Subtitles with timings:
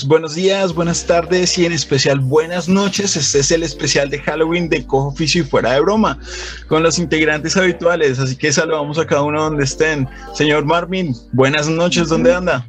[0.00, 3.16] noches, buenos días, buenas tardes y en especial buenas noches.
[3.16, 6.18] Este es el especial de Halloween de Cojo Oficio y Fuera de Broma
[6.68, 8.18] con los integrantes habituales.
[8.18, 10.08] Así que saludamos a cada uno donde estén.
[10.34, 12.66] Señor Marvin, buenas noches, ¿dónde anda?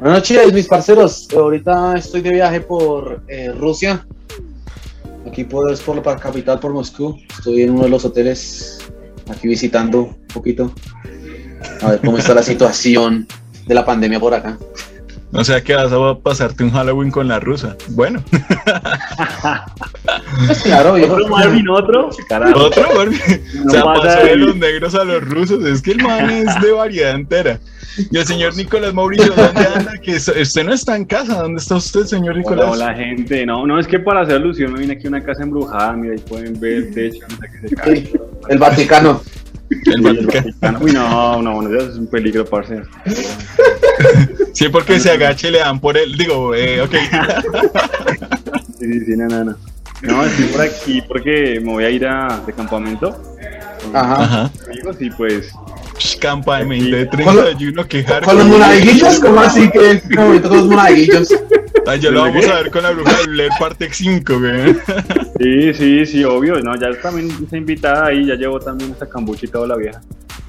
[0.00, 1.28] Buenas noches, mis parceros.
[1.34, 4.06] Ahorita estoy de viaje por eh, Rusia.
[5.26, 7.18] Aquí por, por la capital, por Moscú.
[7.38, 8.78] Estoy en uno de los hoteles
[9.30, 10.72] aquí visitando un poquito.
[11.82, 13.26] A ver cómo está la situación
[13.66, 14.58] de la pandemia por acá.
[15.36, 17.76] O sea que vas a pasarte un Halloween con la rusa.
[17.90, 18.22] Bueno.
[20.46, 22.08] Pues claro, yo ¿Otro Marvin, otro?
[22.54, 23.20] Otro Marvin.
[23.66, 25.64] o sea, pasó de los negros a los rusos.
[25.64, 27.58] Es que el man es de variedad entera.
[28.10, 29.92] Y el señor Nicolás Mauricio, ¿dónde anda?
[30.02, 31.42] Que usted no está en casa.
[31.42, 32.66] ¿Dónde está usted, señor Nicolás?
[32.70, 33.46] Hola, hola, gente.
[33.46, 35.92] No, no, es que para hacer alusión me vine aquí a una casa embrujada.
[35.94, 37.26] Mira, ahí pueden ver el techo.
[37.62, 38.12] Que se cae.
[38.48, 39.20] El Vaticano.
[39.86, 40.78] El Vaticano.
[40.80, 42.82] Uy, no, no, no, eso es un peligro, parce.
[44.52, 46.16] Sí, porque se agache y le dan por él.
[46.16, 46.94] Digo, eh, ok.
[48.78, 49.56] Sí, sí, sí, no, no, no.
[50.02, 53.16] No, estoy por aquí porque me voy a ir a, de campamento
[53.82, 54.22] con Ajá.
[54.22, 54.50] Ajá.
[54.66, 55.54] amigos y pues
[56.20, 58.22] Campamento de 31, quejar.
[58.24, 59.20] ¿Con los monaguillos?
[59.20, 61.28] ¿Cómo así que no, con los monaguillos?
[61.86, 64.74] Ah, ya lo vamos a ver con la bruja de Blair parte 5, güey.
[65.40, 66.60] Sí, sí, sí, obvio.
[66.60, 70.00] No, ya también está invitada ahí, ya llevo también esta cambucha y toda la vieja.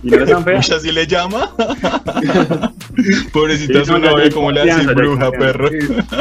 [0.04, 0.60] Y no es tan fea.
[0.78, 1.50] Así le llama.
[3.34, 5.48] Pobrecita Sí, su no, novia, como le hace confianza, ya hay bruja, confianza.
[5.48, 5.68] perro.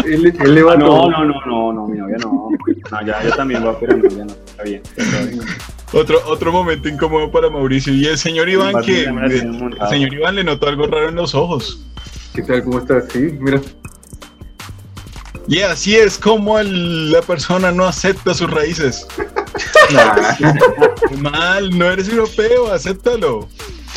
[0.06, 1.10] Él, él le va Ah, no, todo.
[1.10, 2.48] no, no, no, no, mi novia no.
[2.90, 4.82] No, ya, ya también va, pero no, ya no, está bien.
[4.96, 5.40] está bien.
[5.92, 7.92] Otro, otro momento incómodo para Mauricio.
[7.94, 11.84] Y el señor Iván, que el señor Iván le notó algo raro en los ojos.
[12.34, 12.64] ¿Qué tal?
[12.64, 13.04] ¿Cómo estás?
[13.12, 13.60] Sí, mira.
[15.46, 19.06] Y así es como el- la persona no acepta sus raíces.
[21.18, 23.48] Mal, no eres europeo, acéptalo.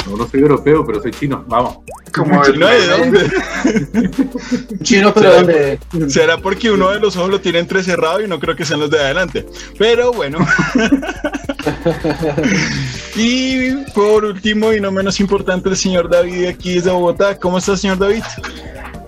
[0.05, 1.43] No, no soy europeo, pero soy chino.
[1.47, 1.77] Vamos.
[2.13, 3.31] Como el ¿Chino de dónde?
[4.83, 5.79] Chino, pero donde.
[6.07, 8.89] Será porque uno de los ojos lo tiene entrecerrado y no creo que sean los
[8.89, 9.45] de adelante.
[9.77, 10.39] Pero bueno.
[13.15, 17.37] y por último y no menos importante, el señor David aquí desde Bogotá.
[17.37, 18.23] ¿Cómo está, señor David?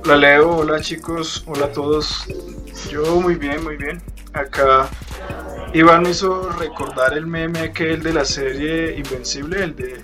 [0.03, 2.25] Hola Leo, hola chicos, hola a todos.
[2.89, 4.01] Yo muy bien, muy bien.
[4.33, 4.89] Acá
[5.73, 10.03] Iván me hizo recordar el meme aquel de la serie Invencible, el de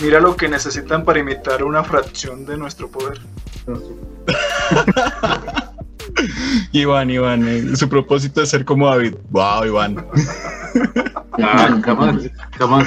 [0.00, 3.20] mira lo que necesitan para imitar una fracción de nuestro poder.
[6.72, 9.14] Iván, Iván, eh, su propósito es ser como David.
[9.30, 10.06] Wow, Iván.
[11.42, 12.86] Ah, jamás, jamás.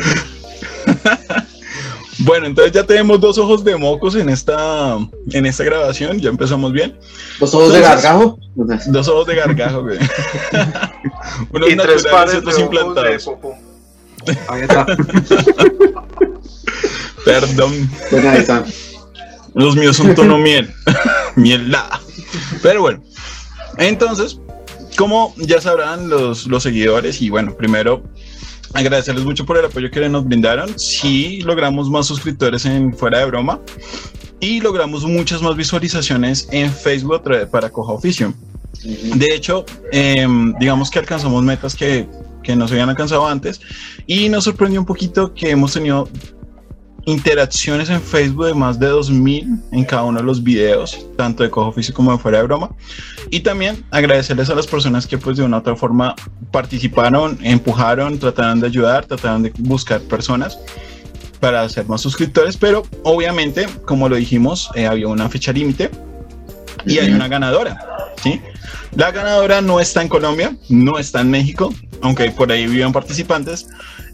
[2.20, 4.98] Bueno, entonces ya tenemos dos ojos de mocos en esta,
[5.32, 6.20] en esta grabación.
[6.20, 6.98] Ya empezamos bien.
[7.40, 8.40] Los ojos de gargajo.
[8.56, 10.00] Dos ojos de gargajo, güey.
[11.54, 13.24] Unos y tres y pares de otros ojos de implantados.
[13.26, 13.56] popó.
[14.48, 14.86] Ahí está.
[17.26, 17.90] Perdón.
[19.54, 20.74] Los míos son tono miel.
[21.36, 22.02] Mielda.
[22.64, 23.04] Pero bueno.
[23.78, 24.40] Entonces,
[24.98, 28.04] como ya sabrán los, los seguidores, y bueno, primero
[28.74, 30.78] agradecerles mucho por el apoyo que nos brindaron.
[30.78, 33.60] Sí, logramos más suscriptores en Fuera de Broma
[34.40, 38.34] y logramos muchas más visualizaciones en Facebook para Coja Oficio.
[38.84, 42.08] De hecho, em, digamos que alcanzamos metas que,
[42.44, 43.60] que no se habían alcanzado antes
[44.06, 46.08] y nos sorprendió un poquito que hemos tenido
[47.08, 51.50] interacciones en Facebook de más de 2000 en cada uno de los videos, tanto de
[51.50, 52.70] Cojo Oficio como de Fuera de Broma.
[53.32, 56.16] Y también agradecerles a las personas que pues de una u otra forma
[56.52, 60.60] participaron, empujaron, trataron de ayudar, trataron de buscar personas
[61.40, 65.90] para hacer más suscriptores, pero obviamente, como lo dijimos, eh, había una fecha límite
[66.86, 67.80] y hay una ganadora,
[68.22, 68.42] ¿sí?
[68.96, 73.68] La ganadora no está en Colombia, no está en México, aunque por ahí viven participantes,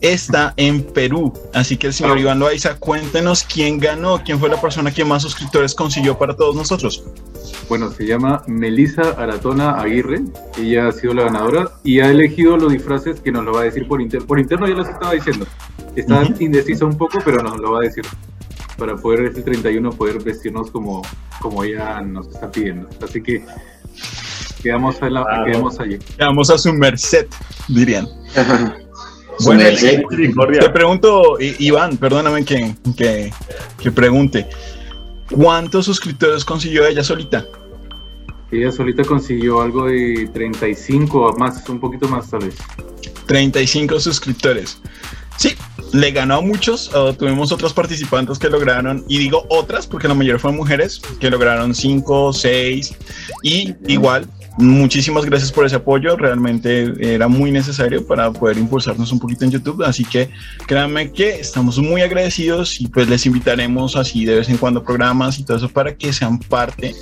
[0.04, 1.34] está en Perú.
[1.54, 2.20] Así que el señor.
[2.20, 6.56] Iván Loaiza, cuéntenos quién ganó, quién fue la persona que más suscriptores consiguió para todos
[6.56, 7.04] nosotros.
[7.70, 10.22] Bueno, se llama Melisa Aratona Aguirre.
[10.60, 13.64] Ella ha sido la ganadora y ha elegido los disfraces que nos lo va a
[13.64, 14.28] decir por interno.
[14.28, 15.48] Por interno ya los estaba diciendo.
[15.96, 16.36] Está Ujú.
[16.44, 18.04] indecisa un poco, pero nos lo va a decir.
[18.78, 21.04] Para poder el 31 poder vestirnos como,
[21.40, 22.90] como ella nos está pidiendo.
[23.02, 23.46] Así que
[24.62, 25.46] quedamos, a la, Claro.
[25.46, 26.00] quedamos allí.
[26.20, 27.28] Vamos a su merced,
[27.68, 28.08] dirían.
[29.40, 30.04] Bueno, merced.
[30.60, 33.32] Te pregunto, Iván, perdóname que, que,
[33.82, 34.48] que pregunte,
[35.32, 37.46] ¿cuántos suscriptores consiguió ella solita?
[38.52, 42.56] Ella solita consiguió algo de 35 o más, un poquito más tal vez.
[43.26, 44.80] 35 suscriptores.
[45.38, 45.56] Sí,
[45.92, 46.94] le ganó a muchos.
[46.94, 51.30] uh, tuvimos otros participantes que lograron, y digo otras porque la mayoría fueron mujeres, que
[51.32, 52.96] lograron 5, 6.
[53.42, 54.28] Y igual
[54.58, 59.52] muchísimas gracias por ese apoyo, realmente era muy necesario para poder impulsarnos un poquito en
[59.52, 60.30] YouTube, así que
[60.68, 65.40] créanme que estamos muy agradecidos y pues les invitaremos así de vez en cuando programas
[65.40, 66.94] y todo eso para que sean parte,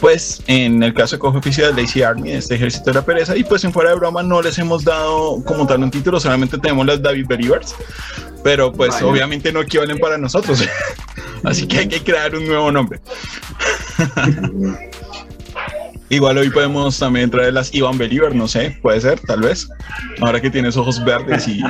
[0.00, 3.04] pues en el caso de Cojo Oficial de Lazy Army, de este ejército de la
[3.04, 6.20] pereza, y pues en fuera de broma no les hemos dado como tal un título,
[6.20, 7.74] solamente tenemos las David Believers,
[8.44, 10.62] pero pues obviamente no equivalen para nosotros,
[11.44, 13.00] así que hay que crear un nuevo nombre.
[16.12, 19.66] Igual hoy podemos también traer las Ivan Believer, no sé, puede ser, tal vez.
[20.20, 21.62] Ahora que tienes ojos verdes y,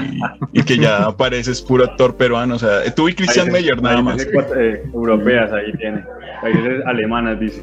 [0.53, 4.03] y que ya pareces puro actor peruano, o sea, tú y Christian Países- Meyer nada
[4.03, 4.17] más.
[4.17, 6.03] países, eh, europeas ahí tiene.
[6.41, 7.62] Países alemanas, dice.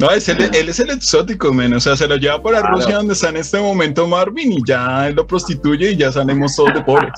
[0.00, 2.74] No, es el- él es el exótico, men, o sea, se lo lleva para Claro.
[2.76, 6.56] Rusia donde está en este momento Marvin y ya él lo prostituye y ya salimos
[6.56, 7.12] todos de pobres.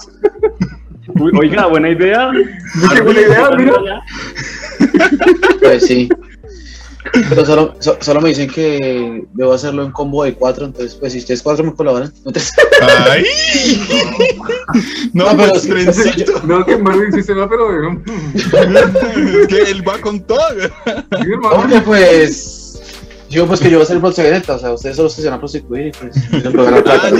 [1.19, 2.31] Uy, oiga, buena idea.
[2.95, 4.03] Qué buena idea, mira.
[5.61, 6.09] Pues sí.
[7.29, 11.13] Pero solo, so- solo me dicen que debo hacerlo en combo de cuatro, entonces pues
[11.13, 12.13] si ustedes cuatro me colaboran.
[12.25, 12.53] Entonces,
[13.11, 13.25] ¡Ay!
[15.13, 16.41] No, No, pero pues, sí, trencito.
[16.45, 17.69] No, que Marvin sí se va, pero.
[18.35, 20.39] Es que él va con todo.
[20.61, 20.69] sí.
[21.67, 22.55] Oye, pues.
[23.31, 25.39] Digo, pues que yo voy a ser proxeneta, o sea, ustedes solo se van a
[25.39, 26.17] prostituir y pues.
[26.87, 27.11] Ah,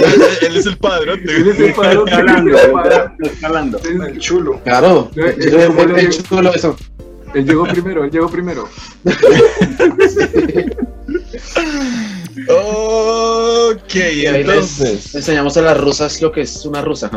[0.41, 1.21] él, es el padrote.
[1.23, 3.11] Él es el padrón, Está escalando, él es el padrón.
[3.21, 4.07] está.
[4.07, 4.59] El chulo.
[4.63, 6.23] Claro, Eh, yo eh, el- le el digo.
[6.27, 6.75] chulo eso.
[7.33, 8.67] Él llegó primero, él llegó primero.
[12.47, 15.13] Ok, entonces.
[15.13, 17.11] enseñamos a las rusas lo que es una rusa.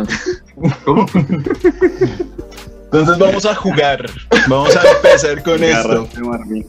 [2.85, 4.11] Entonces vamos a jugar.
[4.49, 6.09] Vamos a empezar con esto.
[6.23, 6.67] Marvin.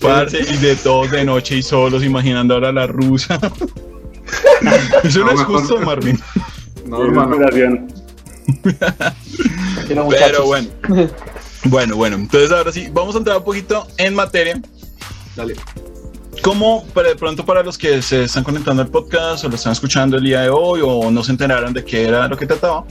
[0.00, 3.40] Parce, y de todos de noche y solos, imaginando ahora la rusa.
[5.04, 6.18] Eso no, No, es justo, Marvin.
[6.86, 7.36] No, hermano.
[9.88, 10.68] Pero bueno.
[11.68, 12.14] Bueno, bueno.
[12.14, 14.60] Entonces ahora sí, vamos a entrar un poquito en materia.
[15.34, 15.56] Dale.
[16.42, 19.72] Como para de pronto para los que se están conectando al podcast o lo están
[19.72, 22.84] escuchando el día de hoy o no se enteraron de qué era lo que trataba,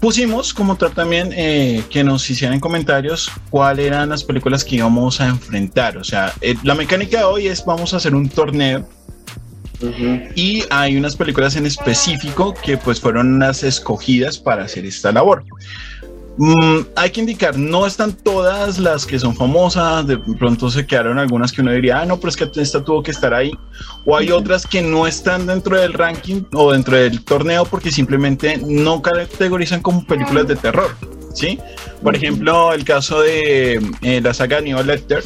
[0.00, 5.20] pusimos como tal también eh, que nos hicieran comentarios cuáles eran las películas que íbamos
[5.20, 5.98] a enfrentar.
[5.98, 8.88] O sea, eh, la mecánica de hoy es vamos a hacer un torneo
[9.82, 10.20] Ujú.
[10.34, 15.44] y hay unas películas en específico que pues fueron las escogidas para hacer esta labor.
[16.38, 21.18] Mm, hay que indicar, no están todas las que son famosas, de pronto se quedaron
[21.18, 23.52] algunas que uno diría, ah, no, pero es que esta tuvo que estar ahí,
[24.06, 28.58] o hay otras que no están dentro del ranking o dentro del torneo porque simplemente
[28.66, 30.96] no categorizan como películas de terror,
[31.34, 31.58] ¿sí?
[32.02, 35.22] Por ejemplo, el caso de eh, la saga Aníbal Lecter,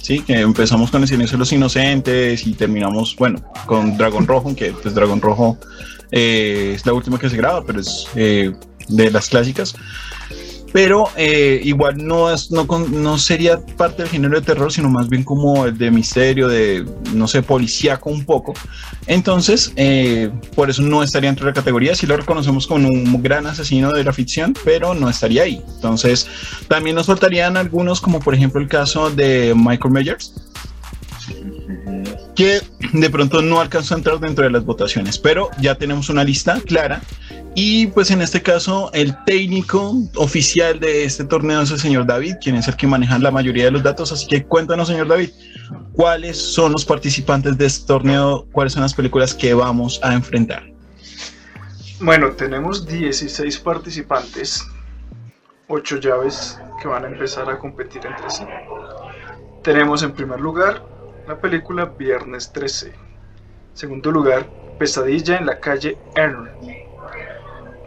[0.00, 4.54] Sí, que empezamos con el silencio de los inocentes y terminamos, bueno, con Dragón Rojo,
[4.56, 5.58] que pues Dragón Rojo
[6.10, 8.52] eh, es la última que se graba, pero es eh,
[8.88, 9.74] de las clásicas.
[10.72, 15.08] Pero eh, igual no, es, no, no sería parte del género de terror, sino más
[15.08, 18.54] bien como el de misterio, de, no sé, policíaco un poco.
[19.06, 21.94] Entonces, eh, por eso no estaría entre la categoría.
[21.94, 25.62] Sí lo reconocemos como un gran asesino de la ficción, pero no estaría ahí.
[25.74, 26.28] Entonces,
[26.68, 30.34] también nos faltarían algunos, como por ejemplo el caso de Michael Myers,
[32.34, 32.60] que
[32.92, 36.60] de pronto no alcanzó a entrar dentro de las votaciones, pero ya tenemos una lista
[36.60, 37.02] clara.
[37.54, 42.36] Y pues en este caso, el técnico oficial de este torneo es el señor David,
[42.40, 44.12] quien es el que maneja la mayoría de los datos.
[44.12, 45.30] Así que cuéntanos, señor David,
[45.92, 50.62] cuáles son los participantes de este torneo, cuáles son las películas que vamos a enfrentar.
[52.00, 54.64] Bueno, tenemos 16 participantes,
[55.68, 58.44] 8 llaves que van a empezar a competir entre sí.
[59.62, 60.82] Tenemos en primer lugar
[61.30, 62.92] la película Viernes 13.
[63.72, 66.50] Segundo lugar, Pesadilla en la calle Ern.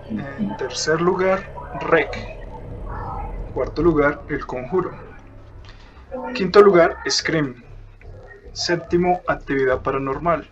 [0.10, 2.10] En tercer lugar, Rec.
[3.54, 4.92] Cuarto lugar, El Conjuro.
[6.34, 7.62] Quinto lugar, Scream.
[8.54, 10.48] Séptimo, Actividad Paranormal.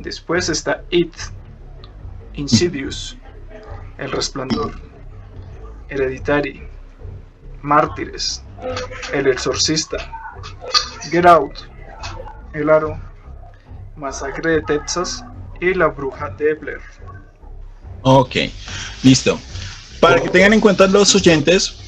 [0.00, 1.14] Después está It,
[2.32, 3.16] Insidious,
[3.96, 4.72] El Resplandor,
[5.88, 6.66] Hereditary,
[7.62, 8.42] Mártires,
[9.12, 10.23] El Exorcista,
[11.10, 11.52] Get Out,
[12.52, 12.98] El Aro,
[13.96, 15.24] Masacre de Texas
[15.60, 16.80] y La Bruja de Blair.
[18.02, 18.36] Ok,
[19.02, 19.38] listo.
[20.00, 21.78] Para que tengan en cuenta los oyentes,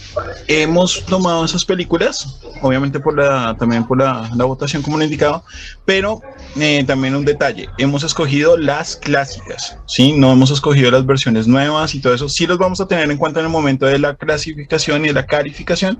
[0.47, 5.43] hemos tomado esas películas, obviamente por la, también por la, votación como lo indicaba,
[5.85, 6.21] pero
[6.57, 10.13] eh, también un detalle, hemos escogido las clásicas, ¿sí?
[10.13, 13.19] No hemos escogido las versiones nuevas y todo eso, sí los vamos a tener en
[13.19, 15.99] cuenta en el momento de la clasificación y de la calificación,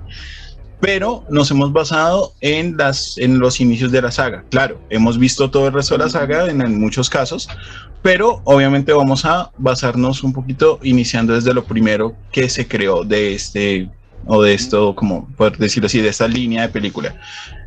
[0.79, 4.43] pero nos hemos basado en las en los inicios de la saga.
[4.49, 7.49] Claro, hemos visto todo el resto de la saga en, en muchos casos,
[8.01, 13.33] pero obviamente vamos a basarnos un poquito iniciando desde lo primero que se creó de
[13.33, 13.89] este
[14.27, 17.15] o de esto, como por decirlo así, de esta línea de película.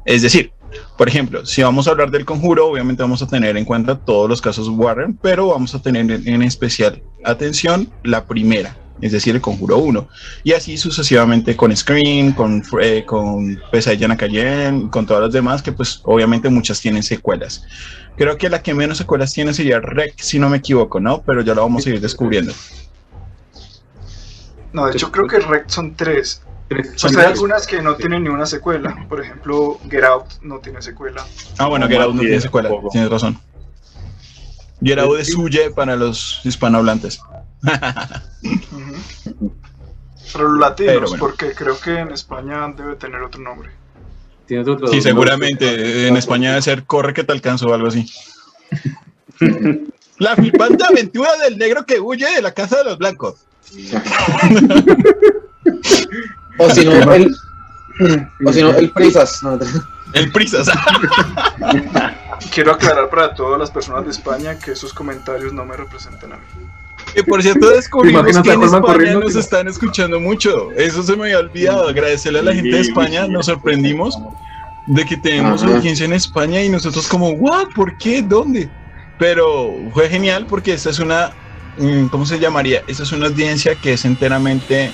[0.04, 0.52] Es decir,
[0.96, 4.28] por ejemplo, si vamos a hablar del conjuro, obviamente vamos a tener en cuenta todos
[4.28, 9.40] los casos Warren, pero vamos a tener en, especial atención la primera, es decir, el
[9.40, 10.08] conjuro 1.
[10.44, 15.32] Y así sucesivamente con Scream, con, eh, con Pesadilla en la calle, con todas las
[15.32, 17.64] demás, que pues obviamente muchas tienen secuelas.
[18.16, 21.22] Creo que la que menos secuelas tiene sería Rec, si no me equivoco, ¿no?
[21.22, 22.52] Pero ya lo vamos a ir descubriendo.
[24.72, 26.42] No, de hecho creo que Rec son tres.
[26.68, 27.02] Tres.
[27.04, 29.06] O sea, hay algunas que no tienen ni una secuela.
[29.08, 31.26] Por ejemplo, Get Out no tiene secuela.
[31.58, 33.38] Ah, bueno, No, Get Out no tiene secuela, tienes razón.
[34.82, 37.20] Get Out es suye para los hispanohablantes.
[40.32, 41.20] Pero los latinos, Pero bueno.
[41.20, 43.70] porque creo que en España debe tener otro nombre.
[44.90, 46.08] Sí, seguramente.
[46.08, 48.10] En España debe ser corre que te alcanzo o algo así.
[50.18, 53.36] La flipante aventura del negro que huye de la casa de los blancos.
[56.58, 57.34] O si no, el.
[58.44, 59.42] O si no, el Prisas.
[59.42, 59.58] No,
[60.12, 60.68] El prisas.
[62.52, 66.36] Quiero aclarar para todas las personas de España que esos comentarios no me representan a
[66.36, 66.42] mí.
[67.14, 69.20] Que por cierto descubrimos ¿Te imaginas que en España corriendo?
[69.20, 70.70] nos están escuchando mucho.
[70.72, 71.88] Eso se me había olvidado.
[71.88, 73.26] Agradecerle a la gente de España.
[73.28, 74.18] Nos sorprendimos
[74.86, 75.76] de que tenemos Ajá.
[75.76, 77.68] audiencia en España y nosotros como, ¿what?
[77.74, 78.22] ¿Por qué?
[78.22, 78.68] ¿Dónde?
[79.18, 81.30] Pero fue genial porque esta es una,
[81.76, 82.82] mm, ¿cómo se llamaría?
[82.86, 84.92] Esta es una audiencia que es enteramente,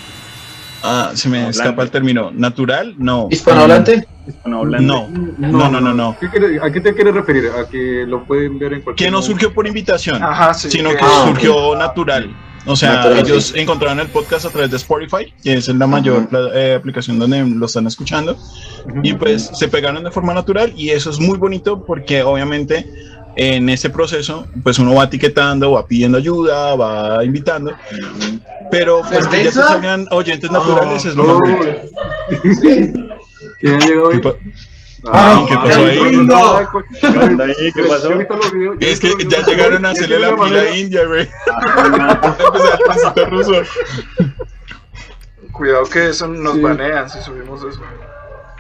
[0.83, 1.59] ah, se me Hablante.
[1.59, 3.29] escapa el término, natural, no.
[3.31, 4.07] ¿Hispanohablante?
[4.27, 4.87] Hispanohablante.
[4.87, 6.17] No, no, no, no, no.
[6.21, 7.49] ¿Qué quiere- ¿A qué te quieres referir?
[7.49, 9.33] ¿A que lo pueden ver en cualquier Que no momento?
[9.33, 10.71] surgió por invitación, Ajá, sí.
[10.71, 12.35] sino que- que Ah, surgió natural.
[12.69, 13.61] O sea, Natural, ellos sí.
[13.61, 16.39] encontraron el podcast a través de Spotify, que es la mayor Ajá.
[16.53, 18.37] eh, aplicación donde lo están escuchando.
[18.87, 19.01] Ujú.
[19.03, 22.89] y pues se pegaron de forma natural y eso es muy bonito porque obviamente
[23.37, 27.73] en ese proceso pues uno va etiquetando, va pidiendo ayuda, va invitando,
[28.71, 31.65] pero pues que ya te salgan oyentes naturales es lo más bonito.
[33.61, 34.21] ¿Quién ha llegado ¿Qué hoy?
[34.21, 34.35] pa-
[35.09, 36.01] Ah, ¿qué pasó ahí?
[37.75, 38.11] ¿Qué pasó?
[38.81, 41.29] Es que ya llegaron a hacerle la manera- india, güey.
[45.53, 47.81] Cuidado que eso nos banean si subimos eso.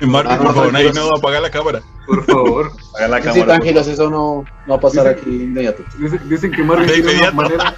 [0.03, 1.09] Marco, Ah, por favor, ahí tranquilos.
[1.11, 1.83] no apaga la cámara.
[2.07, 2.73] Por favor.
[2.97, 3.47] Haga la Sí, cámara.
[3.47, 5.83] tranquilos, eso no, no va a pasar aquí inmediato.
[5.99, 7.75] Dicen, dicen que Marvin De tiene una manera.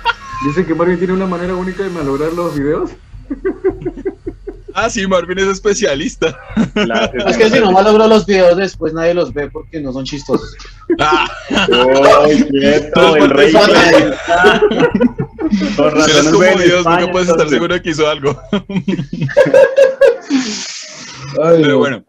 [0.46, 2.90] Dicen que Marvin tiene una manera única de malograr los videos.
[4.80, 6.38] Ah, sí, Marvin es especialista.
[6.74, 10.04] La- Es que si no malogro los videos después nadie los ve porque no son
[10.04, 10.54] chistosos.
[11.00, 11.28] Ah,
[12.26, 13.16] ¡Uy, quieto!
[13.16, 13.64] El rey por
[15.92, 17.50] si razones como Dios, España, nunca puedes estar entonces.
[17.50, 18.40] seguro de que hizo algo.
[21.42, 21.78] Ay, Pero no.
[21.78, 22.04] bueno,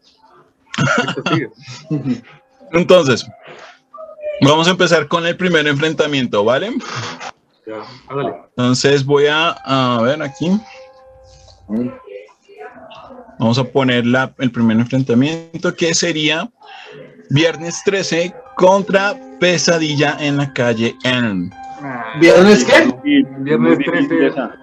[2.72, 3.26] entonces,
[4.42, 6.72] vamos a empezar con el primer enfrentamiento, ¿vale?
[7.68, 7.84] Ya.
[8.56, 10.52] Entonces voy a, a ver aquí.
[13.40, 16.50] Vamos a poner la- el primer enfrentamiento que sería
[17.30, 21.50] Viernes 13 contra Pesadilla en la calle Elm.
[22.20, 22.74] ¿Viernes qué?
[23.04, 24.28] Sí, Viernes muy difícil 13.
[24.28, 24.56] esa.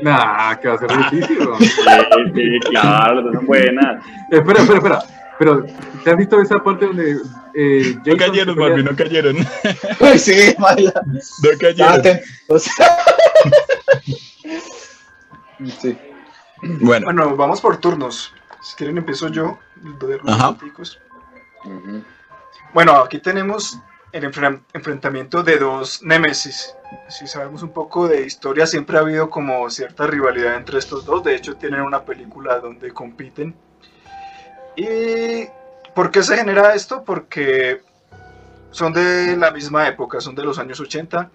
[0.00, 1.38] Nah, que va a ser difícil.
[1.58, 4.04] Sí, sí, claro, son buenas.
[4.30, 5.02] espera, espera, espera.
[5.40, 5.64] Pero,
[6.04, 7.16] ¿te has visto esa parte donde
[7.54, 9.36] eh, No cayeron, Marvin, no cayeron.
[10.00, 10.92] Ay, sí, baila.
[11.04, 11.92] No cayeron.
[12.02, 12.96] Aten- o sea-
[15.80, 15.96] Sí.
[16.62, 18.34] Bueno, Bueno, vamos por turnos.
[18.60, 19.58] Si quieren empiezo yo.
[19.76, 20.56] doy Ajá.
[22.74, 23.78] Bueno, aquí tenemos
[24.12, 26.74] el enfren- enfrentamiento de dos némesis.
[27.08, 31.22] Si sabemos un poco de historia, siempre ha habido como cierta rivalidad entre estos dos.
[31.22, 33.54] De hecho, tienen una película donde compiten.
[34.76, 35.46] ¿Y
[35.94, 37.04] por qué se genera esto?
[37.04, 37.82] Porque
[38.70, 41.30] son de la misma época, son de los años 80.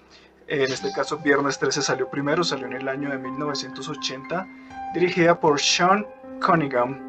[0.47, 4.47] En este caso, Viernes 13 salió primero, salió en el año de 1980,
[4.93, 6.05] dirigida por Sean
[6.45, 6.99] Cunningham.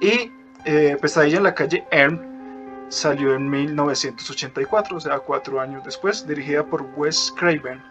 [0.00, 0.30] Y
[0.64, 2.20] eh, Pesadilla en la calle Elm
[2.88, 7.82] salió en 1984, o sea, cuatro años después, dirigida por Wes Craven.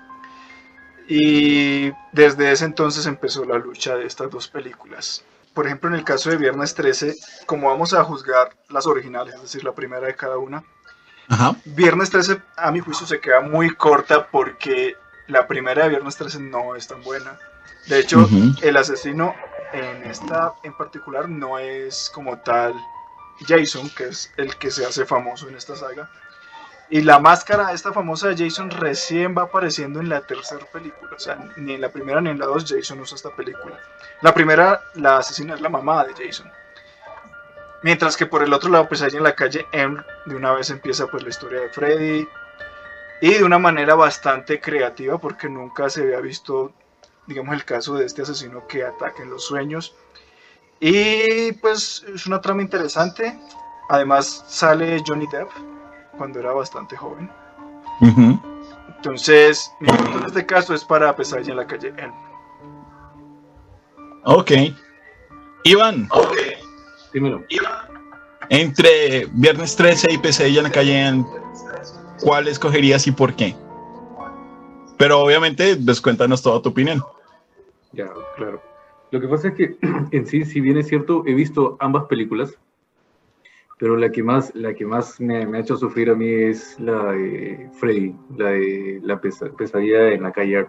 [1.07, 5.23] Y desde ese entonces empezó la lucha de estas dos películas.
[5.53, 9.41] Por ejemplo, en el caso de Viernes 13, como vamos a juzgar las originales, es
[9.41, 10.63] decir, la primera de cada una,
[11.27, 11.55] ajá.
[11.65, 14.95] Viernes 13 a mi juicio se queda muy corta porque
[15.27, 17.37] la primera de Viernes 13 no es tan buena.
[17.87, 18.29] De hecho,
[18.61, 19.35] el asesino
[19.73, 22.73] en esta en particular no es como tal
[23.47, 26.09] Jason, que es el que se hace famoso en esta saga.
[26.89, 31.11] Y la máscara esta famosa de Jason recién va apareciendo en la tercera película.
[31.15, 33.79] O sea, ni en la primera ni en la dos Jason usa esta película.
[34.21, 36.51] La primera, la asesina es la mamá de Jason.
[37.81, 40.69] Mientras que por el otro lado, pues ahí en la calle M, de una vez
[40.69, 42.27] empieza pues la historia de Freddy.
[43.21, 46.73] Y de una manera bastante creativa, porque nunca se había visto,
[47.27, 49.95] digamos, el caso de este asesino que ataca en los sueños.
[50.79, 53.37] Y pues es una trama interesante.
[53.89, 55.49] Además sale Johnny Depp
[56.17, 57.29] cuando era bastante joven.
[58.97, 62.13] Entonces, mi voto en este caso es para Pesadilla en la calle Elm.
[64.25, 64.51] Ok.
[65.65, 66.09] Iván,
[67.13, 67.43] Dímelo.
[68.49, 71.25] entre Viernes 13 y Pesadilla en la calle, Elm,
[72.21, 73.55] ¿cuál escogerías y por qué?
[75.03, 77.03] Pero obviamente, pues cuéntanos toda tu opinión.
[77.91, 78.07] Ya,
[78.37, 78.61] claro.
[79.11, 79.75] Lo que pasa es que
[80.11, 82.57] en sí, si bien es cierto, he visto ambas películas,
[83.77, 86.79] pero la que más, la que más me, me ha hecho sufrir a mí es
[86.79, 90.67] la de Freddy, la de la pesa- pesadilla en la calle.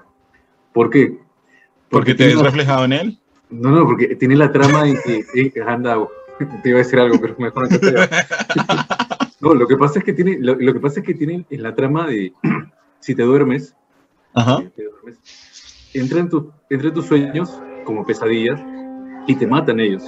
[0.72, 1.16] ¿Por qué?
[1.88, 3.18] Porque te tiene ves una- reflejado en él.
[3.50, 5.24] No, no, porque tiene la trama en que...
[5.36, 5.96] eh, anda,
[6.64, 7.94] te iba a decir algo, pero mejor no te.
[9.40, 11.62] No, lo que pasa es que tiene, lo, lo que pasa es que tiene en
[11.62, 12.32] la trama de
[12.98, 13.76] si te duermes,
[14.34, 14.58] Ajá.
[14.76, 18.60] duermes, entra en, tus sueños como pesadillas
[19.26, 20.04] y te matan ellos.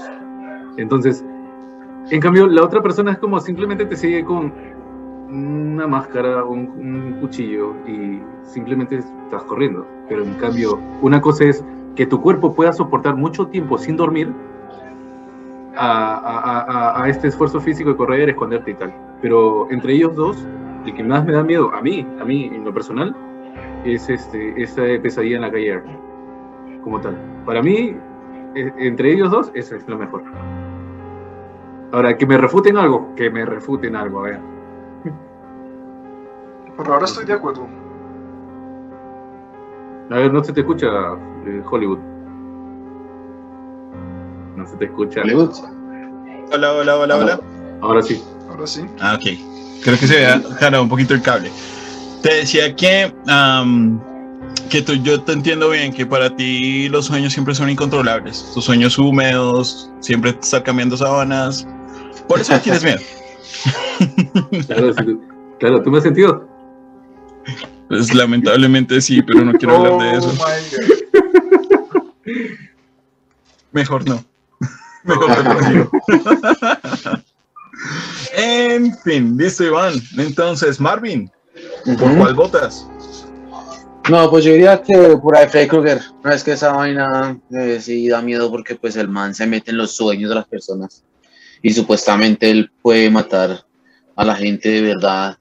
[0.76, 1.24] Entonces,
[2.10, 4.52] en cambio, la otra persona es como simplemente te sigue con
[5.28, 9.86] una máscara, un, un cuchillo y simplemente estás corriendo.
[10.08, 11.64] Pero en cambio, una cosa es
[11.94, 14.32] que tu cuerpo pueda soportar mucho tiempo sin dormir
[15.76, 18.94] a- a este esfuerzo físico de correr, esconderte y tal.
[19.20, 20.46] Pero entre ellos dos,
[20.84, 23.14] el que más me da miedo, a mí, a mí en lo personal,
[23.94, 25.82] es este, esa pesadilla en la calle
[26.82, 27.16] como tal.
[27.44, 27.96] Para mí,
[28.54, 30.22] e- entre ellos dos, esa es lo mejor.
[31.92, 34.40] Ahora, que me refuten algo, que me refuten algo, a ver.
[36.76, 37.66] Por ahora estoy de acuerdo.
[40.10, 40.86] A ver, no se te escucha
[41.46, 41.98] eh, Hollywood.
[44.56, 45.22] No se te escucha.
[45.22, 45.50] Hollywood.
[46.52, 47.40] Hola, hola, hola, hola.
[47.80, 48.22] Ahora sí.
[48.50, 48.86] Ahora sí.
[49.00, 49.82] Ah, ok.
[49.82, 51.50] Creo que se había jalado un poquito el cable.
[52.26, 53.14] Te decía que,
[54.68, 58.50] que tú, yo te entiendo bien, que para ti los sueños siempre son incontrolables.
[58.52, 61.64] Tus sueños húmedos, siempre estar cambiando sábanas.
[62.26, 62.98] Por eso tienes miedo.
[64.66, 65.22] Claro, sí, tú-
[65.60, 66.48] claro, ¿tú me has sentido?
[67.88, 70.34] Pues lamentablemente sí, pero no quiero hablar de eso.
[70.36, 70.46] Oh.
[73.70, 74.24] Mejor no.
[75.04, 75.90] Mejor no.
[78.36, 79.94] En fin, listo, Iván.
[80.18, 81.30] Entonces, Marvin,
[81.94, 82.88] ¿por cuál votas?
[84.08, 86.00] No, pues yo diría que por ahí Freddy Krueger.
[86.22, 89.72] No es que esa vaina eh, sí da miedo porque pues el man se mete
[89.72, 91.02] en los sueños de las personas
[91.62, 93.64] y supuestamente él puede matar
[94.14, 95.36] a la gente de verdad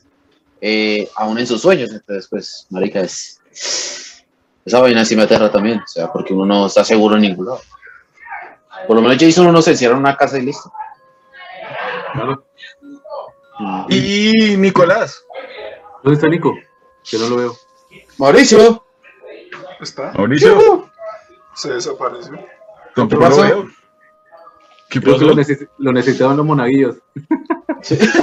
[0.61, 1.91] eh, aún en sus sueños.
[1.91, 3.39] Entonces, pues, marica, es...
[4.65, 7.45] Esa vaina sí me aterra también, o sea, porque uno no está seguro en ningún
[7.45, 7.61] lado.
[8.87, 10.73] Por lo menos Jason uno se encierra en una casa y listo.
[12.13, 12.43] Claro.
[13.89, 15.21] Y Nicolás.
[16.05, 16.55] ¿Dónde está Nico?
[17.09, 17.57] Que no lo veo.
[18.19, 18.85] Mauricio,
[19.81, 20.13] ¿Está?
[20.15, 20.87] Mauricio.
[21.55, 22.33] Se desapareció.
[22.95, 23.41] Tampoco ¿Qué lo pasó?
[23.41, 23.67] veo.
[24.89, 25.17] ¿Qué pasó?
[25.17, 26.97] lo, neces- lo necesitaban los monaguillos.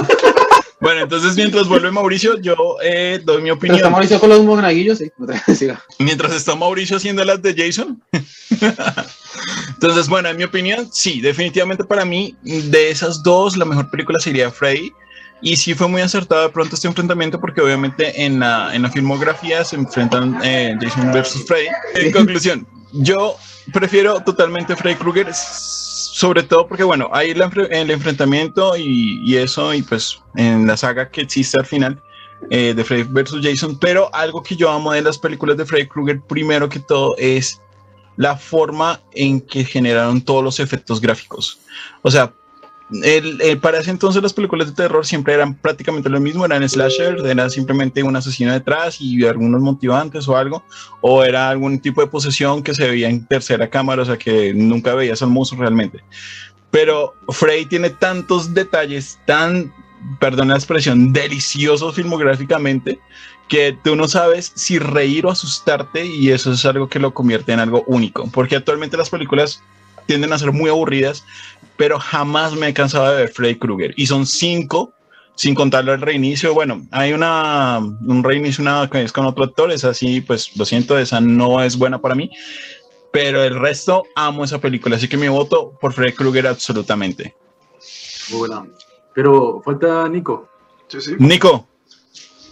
[0.79, 3.91] Bueno, entonces mientras vuelve Mauricio, yo eh, doy mi pero está opinión.
[3.93, 5.09] Mauricio con los monaguillos, sí.
[5.99, 8.03] Mientras está Mauricio haciendo las de Jason.
[9.69, 14.19] Entonces, bueno, en mi opinión, sí, definitivamente para mí, de esas dos, la mejor película
[14.19, 14.91] sería Freddy.
[15.45, 18.89] Y sí fue muy acertado de pronto este enfrentamiento porque obviamente en la, en la
[18.89, 21.67] filmografía se enfrentan eh, Jason versus Freddy.
[21.95, 23.35] En conclusión, yo
[23.73, 29.73] prefiero totalmente Freddy Krueger, sobre todo porque, bueno, la enfre- el enfrentamiento y, y eso,
[29.73, 32.01] y pues en la saga que existe al final
[32.49, 35.87] eh, de Freddy versus Jason, pero algo que yo amo de las películas de Freddy
[35.87, 37.59] Krueger, primero que todo, es
[38.15, 41.59] la forma en que generaron todos los efectos gráficos.
[42.01, 42.31] O sea,
[43.03, 46.67] el, el- para ese entonces las películas de terror siempre eran prácticamente lo mismo, eran
[46.67, 50.63] slashers, era simplemente un asesino detrás y algunos motivantes o algo,
[51.01, 54.53] o era algún tipo de posesión que se veía en tercera cámara, o sea que
[54.53, 56.03] nunca veías al monstruo realmente.
[56.71, 59.73] Pero Frey tiene tantos detalles tan,
[60.19, 62.99] perdón la expresión, deliciosos filmográficamente,
[63.47, 67.51] que tú no sabes si reír o asustarte y eso es algo que lo convierte
[67.53, 69.61] en algo único, porque actualmente las películas
[70.05, 71.25] tienden a ser muy aburridas,
[71.77, 74.93] pero jamás me he cansado de ver Freddy Krueger y son cinco,
[75.35, 76.53] sin contarlo el reinicio.
[76.53, 80.65] Bueno, hay una, un reinicio una que es con otro actor, es así, pues lo
[80.65, 82.29] siento, esa no es buena para mí,
[83.11, 87.35] pero el resto amo esa película, así que mi voto por Freddy Krueger absolutamente.
[88.29, 88.65] Muy buena.
[89.13, 90.49] Pero falta Nico.
[90.87, 91.15] Sí.
[91.17, 91.67] Nico,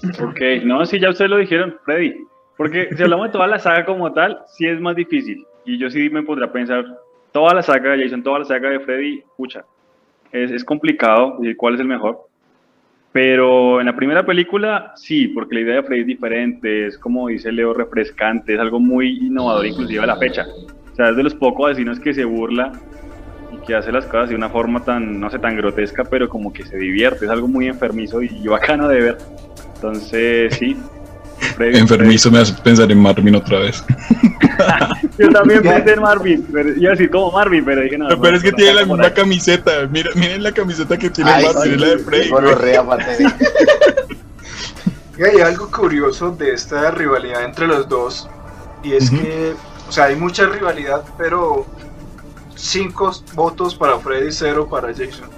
[0.03, 2.15] Ok, no, sí, ya ustedes lo dijeron, Freddy.
[2.57, 5.45] Porque si hablamos de toda la saga como tal, sí es más difícil.
[5.65, 6.85] Y yo sí me podría pensar,
[7.31, 9.63] toda la saga de Jason, toda la saga de Freddy, pucha,
[10.31, 12.27] es, es complicado decir cuál es el mejor.
[13.11, 17.27] Pero en la primera película, sí, porque la idea de Freddy es diferente, es como
[17.27, 20.45] dice Leo, refrescante, es algo muy innovador inclusive a la fecha.
[20.91, 22.71] O sea, es de los pocos asesinos que se burla
[23.51, 26.53] y que hace las cosas de una forma tan, no sé, tan grotesca, pero como
[26.53, 29.17] que se divierte, es algo muy enfermizo y bacano de ver.
[29.75, 30.77] Entonces, sí.
[31.57, 33.83] Freddy- Enfermizo me hace pensar en Marvin otra vez.
[35.17, 38.07] Yo también pensé en Marvin, pero, yo así como Marvin, pero dije no.
[38.09, 39.11] pero no, es que tiene la misma ahí.
[39.13, 39.71] camiseta.
[39.89, 42.29] Mira, miren la camiseta que tiene Ay, Marvin, sí, es la de Freddy.
[45.17, 48.27] Y hay algo curioso de esta rivalidad entre los dos,
[48.83, 49.53] y es que,
[49.87, 51.65] o sea, hay mucha rivalidad, pero
[52.55, 55.29] cinco votos para Freddy, cero para Jason.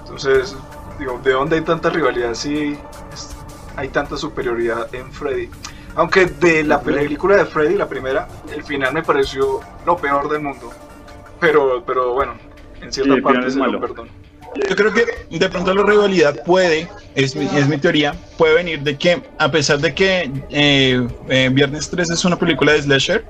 [0.00, 0.54] Entonces,
[0.98, 2.76] digo, ¿de dónde hay tanta rivalidad si
[3.12, 3.33] es-
[3.76, 5.48] hay tanta superioridad en Freddy?
[5.96, 10.42] Aunque de la película de Freddy, la primera, el final me pareció lo peor del
[10.42, 10.70] mundo.
[11.40, 12.34] Pero, pero bueno,
[12.80, 13.80] en cierta parte es se lo malo.
[13.80, 14.10] perdono.
[14.68, 18.80] Yo creo que de pronto la rivalidad puede, es mi, es mi teoría, puede venir
[18.82, 23.24] de que a pesar de que eh, eh, Viernes 3 es una película de slasher,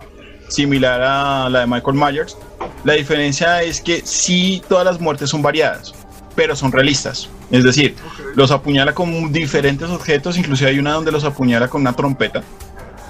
[0.49, 2.37] similar a la de Michael Myers,
[2.85, 5.95] la diferencia es que sí todas las muertes son variadas,
[6.35, 7.29] pero son realistas.
[7.51, 7.95] Es decir,
[8.35, 12.43] los apuñala con diferentes objetos, inclusive hay una donde los apuñala con una trompeta,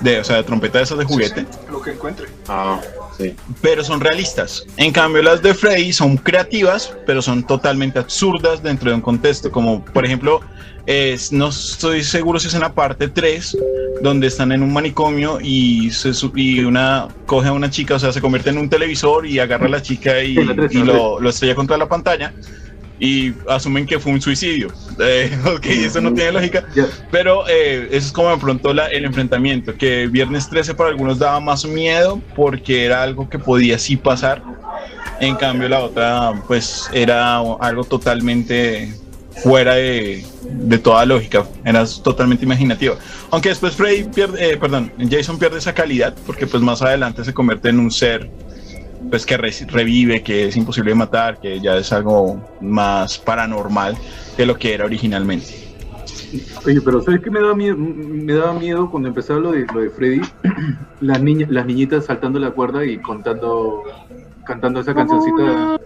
[0.01, 2.27] de, o sea, de trompeta de esas de juguete Sí, sí, lo que encuentre.
[2.49, 2.81] Ah,
[3.17, 3.35] sí.
[3.63, 4.65] pero son realistas.
[4.77, 9.51] En cambio, las de Freddy son creativas, pero son totalmente absurdas dentro de un contexto.
[9.53, 10.41] Como, por ejemplo,
[10.87, 13.57] es- no estoy seguro si es en la parte 3,
[14.03, 18.13] donde están en un manicomio y, se, y una coge a una chica, o sea,
[18.13, 21.79] se convierte en un televisor y agarra a la chica y, lo, lo estrella contra
[21.79, 22.35] la pantalla.
[23.01, 24.69] Y asumen que fue un suicidio.
[25.01, 26.65] Eh, ok, eso no tiene lógica.
[27.11, 28.31] Pero eh, eso es como
[28.73, 33.39] la- el enfrentamiento, que Viernes 13 para algunos daba más miedo porque era algo que
[33.41, 34.41] podía sí pasar.
[35.21, 38.95] En cambio la otra pues era algo totalmente
[39.43, 42.95] fuera de, de toda lógica, era totalmente imaginativa.
[43.33, 47.35] Aunque después Freddy pierde, eh, perdón, Jason pierde esa calidad porque pues más adelante se
[47.35, 48.31] convierte en un ser
[49.11, 53.97] pues que re- revive, que es imposible de matar, que ya es algo más paranormal
[54.37, 55.65] que lo que era originalmente.
[56.67, 57.77] Oye, pero ¿sabes qué me daba miedo?
[57.77, 60.21] Me daba miedo cuando empezaba lo de, lo de Freddy,
[61.01, 63.83] las, niñas, las niñitas saltando la cuerda y contando,
[64.45, 65.79] cantando esa cancioncita.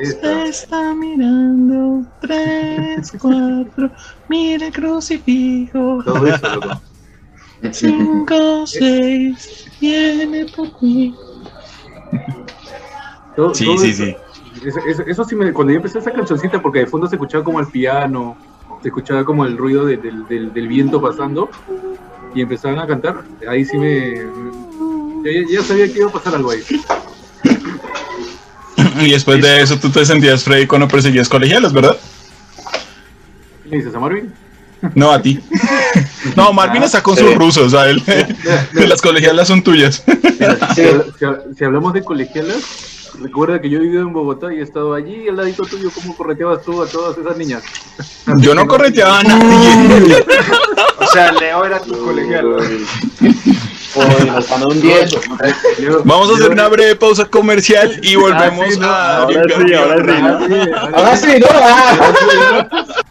[0.00, 0.44] Esta.
[0.44, 3.90] está mirando, tres, cuatro,
[4.28, 6.82] mira el crucifijo, Todo eso, loco.
[7.72, 11.14] cinco, seis, viene por ti.
[13.36, 14.04] Todo- Sí, todo sí, eso.
[14.04, 14.16] sí.
[14.66, 17.42] Eso, eso- eso sí me, cuando yo empecé esa cancioncita, porque de fondo se escuchaba
[17.42, 18.36] como el piano,
[18.82, 21.48] se escuchaba como el ruido de- del, del- del viento pasando,
[22.34, 24.14] y empezaban a cantar, ahí sí me...
[25.24, 26.60] Ya, ya sabía que iba a pasar algo ahí.
[29.00, 31.96] Y después de eso tú te sentías Freddy cuando perseguías colegialas, ¿verdad?
[33.62, 34.32] ¿Qué le dices a Marvin?
[34.94, 35.40] No, a ti.
[36.36, 38.02] No, Marvin está con sus rusos, o sea, él-
[38.88, 40.02] las colegialas son tuyas.
[40.74, 44.62] Si, si- si hablamos de colegialas, recuerda que yo he vivido en Bogotá y he
[44.62, 47.62] estado allí al ladito tuyo, ¿cómo correteabas tú a todas esas niñas?
[48.38, 50.24] Yo no correteaba a nadie.
[50.98, 52.46] O sea, Leo era tu colegial.
[55.78, 59.44] Leo- Vamos a hacer una breve pausa comercial y volvemos Ah, sí, no, a ahora
[59.66, 59.96] sí, ahora
[60.38, 61.46] sí, sí, Ahora sí, ¿no?
[61.52, 63.01] Ah.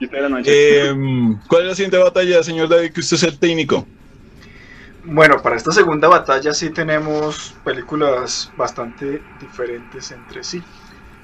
[0.00, 0.86] Era la noche.
[0.86, 3.86] Em, ¿Cuál es la siguiente batalla, señor David, que usted es el técnico?
[5.04, 10.62] Bueno, para esta segunda batalla sí tenemos películas bastante diferentes entre sí.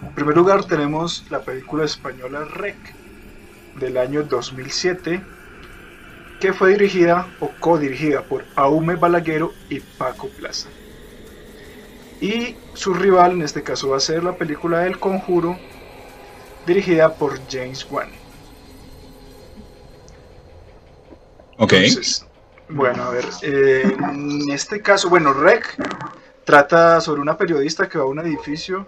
[0.02, 2.76] En primer lugar tenemos la película española Rec
[3.78, 5.22] del año 2007
[6.40, 10.68] que fue dirigida o co-dirigida por Aume Balaguero y Paco Plaza.
[12.20, 15.58] Y su rival en este caso va a ser la película El Conjuro
[16.68, 18.08] dirigida por James Wan.
[21.56, 21.72] Ok.
[21.72, 22.26] Entonces,
[22.68, 25.74] bueno, a ver, eh, en este caso, bueno, Rec
[26.44, 28.86] trata sobre una periodista que va a un edificio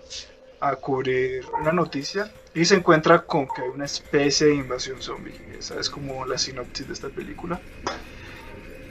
[0.60, 5.34] a cubrir una noticia y se encuentra con que hay una especie de invasión zombie.
[5.58, 7.60] Esa es como la sinopsis de esta película.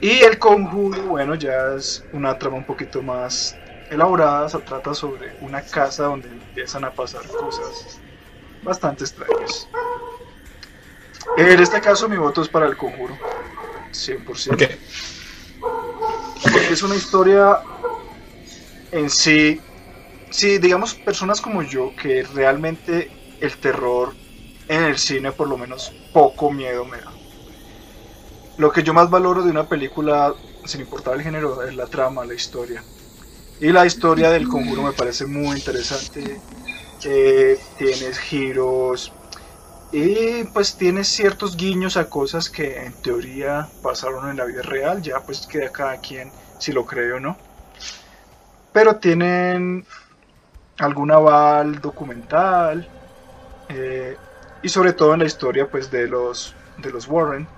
[0.00, 3.56] Y el conjuro, bueno, ya es una trama un poquito más
[3.90, 8.00] elaborada, se trata sobre una casa donde empiezan a pasar cosas
[8.62, 9.68] bastante extrañas.
[11.36, 13.16] En este caso mi voto es para el conjuro.
[13.92, 14.54] 100%.
[14.54, 14.62] Ok.
[16.42, 17.60] Porque es una historia
[18.92, 19.60] en sí,
[20.30, 24.14] sí, digamos, personas como yo, que realmente el terror
[24.68, 27.12] en el cine por lo menos poco miedo me da.
[28.56, 32.24] Lo que yo más valoro de una película, sin importar el género, es la trama,
[32.24, 32.82] la historia.
[33.60, 36.40] Y la historia del conjuro me parece muy interesante.
[37.04, 39.14] Eh, tienes giros,
[39.90, 45.02] Y pues tiene ciertos guiños a cosas que en teoría pasaron en la vida real,
[45.02, 47.38] ya pues queda cada quien si lo cree o no.
[48.72, 49.86] Pero tienen
[50.78, 52.90] algún aval documental
[53.68, 54.20] eh,
[54.62, 57.50] y sobre todo en la historia pues de los, de los Warren.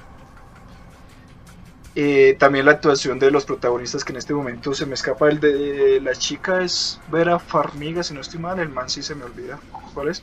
[1.95, 5.41] Eh, también la actuación de los protagonistas que en este momento se me escapa el
[5.41, 9.25] de la chica es Vera Farmiga si no estoy mal, el man sí se me
[9.25, 9.59] olvida
[9.93, 10.23] cuál es.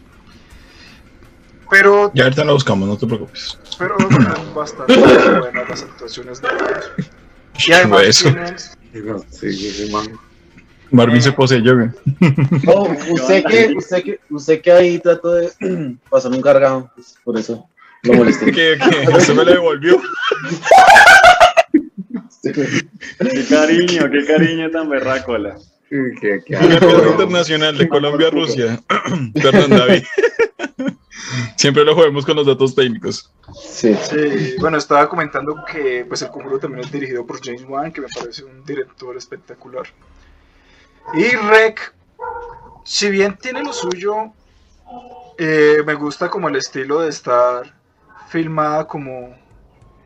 [1.70, 3.60] Pero Ya ahorita lo buscamos, no te preocupes.
[3.78, 7.10] pero son bastante buenas las actuaciones de ellos.
[7.68, 8.24] Y además Eso.
[8.32, 8.56] tienen-
[9.30, 10.08] Sí, sí, man.
[10.92, 11.90] Marvin se poseyó, güey.
[12.68, 15.52] Oh, usted que, usted que, usted que ahí trató de
[16.10, 17.70] pasar un cargado, pues, por eso
[18.04, 18.46] lo molesté.
[18.52, 18.80] Que,
[19.12, 20.02] que se me lo devolvió.
[22.42, 24.90] Qué cariño, qué cariño tan.
[25.90, 27.10] Qué- qué Una weón.
[27.12, 28.80] internacional de Colombia a Rusia.
[29.34, 30.04] Perdón, David.
[31.58, 33.32] Siempre lo jodemos con los datos técnicos.
[33.54, 33.94] Sí.
[33.96, 38.02] Sí, bueno, estaba comentando que pues el conjuro también es dirigido por James Wan, que
[38.02, 39.84] me parece un director espectacular.
[41.16, 41.94] Y Rec,
[42.86, 44.32] si bien tiene lo suyo,
[45.38, 47.76] eh, me gusta como el estilo de estar
[48.30, 49.36] filmada como,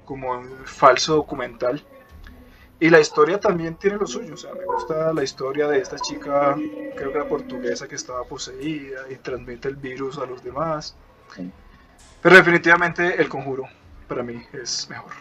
[0.06, 1.84] como un falso documental.
[2.84, 5.98] Y la historia también tiene lo suyo, o sea, me gusta la historia de esta
[5.98, 6.54] chica,
[6.98, 10.94] creo que era portuguesa, que estaba poseída y transmite el virus a los demás.
[12.22, 13.64] Pero definitivamente el conjuro
[14.06, 15.14] para mí es mejor.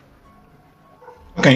[1.37, 1.46] Ok.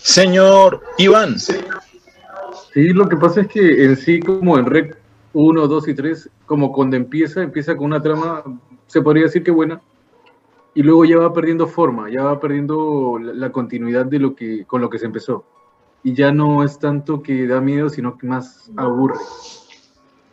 [0.00, 1.38] Señor Iván.
[1.38, 4.98] Sí, lo que pasa es que en sí, como en Rec
[5.32, 8.42] 1, 2 y 3, como cuando empieza, empieza con una trama,
[8.88, 9.80] se podría decir que buena,
[10.74, 14.80] y luego ya va perdiendo forma, ya va perdiendo la, continuidad de lo que, con
[14.80, 15.44] lo que se empezó.
[16.02, 19.18] Y ya no es tanto que da miedo, sino que más aburre.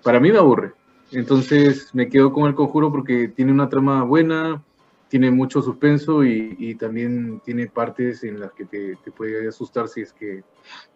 [0.03, 0.73] Para mí me aburre.
[1.11, 4.63] Entonces me quedo con el conjuro porque tiene una trama buena,
[5.09, 9.87] tiene mucho suspenso y, y también tiene partes en las que te, te puede asustar
[9.87, 10.43] si es que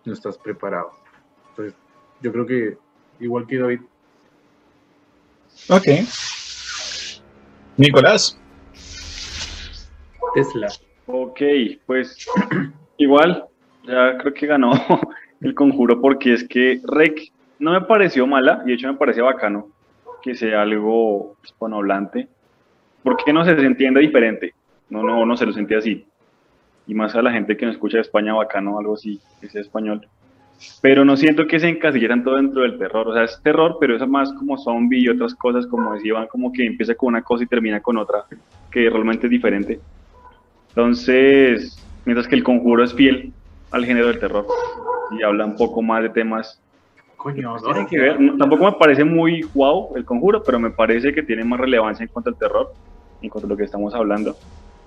[0.05, 0.91] no estás preparado.
[1.49, 1.75] Entonces,
[2.21, 2.77] yo creo que
[3.19, 3.81] igual que David,
[5.69, 5.87] Ok.
[7.77, 8.37] Nicolás.
[10.33, 10.67] Tesla.
[11.07, 11.41] Ok,
[11.85, 12.25] pues
[12.97, 13.45] igual,
[13.83, 14.71] ya creo que ganó
[15.41, 19.21] el conjuro porque es que Rec no me pareció mala y de hecho me parece
[19.21, 19.69] bacano
[20.21, 22.27] que sea algo hispanohablante
[23.03, 24.53] porque no se, se entiende diferente,
[24.89, 26.05] no, no, no se lo sentía así.
[26.87, 29.61] Y más a la gente que no escucha de España, bacano, algo así, que sea
[29.61, 30.07] español.
[30.81, 33.95] Pero no siento que se encasillaran todo dentro del terror, o sea, es terror, pero
[33.95, 37.43] es más como zombie y otras cosas, como decían, como que empieza con una cosa
[37.43, 38.25] y termina con otra,
[38.69, 39.79] que realmente es diferente.
[40.71, 43.33] Entonces, mientras que el conjuro es fiel
[43.71, 44.45] al género del terror
[45.11, 46.61] y habla un poco más de temas
[47.17, 48.19] Coño, que tienen que ver.
[48.19, 52.03] No, tampoco me parece muy wow el conjuro, pero me parece que tiene más relevancia
[52.03, 52.73] en cuanto al terror,
[53.21, 54.35] en cuanto a lo que estamos hablando.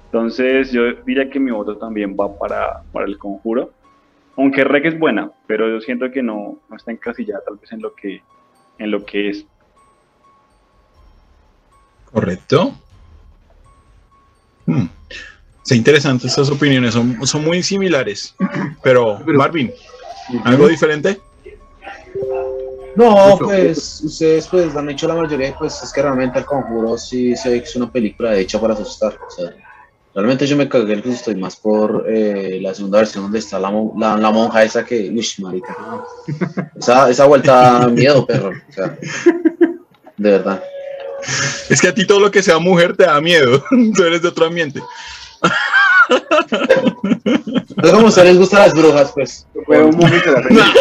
[0.06, 3.70] Entonces, yo diría que mi voto también va para, para el conjuro.
[4.36, 7.82] Aunque Rec es buena, pero yo siento que no, no está encasillada tal vez en
[7.82, 8.22] lo que,
[8.78, 9.46] en lo que es.
[12.10, 12.74] Correcto.
[14.66, 14.86] Hmm.
[15.64, 18.34] Sí, interesante estas opiniones, son, son muy similares.
[18.82, 19.72] Pero, Pero- Marvin,
[20.44, 21.20] ¿algo diferente?
[22.96, 27.34] No, pues ustedes pues han hecho la mayoría, pues es que realmente el conjuro sí
[27.34, 29.18] se ve que es una película hecha para asustar.
[29.26, 29.52] O sea,
[30.14, 33.58] realmente yo me cagué el susto y más por eh, la segunda versión donde está
[33.58, 35.76] la, la, la monja esa que, uy, marica.
[36.78, 38.50] Esa, esa vuelta da miedo, perro.
[38.50, 38.96] O sea,
[40.16, 40.62] de verdad.
[41.68, 43.64] Es que a ti todo lo que sea mujer te da miedo.
[43.96, 44.80] Tú eres de otro ambiente.
[47.82, 49.46] Es como a ustedes les gustan las brujas, pues.
[49.66, 50.72] Fue un momento de la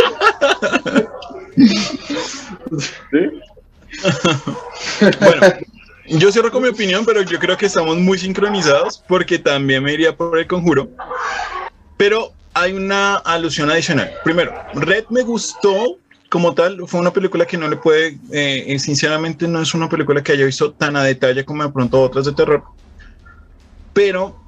[3.12, 3.42] ¿Sí?
[5.20, 5.42] Bueno,
[6.08, 9.94] yo cierro con mi opinión, pero yo creo que estamos muy sincronizados porque también me
[9.94, 10.90] iría por el conjuro.
[11.98, 14.12] Pero hay una alusión adicional.
[14.24, 15.98] Primero, Red me gustó
[16.30, 20.24] como tal, fue una película que no le puede, eh, sinceramente no es una película
[20.24, 22.64] que haya visto tan a detalle como de pronto otras de terror.
[23.94, 24.43] Pero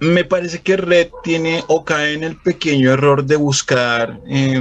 [0.00, 4.60] me parece que Red tiene o cae en el pequeño error de buscar, eh,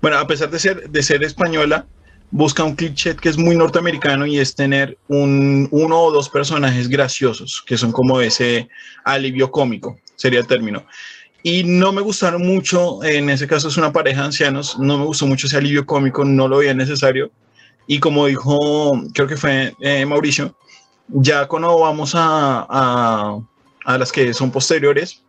[0.00, 1.86] bueno, a pesar de ser, de ser española,
[2.30, 6.88] busca un cliché que es muy norteamericano y es tener un, uno o dos personajes
[6.88, 8.68] graciosos, que son como ese
[9.04, 10.84] alivio cómico, sería el término.
[11.42, 15.06] Y no me gustaron mucho, en ese caso es una pareja de ancianos, no me
[15.06, 17.30] gustó mucho ese alivio cómico, no lo veía necesario.
[17.86, 20.54] Y como dijo, creo que fue eh, Mauricio,
[21.08, 23.40] ya cuando vamos a, a,
[23.84, 25.22] a las que son posteriores,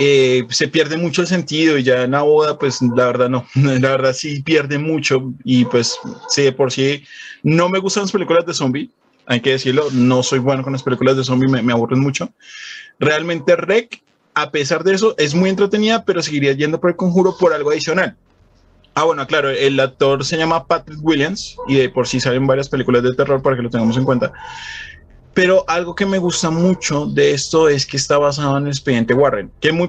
[0.00, 3.46] eh, se pierde mucho el sentido y ya en la boda, pues la verdad no,
[3.54, 7.04] la verdad sí pierde mucho y pues sí, de por sí
[7.42, 8.90] no me gustan las películas de zombie,
[9.26, 12.30] hay que decirlo, no soy bueno con las películas de zombie, me, me aburren mucho.
[12.98, 14.00] Realmente Rec,
[14.34, 17.70] a pesar de eso, es muy entretenida, pero seguiría yendo por el conjuro por algo
[17.70, 18.16] adicional.
[18.94, 22.68] Ah, bueno, claro, el actor se llama Patrick Williams y de por sí salen varias
[22.68, 24.32] películas de terror para que lo tengamos en cuenta.
[25.34, 29.14] Pero algo que me gusta mucho de esto es que está basado en el expediente
[29.14, 29.88] Warren, que eh, muy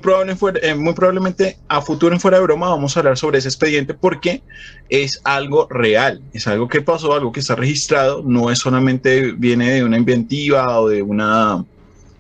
[0.93, 4.43] probablemente a futuro en fuera de broma vamos a hablar sobre ese expediente porque
[4.89, 9.71] es algo real, es algo que pasó, algo que está registrado, no es solamente viene
[9.71, 11.65] de una inventiva o de una,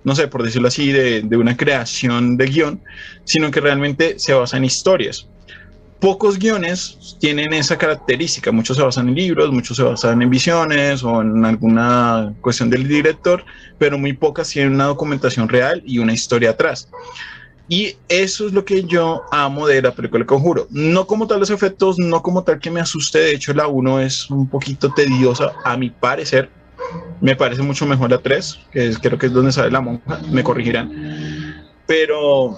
[0.03, 2.81] no sé, por decirlo así, de, de una creación de guion,
[3.25, 5.27] sino que realmente se basa en historias
[5.99, 8.51] pocos guiones tienen esa característica.
[8.51, 12.87] Muchos se basan en libros, muchos se basan en visiones o en alguna cuestión del
[12.87, 13.43] director,
[13.77, 16.89] pero muy pocas tienen una documentación real y una historia atrás.
[17.67, 20.67] Y eso es lo que yo amo de la película El Conjuro.
[20.71, 23.19] No como tal los efectos, no como tal que me asuste.
[23.19, 26.49] De hecho, la 1 es un poquito tediosa, a mi parecer.
[27.21, 30.19] Me parece mucho mejor la 3, que es- creo que es donde sale la monja.
[30.31, 31.67] Me corregirán.
[31.85, 32.57] Pero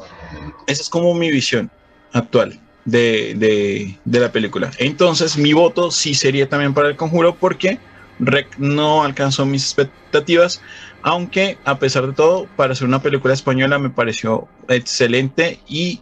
[0.67, 1.69] esa es como mi visión
[2.13, 4.71] actual de, de, de la película.
[4.77, 7.79] Entonces, mi voto sí sería también para el conjuro porque
[8.19, 10.61] Rec no alcanzó mis expectativas,
[11.03, 16.01] aunque a pesar de todo, para ser una película española me pareció excelente y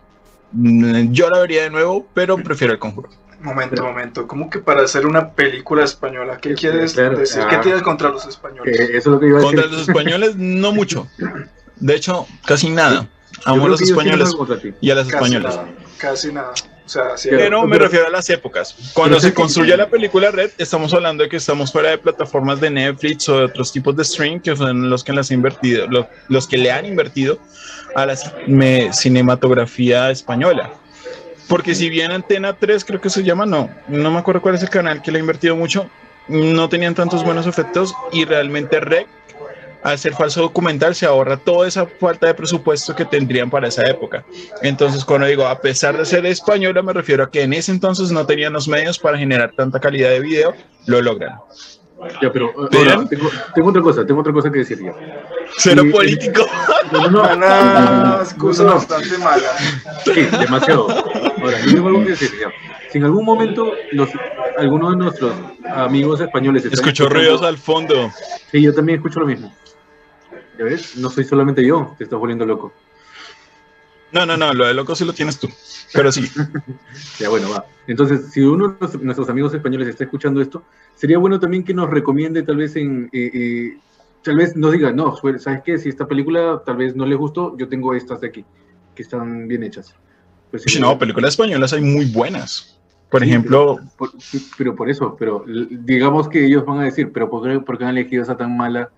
[0.51, 3.09] mm, yo la vería de nuevo, pero prefiero el conjuro.
[3.41, 4.27] Momento, momento.
[4.27, 6.39] ¿Cómo que para hacer una película española?
[6.41, 7.41] ¿Qué quieres Claro, decir?
[7.41, 7.47] ah.
[7.49, 8.77] ¿Qué tienes contra los Que españoles?
[8.77, 9.55] eso es lo que iba a decir.
[9.55, 11.07] Contra los españoles, no mucho.
[11.77, 13.07] De hecho, casi nada.
[13.45, 14.35] Amo a los españoles
[14.81, 15.55] y a las Casi españolas.
[15.55, 15.69] nada.
[15.97, 16.51] Casi nada.
[16.89, 18.75] O sea, sí, Pero me Pero- refiero a las épocas.
[18.93, 22.71] Cuando se construye la película Red, estamos hablando de que estamos fuera de plataformas de
[22.71, 26.07] Netflix o de otros tipos de stream que son los que las han invertido, lo-
[26.29, 27.37] los, que le han invertido
[27.95, 28.15] a la
[28.47, 30.71] me- cinematografía española.
[31.47, 34.63] Porque si bien Antena 3 creo que se llama, no, no me acuerdo cuál es
[34.63, 35.87] el canal que le ha invertido mucho,
[36.27, 39.05] no tenían tantos buenos efectos y realmente Rec,
[39.83, 43.85] al ser falso documental, se ahorra toda esa falta de presupuesto que tendrían para esa
[43.87, 44.25] época.
[44.61, 48.11] Entonces, cuando digo, a pesar de ser española, me refiero a que en ese entonces
[48.11, 50.53] no tenían los medios para generar tanta calidad de video,
[50.85, 51.35] lo logran.
[52.21, 54.93] Ya, pero eh, Pero- ahora, tengo, tengo otra cosa, tengo otra cosa que decir ya.
[55.57, 56.45] Cero Y- político.
[56.93, 57.33] No, no, no.
[57.35, 58.75] Una excusa No, no.
[58.75, 59.49] bastante mala.
[60.05, 60.87] Sí, demasiado.
[60.89, 62.47] Ahora, yo tengo algo que decir ya.
[62.91, 64.09] Si en algún momento los,
[64.57, 65.33] algunos de nuestros
[65.67, 68.11] amigos españoles Escucho ruidos al fondo.
[68.51, 69.53] Sí, yo también escucho lo mismo.
[70.57, 70.97] ¿Ya ves?
[70.97, 72.73] No soy solamente yo, te estás volviendo loco.
[74.11, 75.47] No, no, no, lo de loco sí lo tienes tú.
[75.93, 76.29] Pero sí.
[77.19, 77.65] Ya bueno, va.
[77.85, 80.63] Entonces, si uno de nuestros- amigos españoles está escuchando esto,
[80.95, 83.09] sería bueno también que nos recomiende tal vez en...
[83.13, 83.77] eh, eh,
[84.23, 85.77] tal vez nos diga, no, pues, ¿sabes qué?
[85.77, 88.45] Si esta película tal vez no le gustó, yo tengo estas de aquí,
[88.95, 89.93] que están bien hechas.
[90.51, 92.78] Pues, eh, No, películas españolas hay muy buenas.
[93.09, 94.11] Por sí, ejemplo, Pero por,
[94.57, 97.85] pero por eso, pero digamos que ellos van a decir, pero ¿por qué, por qué
[97.85, 98.89] han elegido esa tan mala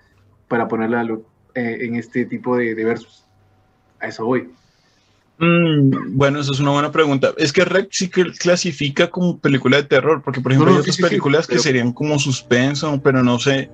[0.48, 1.24] para ponerla lo-
[1.56, 3.26] eh, en este tipo de, de versos?
[4.02, 4.50] A eso voy.
[5.38, 7.34] mm, bueno, eso es una buena pregunta.
[7.38, 10.84] Es que Rec sí que clasifica como película de terror, porque por ejemplo no, hay
[10.84, 13.70] sí, otras sí, sí, películas que pero- serían como suspenso, pero no sé.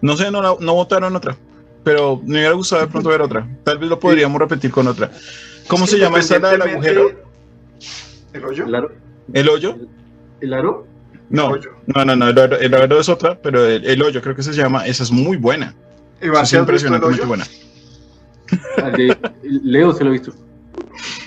[0.00, 1.36] No sé, no, la- no votaron otra.
[1.84, 3.46] Pero me hubiera gustado de pronto ver otra.
[3.62, 5.10] Tal vez lo podríamos repetir con otra.
[5.68, 7.10] ¿Cómo Sí, se llama esta la del agujero?
[8.32, 8.64] ¿El hoyo?
[8.64, 8.92] ¿El aro?
[9.32, 9.76] ¿El hoyo?
[10.40, 10.86] ¿El aro?
[11.28, 11.70] No, hoyo.
[11.86, 14.42] no, no, no, el aro, el aro es otra, pero el, el hoyo creo que
[14.42, 15.74] se llama, esa es muy buena.
[16.22, 17.44] Iván, Esa ¿sí es el impresionantemente buena.
[18.96, 20.32] De- Leo se lo ha visto.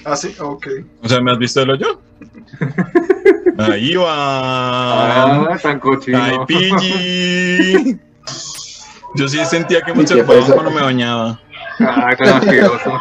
[0.06, 0.68] Ah, sí, ok.
[1.04, 2.02] O sea, ¿me has visto el hoyo?
[3.58, 5.52] Ahí va.
[5.54, 6.18] Ah, tan cochino.
[6.24, 8.00] Ay, Pidgey.
[9.16, 11.42] Yo sí sentía que me ¿Y qué observaban cuando me bañaba.
[11.80, 12.94] Ah, tan asqueroso.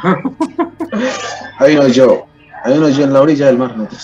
[1.59, 2.27] Hay uno yo.
[2.64, 3.77] Hay uno yo en la orilla del mar.
[3.77, 3.88] ¿no?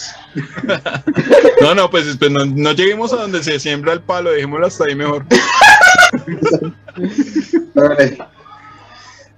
[1.61, 4.85] No, no, pues, pues no, no lleguemos a donde se siembra el palo, dejémoslo hasta
[4.85, 5.25] ahí mejor.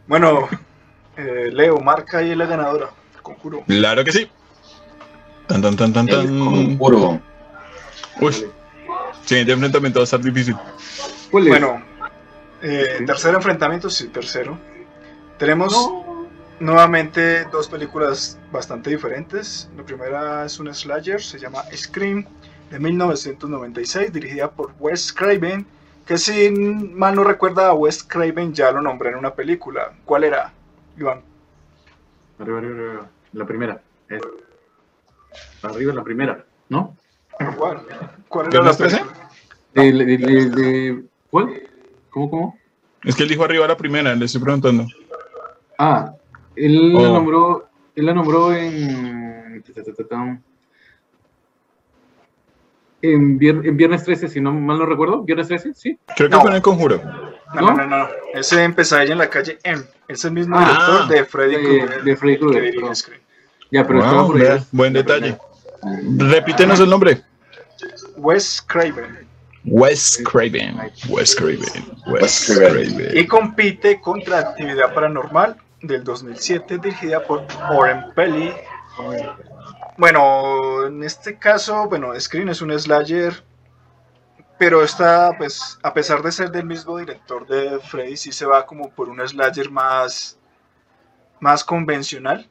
[0.08, 0.48] Bueno,
[1.16, 2.90] eh, Leo, marca ahí la ganadora.
[3.22, 3.64] Conjuro.
[3.66, 4.30] Claro que sí.
[5.48, 6.26] Tan, tan, tan, tan, tan.
[6.38, 7.20] conjuro.
[8.20, 8.46] Uy,
[9.24, 10.56] siguiente enfrentamiento va a estar difícil.
[11.32, 11.82] Bueno,
[12.62, 14.58] eh, tercer enfrentamiento, sí, tercero.
[15.38, 15.74] Tenemos
[16.60, 19.68] nuevamente dos películas bastante diferentes.
[19.76, 22.24] La primera es un slasher, se llama Scream,
[22.70, 25.66] de 1996, dirigida por Wes Craven,
[26.04, 29.92] que si mal no recuerda a Wes Craven ya lo nombré en una película.
[30.04, 30.52] ¿Cuál era,
[30.96, 31.20] Iván?
[32.38, 33.06] Arriba, arriba, arriba.
[33.32, 33.80] La primera.
[34.08, 34.22] Es-
[35.62, 36.96] Arriba la primera, ¿no?
[37.56, 37.82] ¿Cuál,
[38.28, 41.62] ¿Cuál ¿Qué era la de- de- de- ¿Cuál?
[42.10, 42.58] ¿Cómo, cómo?
[43.02, 44.86] Es que él dijo arriba la primera, le estoy preguntando.
[45.78, 46.12] Ah,
[46.56, 47.02] él Oh.
[47.14, 49.62] nombró Él la nombró en.
[53.02, 55.22] En, vier- en Viernes 13, si no mal no recuerdo.
[55.22, 55.74] ¿Viernes 13?
[55.74, 55.98] Sí.
[56.16, 56.40] Creo que No.
[56.42, 57.00] fue en el conjuro.
[57.54, 57.70] No, ¿No?
[57.74, 58.08] no, no, no.
[58.34, 59.82] Ese en Pesadilla en la calle M.
[60.08, 60.64] Es el mismo Ah.
[60.64, 62.02] director de Freddy De- Krueger.
[62.04, 62.74] de Freddy Krueger.
[63.70, 64.60] Ya, pero estaba Wow, por vea, ahí.
[64.72, 65.38] buen detalle.
[66.18, 67.22] Repítenos el nombre.
[68.16, 69.26] Wes Craven.
[69.64, 70.76] Wes Craven.
[71.08, 71.60] Wes Craven.
[72.06, 72.54] Wes.
[72.58, 73.10] Craven.
[73.14, 78.52] Y compite contra Actividad Paranormal del 2007, dirigida por Oren Pelly.
[79.96, 83.42] Bueno, en este caso, bueno, Scream es un slasher,
[84.58, 88.66] pero está, pues, a pesar de ser del mismo director de Freddy, sí se va
[88.66, 90.38] como por un slasher más,
[91.40, 92.48] más convencional,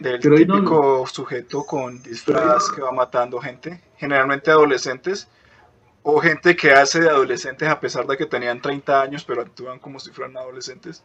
[0.00, 5.28] del Pero ahí no- típico sujeto con disfraz que va matando gente, generalmente adolescentes,
[6.02, 9.80] o gente que hace de adolescentes a pesar de que tenían 30 años, pero actúan
[9.80, 11.02] como si fueran adolescentes.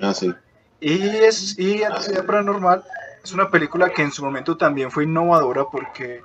[0.00, 0.34] Ah, sí.
[0.80, 2.84] Y, es, y Actividad Paranormal.
[3.22, 6.22] Es una película que en su momento también fue innovadora porque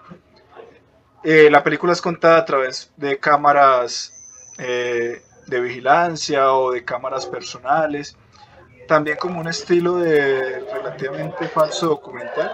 [1.23, 4.13] eh, la película es contada a través de cámaras
[4.57, 8.17] eh, de vigilancia o de cámaras personales,
[8.87, 12.51] también como un estilo de relativamente falso documental,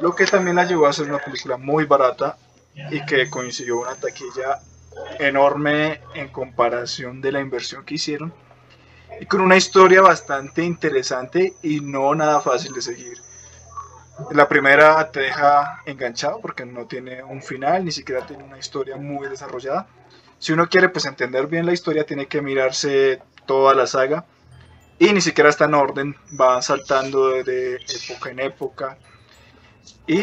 [0.00, 2.36] lo que también la llevó a ser una película muy barata
[2.90, 4.60] y que consiguió una taquilla
[5.18, 8.32] enorme en comparación de la inversión que hicieron
[9.26, 13.18] con una historia bastante interesante y no nada fácil de seguir.
[14.32, 18.96] La primera te deja enganchado porque no tiene un final, ni siquiera tiene una historia
[18.96, 19.86] muy desarrollada.
[20.38, 24.24] Si uno quiere pues entender bien la historia tiene que mirarse toda la saga
[24.98, 28.98] y ni siquiera está en orden, van saltando de, época en época
[30.06, 30.22] y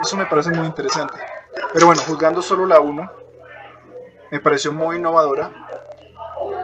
[0.00, 1.18] eso me parece muy interesante.
[1.72, 3.12] Pero bueno, juzgando solo la 1,
[4.30, 5.69] me pareció muy innovadora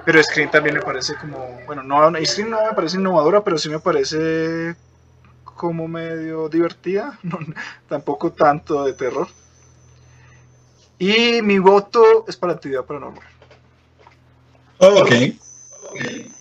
[0.07, 1.37] pero Scream también me parece como,
[1.67, 4.77] bueno, no, Scream no me parece innovadora, pero sí me parece
[5.43, 7.41] como medio divertida, no,
[7.89, 9.27] tampoco tanto de terror.
[11.01, 13.27] Y mi voto es para actividad paranormal.
[14.79, 15.13] Ok.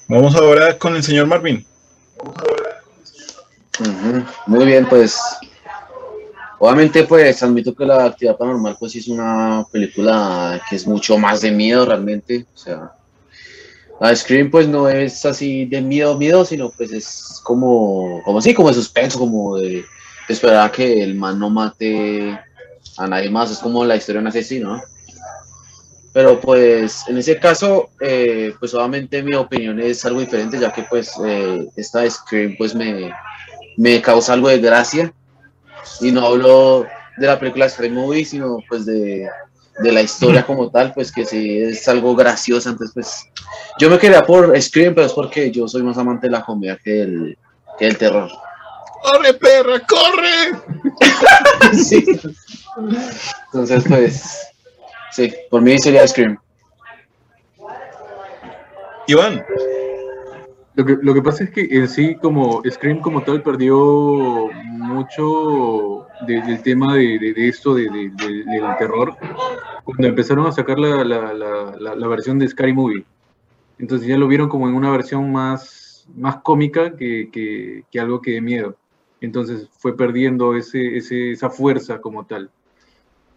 [0.09, 1.66] Vamos ahora con el señor Marvin.
[3.80, 5.20] Ujú, Muy bien, pues.
[6.59, 11.41] Obviamente, pues admito que la actividad paranormal, pues es una película que es mucho más
[11.41, 12.45] de miedo realmente.
[12.53, 12.91] O sea,
[14.00, 18.54] la Scream, pues no es así de miedo, miedo, sino pues es como, como sí,
[18.54, 19.86] como de suspenso, como de, de
[20.28, 22.39] esperar a que el man no mate
[22.98, 23.52] a nadie más.
[23.52, 24.84] Es como la historia de un asesino, ¿no?
[26.14, 30.84] Pero pues en ese caso, eh, pues obviamente mi opinión es algo diferente, ya que
[30.84, 33.12] pues eh, esta Scream pues me,
[33.76, 35.14] me causa algo de gracia.
[36.02, 36.86] Y no hablo
[37.18, 39.28] de la película Scream Movie, sino pues de,
[39.80, 42.69] de la historia como tal, pues que sí es algo graciosa.
[42.69, 43.30] Entonces pues
[43.80, 46.80] yo me quería por Scream, pero es porque yo soy más amante de la comedia
[46.84, 47.38] que del,
[47.78, 48.30] que del terror.
[49.01, 50.61] ¡Corre, perra, corre!
[51.73, 52.05] Sí.
[53.45, 54.47] Entonces pues
[55.11, 56.38] sí, por mí sería Scream.
[59.07, 59.45] Iván.
[60.76, 66.05] Lo que, lo que pasa es que en sí, como Scream como tal, perdió mucho
[66.28, 69.15] de- del tema de, de- de esto, de, de- de- del terror,
[69.86, 73.05] cuando empezaron a sacar la, la- la- la- versión de Scary Movie.
[73.80, 78.21] Entonces ya lo vieron como en una versión más, más cómica que, que- que algo
[78.21, 78.76] que de miedo.
[79.21, 82.51] Entonces fue perdiendo ese, ese- esa fuerza como tal.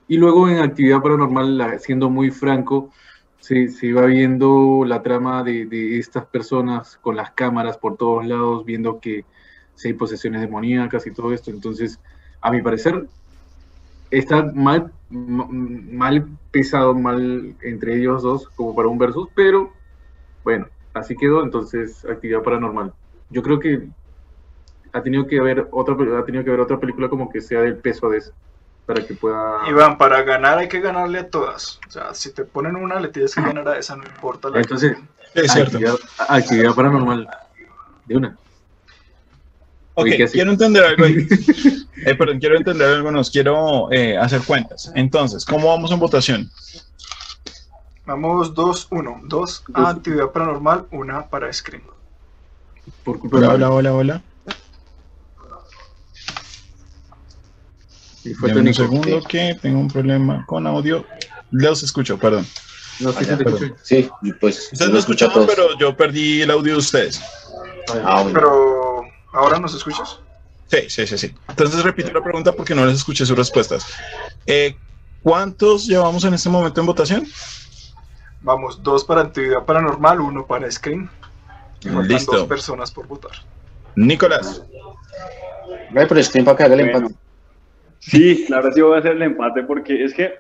[0.09, 2.91] Y luego en Actividad Paranormal, siendo muy franco,
[3.41, 8.27] se, se va viendo la trama de, de estas personas con las cámaras por todos
[8.27, 9.25] lados, viendo que
[9.75, 11.51] si hay posesiones demoníacas y todo esto.
[11.51, 12.01] Entonces,
[12.41, 13.07] a mi parecer,
[14.11, 19.73] está mal, mal pesado, mal entre ellos dos, como para un versus, pero
[20.45, 21.43] bueno, así quedó.
[21.43, 22.93] Entonces, actividad paranormal.
[23.31, 23.89] Yo creo que
[24.93, 27.77] ha tenido que haber otra, ha tenido que haber otra película como que sea del
[27.77, 28.33] peso de eso,
[28.89, 29.69] para que pueda.
[29.69, 31.79] Iván, para ganar hay que ganarle a todas.
[31.87, 34.61] O sea, si te ponen una, le tienes que ganar a esa, no importa la
[34.61, 34.97] Entonces,
[35.35, 35.77] Es cierto.
[35.77, 37.29] actividad, actividad paranormal.
[38.07, 38.39] De una.
[39.93, 41.29] Ok, quiero entender algo ahí.
[42.07, 44.93] Eh, perdón, quiero entender algo, nos quiero eh, hacer cuentas.
[44.95, 46.49] Entonces, ¿cómo vamos en votación?
[48.07, 49.23] Vamos 2-1.
[49.25, 51.83] 2 a actividad paranormal, una para Scream.
[53.03, 54.23] Por culpa Hola, de hola, hola, hola.
[58.25, 61.05] Y fue un segundo que tengo un problema con audio.
[61.51, 62.47] Los escucho, perdón.
[63.01, 63.55] No te perdón.
[63.55, 63.75] escucho.
[63.83, 64.11] Sí,
[64.41, 65.47] pues Ustedes a escuchaban, todos.
[65.49, 67.23] pero yo perdí el audio de ustedes.
[68.05, 68.33] Ah, bueno.
[68.35, 69.03] Pero,
[69.33, 70.19] ¿ahora nos escuchas?
[70.67, 71.35] Sí, sí, sí, sí.
[71.49, 73.87] Entonces repito la pregunta porque no les escuché sus respuestas.
[74.47, 74.77] Eh,
[75.23, 77.27] ¿Cuántos llevamos en este momento en votación?
[78.43, 80.67] Vamos, 2 para actividad paranormal, uno para
[81.89, 82.33] faltan Listo.
[82.37, 83.33] dos personas por votar.
[83.97, 84.63] Nicolás,
[85.91, 86.99] Ve, pero Scream para que haga el Bueno.
[86.99, 87.15] empate.
[87.99, 90.35] Sí, claro, sí voy a hacer el empate porque es que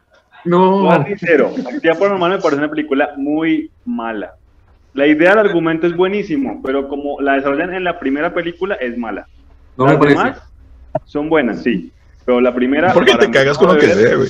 [0.44, 1.04] No.
[1.04, 4.34] Sincero, Actividad Paranormal me parece una película muy mala.
[4.94, 8.96] La idea del argumento es buenísimo, pero como la desarrollan en la primera película es
[8.96, 9.26] mala.
[9.76, 10.18] No me Las parece.
[10.18, 10.42] demás
[11.04, 11.92] son buenas, sí.
[12.24, 12.92] Pero la primera.
[12.92, 14.28] ¿Por qué para te cagas con lo que sea, güey?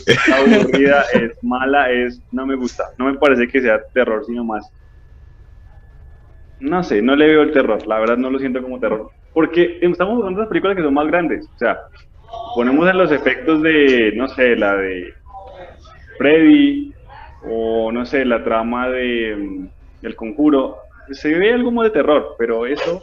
[0.56, 2.20] aburrida, es mala, es.
[2.30, 2.84] No me gusta.
[2.98, 4.70] No me parece que sea terror, sino más.
[6.60, 7.86] No sé, no le veo el terror.
[7.86, 9.10] La verdad, no lo siento como terror.
[9.32, 11.46] Porque estamos buscando las películas que son más grandes.
[11.54, 11.78] O sea,
[12.54, 15.14] ponemos en los efectos de, no sé, la de
[16.18, 16.92] Freddy
[17.48, 20.78] o no sé, la trama de mm, El Conjuro.
[21.10, 23.02] Se ve algo como de terror, pero eso,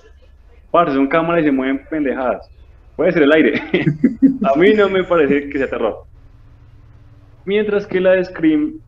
[0.72, 2.50] parce, son cámaras y se mueven pendejadas.
[2.96, 3.62] Puede ser el aire.
[4.44, 6.04] A mí no me parece que sea terror.
[7.46, 8.80] Mientras que la de Scream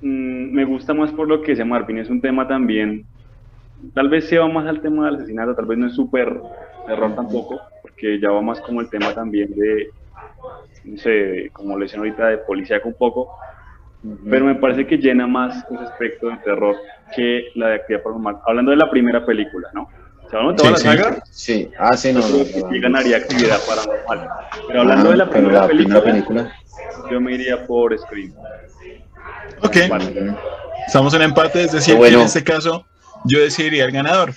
[0.00, 3.06] mm, me gusta más por lo que dice Marvin, es un tema también,
[3.94, 6.40] tal vez se va más al tema del asesinato, tal vez no es súper
[6.86, 7.60] terror tampoco,
[8.00, 9.90] porque ya va más como el tema también de,
[10.84, 13.28] no sé, como le decían ahorita, de policía un poco,
[14.28, 16.76] pero me parece que llena más ese aspecto de terror
[17.14, 18.38] que la de actividad paranormal.
[18.46, 19.88] Hablando de la primera película, ¿no?
[20.30, 20.98] Si hablamos de toda Sí, la sí.
[21.02, 22.44] saga, Sí, ah, sí, no, yo no.
[22.44, 22.80] que no, sí no.
[22.80, 24.28] ganaría actividad paranormal.
[24.68, 26.52] Pero hablando de la Ah, primera, la película, primera película.
[27.10, 28.32] yo me iría por Scream.
[29.62, 30.34] Ok, Vale.
[30.86, 32.16] estamos en empate, es decir, bueno.
[32.16, 32.86] que en este caso
[33.26, 34.32] yo decidiría el ganador.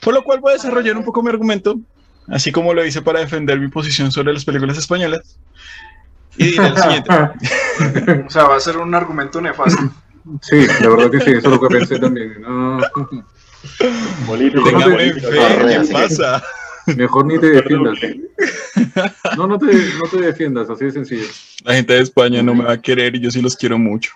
[0.00, 1.80] Por lo cual voy a desarrollar un poco mi argumento,
[2.28, 5.38] así como lo hice para defender mi posición sobre las películas españolas.
[6.36, 7.10] Y diré lo siguiente.
[8.26, 9.82] O sea, va a ser un argumento nefasto.
[10.40, 12.40] Sí, la verdad que sí, eso es lo que pensé también.
[12.40, 12.78] No,
[14.26, 15.28] Político, Téngame político.
[15.28, 15.92] fe, Correa, ¿qué sí.
[15.92, 16.42] pasa?
[16.96, 17.98] mejor ni te defiendas.
[19.36, 21.26] No, no te, no te defiendas, así de sencillo.
[21.64, 24.12] La gente de España no me va a querer y yo sí los quiero mucho.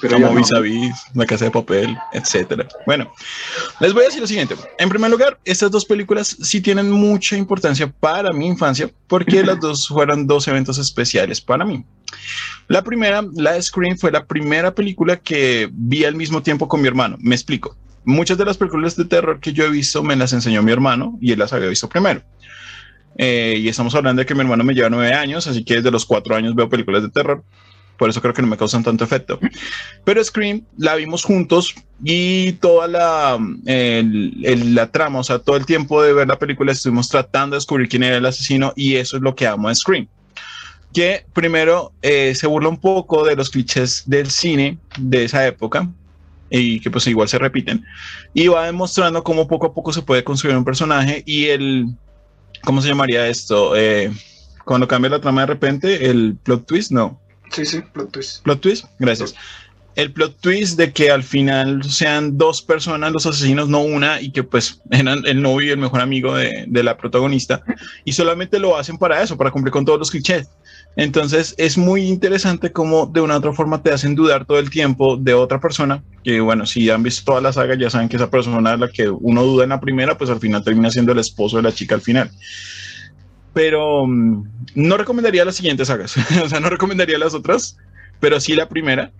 [0.00, 2.66] Pero como vis a vis, la casa de papel, etcétera.
[2.86, 3.12] Bueno,
[3.80, 4.54] les voy a decir lo siguiente.
[4.78, 9.60] En primer lugar, estas dos películas sí tienen mucha importancia para mi infancia porque las
[9.60, 11.84] dos fueron dos eventos especiales para mí.
[12.68, 16.80] La primera, la de Scream, fue la primera película que vi al mismo tiempo con
[16.80, 17.16] mi hermano.
[17.20, 17.76] Me explico.
[18.04, 21.18] Muchas de las películas de terror que yo he visto me las enseñó mi hermano
[21.20, 22.22] y él las había visto primero.
[23.16, 25.90] Eh, y estamos hablando de que mi hermano me lleva nueve años, así que desde
[25.90, 27.42] los cuatro años veo películas de terror.
[27.98, 29.38] Por eso creo que no me causan tanto efecto.
[30.04, 35.56] Pero Scream la vimos juntos y toda la, el- el- la trama, o sea, todo
[35.56, 38.94] el tiempo de ver la película estuvimos tratando de descubrir quién era el asesino y
[38.94, 40.06] eso es lo que amo de Scream.
[40.94, 45.88] Que primero eh, se burla un poco de los clichés del cine de esa época
[46.50, 47.84] y que pues igual se repiten
[48.32, 51.86] y va demostrando cómo poco a poco se puede construir un personaje y el,
[52.64, 53.76] ¿cómo se llamaría esto?
[53.76, 54.10] Eh,
[54.64, 57.20] cuando cambia la trama de repente, el plot twist, no,
[57.50, 58.42] Sí, sí, plot twist.
[58.42, 59.34] Plot twist, gracias.
[59.94, 64.30] El plot twist de que al final sean dos personas los asesinos, no una, y
[64.30, 67.62] que pues eran el novio y el mejor amigo de, de la protagonista,
[68.04, 70.48] y solamente lo hacen para eso, para cumplir con todos los clichés.
[70.94, 74.70] Entonces es muy interesante cómo de una u otra forma te hacen dudar todo el
[74.70, 78.16] tiempo de otra persona, que bueno, si han visto toda la saga ya saben que
[78.16, 81.12] esa persona es la que uno duda en la primera, pues al final termina siendo
[81.12, 82.30] el esposo de la chica al final
[83.58, 84.44] pero mm,
[84.76, 87.76] no recomendaría las siguientes sagas, o sea, no recomendaría las otras,
[88.20, 89.10] pero sí la primera.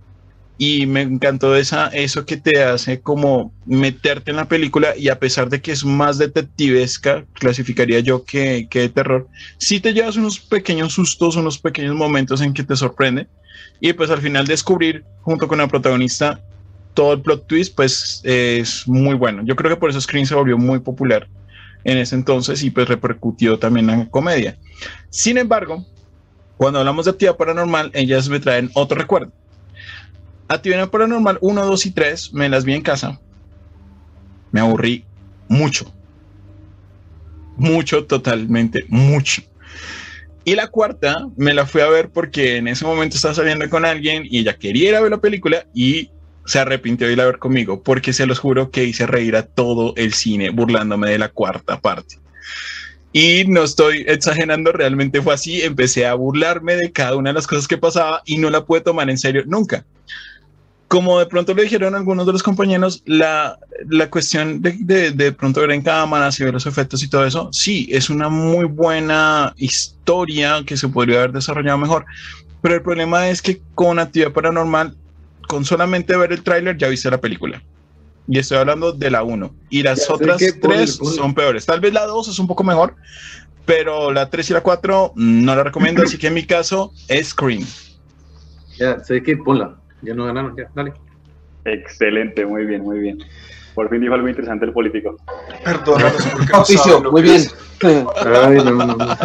[0.59, 5.19] Y me encantó esa, eso que te hace como meterte en la película y a
[5.19, 9.27] pesar de que es más detectivesca, clasificaría yo que, que de terror,
[9.57, 13.27] sí te llevas unos pequeños sustos, unos pequeños momentos en que te sorprende
[13.81, 16.41] y pues al final descubrir junto con la protagonista
[16.95, 19.43] todo el plot twist pues es muy bueno.
[19.45, 21.27] Yo creo que por eso Screen se volvió muy popular
[21.89, 24.59] en ese entonces y pues repercutió también en la comedia.
[25.09, 25.87] Sin embargo,
[26.59, 29.33] cuando hablamos de actividad paranormal, ellas me traen otro recuerdo.
[30.49, 33.19] Actividad paranormal 1, 2 y 3 me las vi en casa.
[34.53, 35.07] Me aburrí
[35.49, 35.91] mucho.
[37.57, 39.41] Mucho, totalmente, mucho.
[40.45, 43.87] Y la cuarta me la fui a ver porque en ese momento estaba saliendo con
[43.87, 46.11] alguien y ella quería ir a ver la película y
[46.49, 49.43] se arrepintió de ir a ver conmigo porque se los juro que hice reír a
[49.43, 52.17] todo el cine burlándome de la cuarta parte.
[53.13, 55.61] Y no estoy exagerando, realmente fue así.
[55.61, 58.81] Empecé a burlarme de cada una de las cosas que pasaba y no la pude
[58.81, 59.85] tomar en serio nunca.
[60.89, 65.33] Como de pronto le dijeron algunos de los compañeros, la, la cuestión de, de, de
[65.33, 68.65] pronto ver en cámaras y ver los efectos y todo eso, sí, es una muy
[68.65, 72.07] buena historia que se podría haber desarrollado mejor.
[72.63, 74.97] Pero el problema es que con actividad paranormal
[75.49, 77.61] con solamente ver el tráiler ya viste la película.
[78.29, 79.55] Y estoy hablando de la 1.
[79.71, 81.65] Y las Ya otras tres por el- son peores.
[81.67, 82.95] Tal vez la 2 es un poco mejor,
[83.65, 86.03] pero la 3 y la 4 no la recomiendo.
[86.03, 87.65] así que en mi caso, es Scream.
[88.79, 89.77] Ya, sé que ponla.
[90.03, 90.93] Ya no ganaron, ya, dale.
[91.65, 93.19] Excelente, muy bien, muy bien.
[93.75, 95.17] Por fin dijo algo interesante el político.
[95.65, 97.41] Perdónanos porque no saben lo muy que bien.
[97.43, 97.55] es.
[97.83, 99.17] Ay, no, no, no.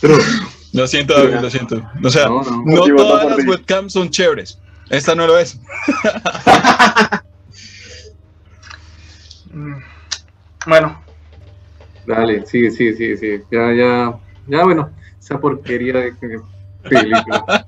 [0.00, 0.14] Pero,
[0.72, 1.80] Lo siento, David, lo siento.
[2.04, 4.58] O sea, No, no, todas las webcams son chéveres.
[4.90, 5.58] Esta no lo es.
[9.56, 9.76] Mm.
[10.66, 11.02] Bueno,
[12.04, 13.44] dale, sigue, sigue, sigue, sigue.
[13.50, 14.18] Ya, ya,
[14.48, 16.12] ya, bueno, esa porquería de
[16.82, 17.64] película.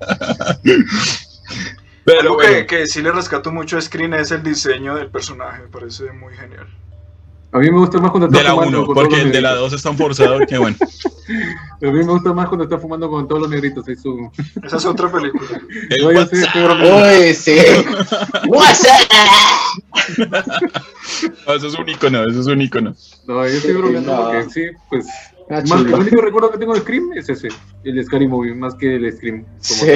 [2.05, 5.09] Pero algo bueno, que, que sí le rescato mucho a Screen es el diseño del
[5.09, 6.67] personaje, me parece muy genial.
[7.51, 9.31] A mí me gusta más cuando está de la fumando 1, con todos porque el
[9.31, 9.71] de la negritos.
[9.71, 10.77] 2 es tan forzado que bueno.
[11.81, 13.87] A mí me gusta más cuando está fumando con todos los negritos.
[13.87, 14.29] ahí su...
[14.63, 15.49] Esa es otra película.
[15.89, 17.07] El No, yo WhatsApp- sé, estoy bromeando.
[17.07, 17.55] Uy, sí.
[18.47, 19.11] WhatsApp.
[21.47, 22.95] No, eso es un icono, eso es un icono.
[23.27, 24.23] No, yo estoy bromeando No.
[24.31, 25.05] porque sí, pues.
[25.49, 27.47] Ah, Más, el único recuerdo que tengo de Scream es ese,
[27.83, 29.43] el Scary Movie, más que el Scream.
[29.43, 29.87] como Sí.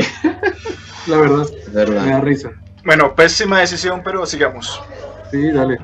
[1.08, 2.22] La verdad, es me da verdad.
[2.24, 2.52] risa.
[2.84, 4.82] Bueno, pésima decisión, pero sigamos.
[5.32, 5.78] Sí, dale.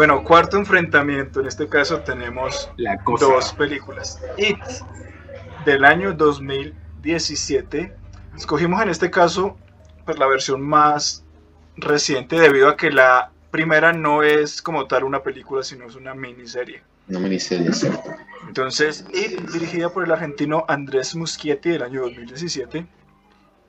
[0.00, 1.40] Bueno, cuarto enfrentamiento.
[1.40, 3.26] En este caso tenemos La cosa.
[3.26, 4.18] dos películas.
[4.38, 4.56] It,
[5.66, 7.94] del año 2017.
[8.34, 9.58] Escogimos en este caso
[10.06, 11.22] pues, la versión más
[11.76, 16.14] reciente debido a que la primera no es como tal una película, sino es una
[16.14, 16.82] miniserie.
[17.10, 18.10] Una miniserie, ¿cierto?
[18.48, 22.86] Entonces, It, dirigida por el argentino Andrés Muschietti del año 2017.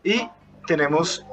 [0.05, 0.29] Y
[0.65, 1.25] tenemos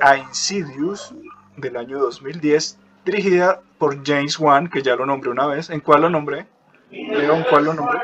[0.00, 1.14] a Insidious
[1.56, 5.70] del año 2010, dirigida por James Wan, que ya lo nombré una vez.
[5.70, 6.46] ¿En cuál lo nombré?
[6.90, 7.98] Leo, ¿en cuál lo nombré?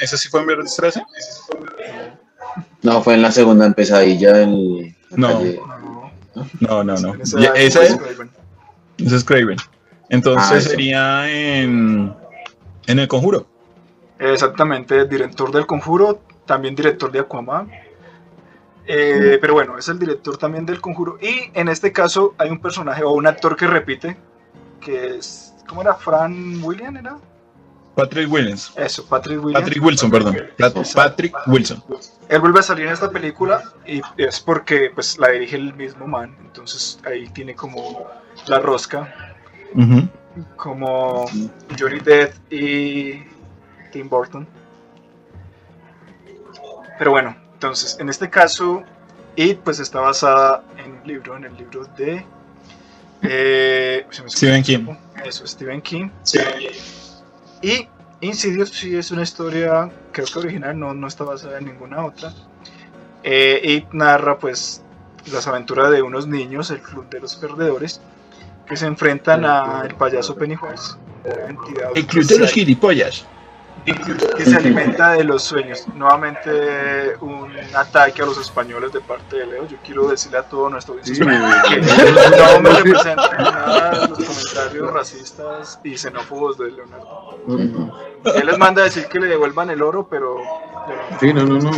[0.00, 1.02] ¿Ese sí fue en Viernes 13?
[2.82, 5.28] No, fue en la segunda en pesadilla en No.
[5.28, 5.60] calle.
[6.60, 8.30] No, No, no, esa- Ya, esa es, Craven.
[8.98, 9.56] ese es Craven.
[10.10, 12.14] Entonces Ah, sería en,
[12.86, 13.46] en El Conjuro.
[14.18, 17.70] Exactamente, director del Conjuro, también director de Aquaman.
[18.86, 21.18] Eh, pero bueno, es el director también del Conjuro.
[21.20, 24.16] Y en este caso hay un personaje o un actor que repite,
[24.80, 25.54] que es...
[25.68, 25.94] ¿Cómo era?
[25.94, 27.18] ¿Fran William era?
[27.96, 28.72] Patrick Williams.
[28.76, 29.62] Eso, Patrick William.
[29.62, 30.36] Patrick Wilson, perdón.
[30.58, 31.82] Pat- Patrick Wilson.
[32.28, 36.06] Él vuelve a salir en esta película y es porque pues la dirige el mismo
[36.06, 36.36] man.
[36.42, 38.06] Entonces ahí tiene como
[38.46, 39.34] la rosca,
[40.56, 41.26] como
[41.78, 43.24] Johnny Depp y
[43.90, 44.46] Tim Burton.
[46.98, 48.82] Pero bueno, entonces en este caso,
[49.34, 52.22] It pues está basada en un libro, en el libro de
[53.22, 54.94] eh, Stephen King.
[55.24, 56.10] Eso, Stephen King.
[57.62, 57.88] Y
[58.20, 62.34] Insidious sí es una historia, creo que original, no, no está basada en ninguna otra.
[63.22, 64.82] Eh, y narra pues
[65.32, 68.02] las aventuras de unos niños, el club de los perdedores,
[68.66, 70.96] que se enfrentan al payaso Pennywise,
[71.48, 73.26] entidad El Club de los Gilipollas.
[73.92, 75.84] Que se alimenta de los sueños.
[75.94, 79.66] Nuevamente un ataque a los españoles de parte de Leo.
[79.68, 85.78] Yo quiero decirle a todo nuestro audiencia que no me representan nada los comentarios racistas
[85.84, 87.38] y xenófobos de Leonardo.
[88.34, 90.36] Él les manda a decir que le devuelvan el oro, pero
[91.20, 91.70] Sí, no, no, no.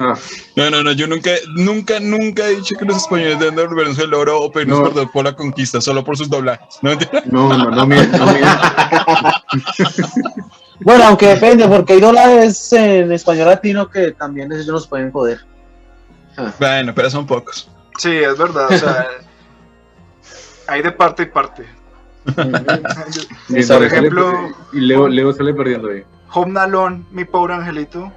[0.00, 0.14] Ah,
[0.56, 4.12] No, no, no, yo nunca, nunca, nunca he dicho que los españoles deben devolvernos el
[4.14, 4.84] oro o pedirnos No.
[4.86, 6.78] perdón por la conquista, solo por sus doblajes.
[6.82, 6.94] ¿No
[7.26, 7.94] no, no, no, no.
[10.80, 15.40] Bueno, aunque depende, porque hay dólares en español latino que también ellos nos pueden joder.
[16.60, 17.68] Bueno, pero son pocos.
[17.98, 18.66] sí, es verdad.
[18.70, 19.06] O sea,
[20.68, 21.64] hay de parte y parte.
[22.34, 26.04] Por ejemplo- sale- y Leo, Leo sale perdiendo ahí.
[26.32, 28.12] Home Alone, mi pobre angelito.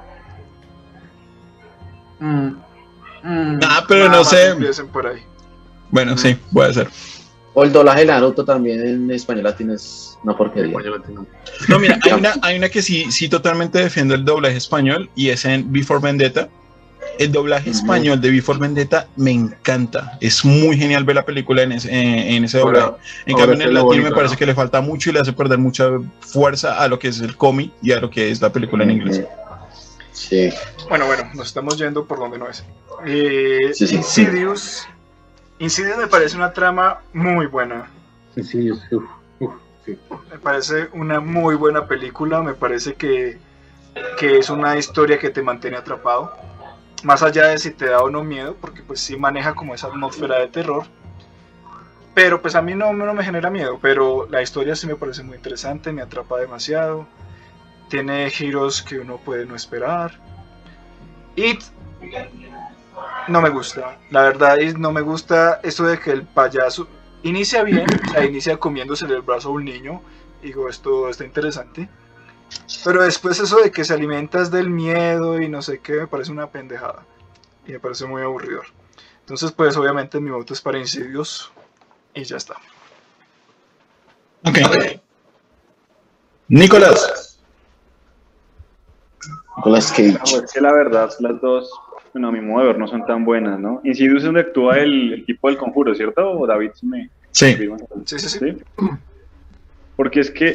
[2.22, 4.84] Ah, pero Nada no más sé.
[4.92, 5.24] Por ahí.
[5.90, 6.90] Bueno, sí, puede ser.
[7.54, 10.70] O el doblaje de Naruto también en español latino es una porquería.
[10.70, 11.28] Español latino.
[11.68, 15.30] No, mira, hay una, hay una que sí, sí totalmente defiende el doblaje español y
[15.30, 16.48] es en Before Vendetta.
[17.20, 20.18] El doblaje español de Before Vendetta me encanta.
[20.22, 22.86] Es muy genial ver la película en ese, en, en ese doblaje.
[22.86, 24.40] Ahora, En cambio, en el latino bonito, me parece ¿no?
[24.40, 25.90] que le falta mucho y le hace perder mucha
[26.22, 28.92] fuerza a lo que es el cómic y a lo que es la película en
[28.92, 29.24] inglés.
[30.14, 30.50] Sí.
[30.88, 32.64] Bueno, bueno, nos estamos yendo por donde no es.
[33.06, 33.96] Eh, Sí, sí.
[33.96, 34.88] Insidious.
[35.62, 37.88] Insidious me parece una trama muy buena.
[38.36, 39.04] Uf,
[39.40, 39.54] uf,
[39.86, 39.96] sí.
[40.32, 42.42] Me parece una muy buena película.
[42.42, 43.38] Me parece que,
[44.18, 46.36] que es una historia que te mantiene atrapado.
[47.04, 49.86] Más allá de si te da o no miedo, porque pues sí maneja como esa
[49.86, 50.86] atmósfera de terror.
[52.16, 53.78] Pero pues a mí no, no me genera miedo.
[53.80, 57.06] Pero la historia sí me parece muy interesante, me atrapa demasiado.
[57.88, 60.20] Tiene giros que uno puede no esperar.
[61.36, 61.62] It
[63.28, 63.98] no me gusta.
[64.10, 66.88] La verdad es no me gusta eso de que el payaso
[67.24, 70.02] inicia bien, o sea, inicia comiéndosele el brazo a un niño.
[70.42, 71.90] Digo, esto está interesante.
[72.84, 76.32] Pero después eso de que se alimentas del miedo y no sé qué, me parece
[76.32, 77.06] una pendejada.
[77.66, 78.66] Y me parece muy aburridor.
[79.20, 81.52] Entonces, pues obviamente mi voto es para Insidious.
[82.14, 82.56] Y ya está.
[84.46, 84.58] Ok.
[86.48, 87.40] Nicolás.
[89.58, 90.14] Nicolas Cage.
[90.14, 91.70] No, es que la verdad, las dos,
[92.14, 93.82] bueno, a mi modo de ver, no son tan buenas, ¿no?
[93.84, 96.32] Insidious es donde actúa el, el tipo del conjuro, ¿cierto?
[96.32, 97.56] O David, si me Sí.
[98.06, 98.40] Sí, sí, sí.
[98.40, 98.58] ¿Sí?
[99.96, 100.54] Porque es que,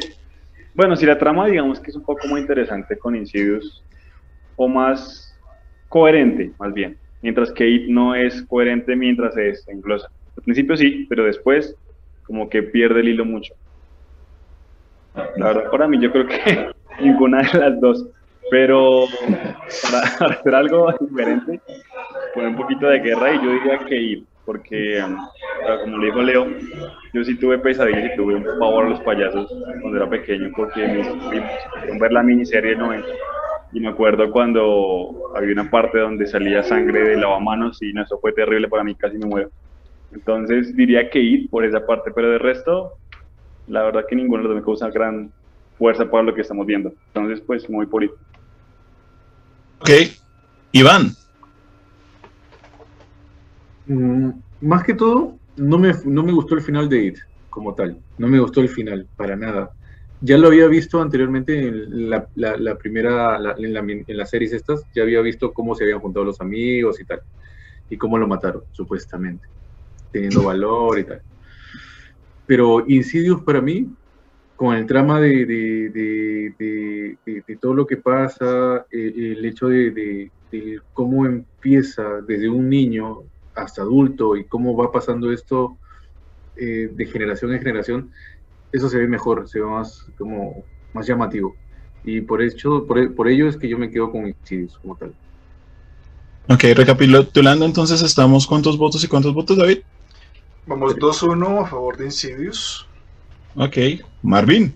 [0.73, 3.83] bueno, si la trama digamos que es un poco más interesante con Insidious,
[4.55, 5.35] o más
[5.89, 10.09] coherente, más bien, mientras que It no es coherente mientras se englosa.
[10.35, 11.75] Al principio sí, pero después
[12.23, 13.53] como que pierde el hilo mucho.
[15.37, 18.05] La verdad, para mí yo creo que ninguna de las dos,
[18.49, 19.05] pero
[19.83, 21.61] para, hacer algo diferente,
[22.33, 25.17] poner un poquito de guerra y yo diría que It, porque um,
[25.83, 26.47] como le dijo Leo,
[27.13, 29.47] yo sí tuve pesadillas y tuve un pavor a los payasos
[29.81, 33.07] cuando era pequeño porque mis primos ver la miniserie de 90
[33.73, 38.31] y me acuerdo cuando había una parte donde salía sangre de lavamanos y eso fue
[38.31, 39.49] terrible para mí, casi me muero.
[40.11, 42.93] Entonces diría que ir por esa parte, pero de resto,
[43.67, 45.31] la verdad que ninguno de los me causa gran
[45.77, 46.93] fuerza para lo que estamos viendo.
[47.07, 48.11] Entonces, pues muy It.
[49.79, 49.89] Ok.
[50.71, 51.15] Iván.
[53.85, 54.29] Mm,
[54.61, 57.17] más que todo, no me, no me gustó el final de It
[57.49, 57.99] como tal.
[58.17, 59.71] No me gustó el final, para nada.
[60.21, 62.27] Ya lo había visto anteriormente en la,
[62.77, 67.05] primera, en las series estas, ya había visto cómo se habían juntado los amigos y
[67.05, 67.21] tal.
[67.89, 69.47] Y cómo lo mataron, supuestamente.
[70.11, 71.21] Teniendo valor y tal.
[72.45, 73.87] Pero Insidious para mí,
[74.57, 79.45] con el trama de, de, de- de- de- de todo lo que pasa, eh, el
[79.45, 83.19] hecho de, de- de cómo empieza desde un niño
[83.55, 85.77] hasta adulto y cómo va pasando esto
[86.55, 88.11] eh, de generación en generación,
[88.71, 91.55] eso se ve mejor, se ve más como más llamativo.
[92.03, 95.13] Y por hecho, por, por ello es que yo me quedo con Insidious como tal.
[96.49, 99.79] Ok, recapitulando, entonces estamos cuántos votos y cuántos votos, David.
[100.65, 102.87] Vamos 2-1 a favor de Insidious.
[103.57, 103.77] Ok,
[104.21, 104.73] Marvin.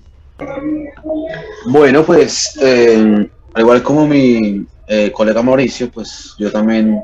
[1.67, 6.99] Bueno, pues, eh, al igual como mi eh, colega Mauricio, pues yo también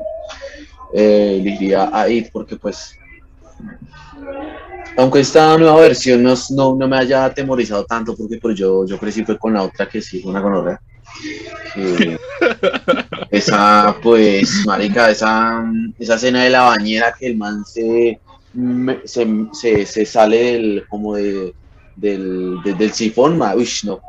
[0.94, 2.96] eh, elegiría a It porque pues,
[4.96, 8.98] aunque esta nueva versión no, no, no me haya atemorizado tanto, porque pues yo, yo
[8.98, 10.80] crecí fue con la otra que sí, una gonorrea.
[11.74, 12.16] Que
[13.30, 15.62] esa, pues, marica, esa,
[15.98, 18.20] esa escena de la bañera que el man se,
[18.52, 21.54] me- se, se, se sale del, como de,
[22.00, 24.00] del, de- del sifón, ma, uy, no,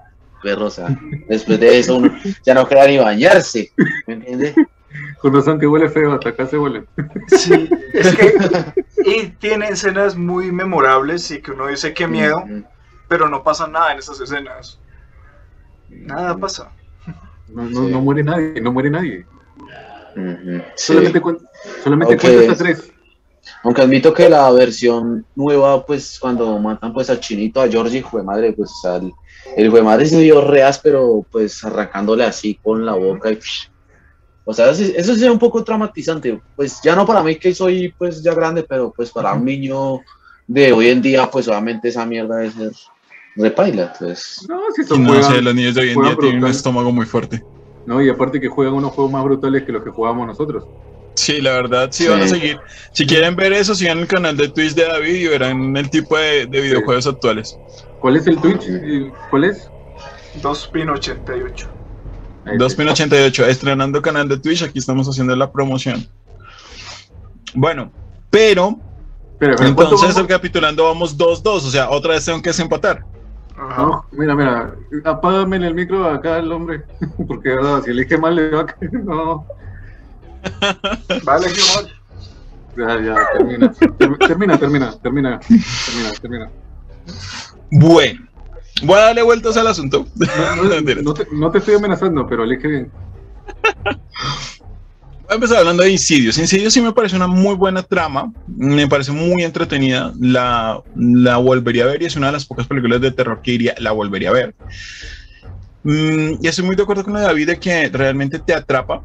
[0.44, 0.88] perro, o sea,
[1.28, 2.16] después de eso uno
[2.46, 3.72] ya no queda ni bañarse,
[4.08, 4.56] ¿me entiendes?
[5.22, 6.86] Con razón que huele feo, hasta acá se huele.
[7.28, 8.34] Sí, es que
[9.06, 12.44] y tiene escenas muy memorables y que uno dice qué miedo,
[13.08, 14.80] pero no pasa nada en esas escenas.
[15.90, 16.72] Nada pasa.
[17.48, 17.92] No, no, Sí.
[17.92, 19.26] no muere nadie, no muere nadie.
[20.16, 20.94] Ujú, sí.
[20.94, 21.40] Solamente, cuen-
[21.84, 22.22] solamente Ok.
[22.22, 22.92] cuenta hasta tres.
[23.64, 28.24] Aunque admito que la versión nueva, pues cuando matan pues al chinito, a Georgie, fue
[28.24, 29.12] madre, pues al,
[29.58, 33.70] el fue madre se dio reas, pero pues arrancándole así con la boca y psh.
[34.46, 37.54] o sea, eso, eso sí es un poco traumatizante, pues ya no para mí que
[37.54, 40.00] soy pues ya grande, pero pues para un niño
[40.48, 42.72] de hoy en día, pues obviamente esa mierda debe ser
[43.36, 46.16] repaila, pues No, si Y son no juegan- sé, los niños de hoy en día
[46.16, 46.56] tienen un brutal.
[46.56, 47.44] estómago muy fuerte.
[47.86, 50.64] No, y aparte que juegan unos juegos más brutales que los que jugábamos nosotros.
[51.20, 52.10] Sí, la verdad, sí, Sí.
[52.10, 52.58] van a seguir.
[52.94, 56.18] Si quieren ver eso, sigan el canal de Twitch de David y verán el tipo
[56.18, 57.58] de, de videojuegos actuales.
[58.00, 58.66] ¿Cuál es el Twitch?
[59.30, 59.70] ¿Cuál es?
[60.42, 61.68] 2pin88.
[62.46, 62.58] Ahí está.
[62.58, 66.08] 2088, estrenando canal de Twitch, aquí estamos haciendo la promoción.
[67.54, 67.92] Bueno,
[68.30, 68.78] pero
[69.34, 70.22] espera, ¿cuánto entonces vamos?
[70.22, 73.04] recapitulando vamos 2-2, o sea, otra vez tengo que desempatar.
[73.58, 73.82] Ajá.
[73.82, 76.84] No, mira, mira, apágame el micro acá al hombre,
[77.28, 78.94] porque verdad, si elige mal le va a caer.
[79.04, 79.46] No,
[81.24, 81.94] Vale, Gilmore.
[82.78, 83.74] ya, ya, termina.
[83.98, 86.52] Term- termina, termina, termina, termina, termina.
[87.72, 88.20] Bueno,
[88.84, 90.06] voy a darle vueltas al asunto.
[90.16, 91.04] No, no, Mentiras.
[91.04, 92.92] no te, no te estoy amenazando, pero elige bien.
[95.22, 96.38] Voy a empezar hablando de Insidious.
[96.40, 101.84] Insidious sí me parece una muy buena trama, me parece muy entretenida, la, la volvería
[101.84, 104.30] a ver y es una de las pocas películas de terror que iría, la volvería
[104.30, 104.56] a ver.
[105.84, 109.04] Mm, y estoy muy de acuerdo con lo de David de que realmente te atrapa.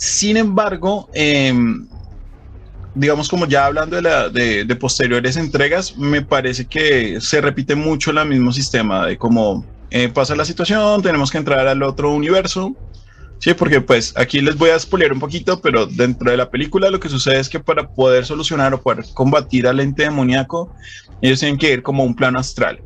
[0.00, 1.86] Sin embargo, em,
[2.94, 8.10] digamos como ya hablando de, la, de, posteriores entregas, me parece que se repite mucho
[8.10, 12.74] el mismo sistema de cómo eh, pasa la situación, tenemos que entrar al otro universo,
[13.40, 16.90] Sí, porque pues aquí les voy a spoiler un poquito, pero dentro de la película
[16.90, 20.74] lo que sucede es que para poder solucionar o poder combatir al ente demoníaco,
[21.22, 22.82] ellos tienen que ir como un plano astral.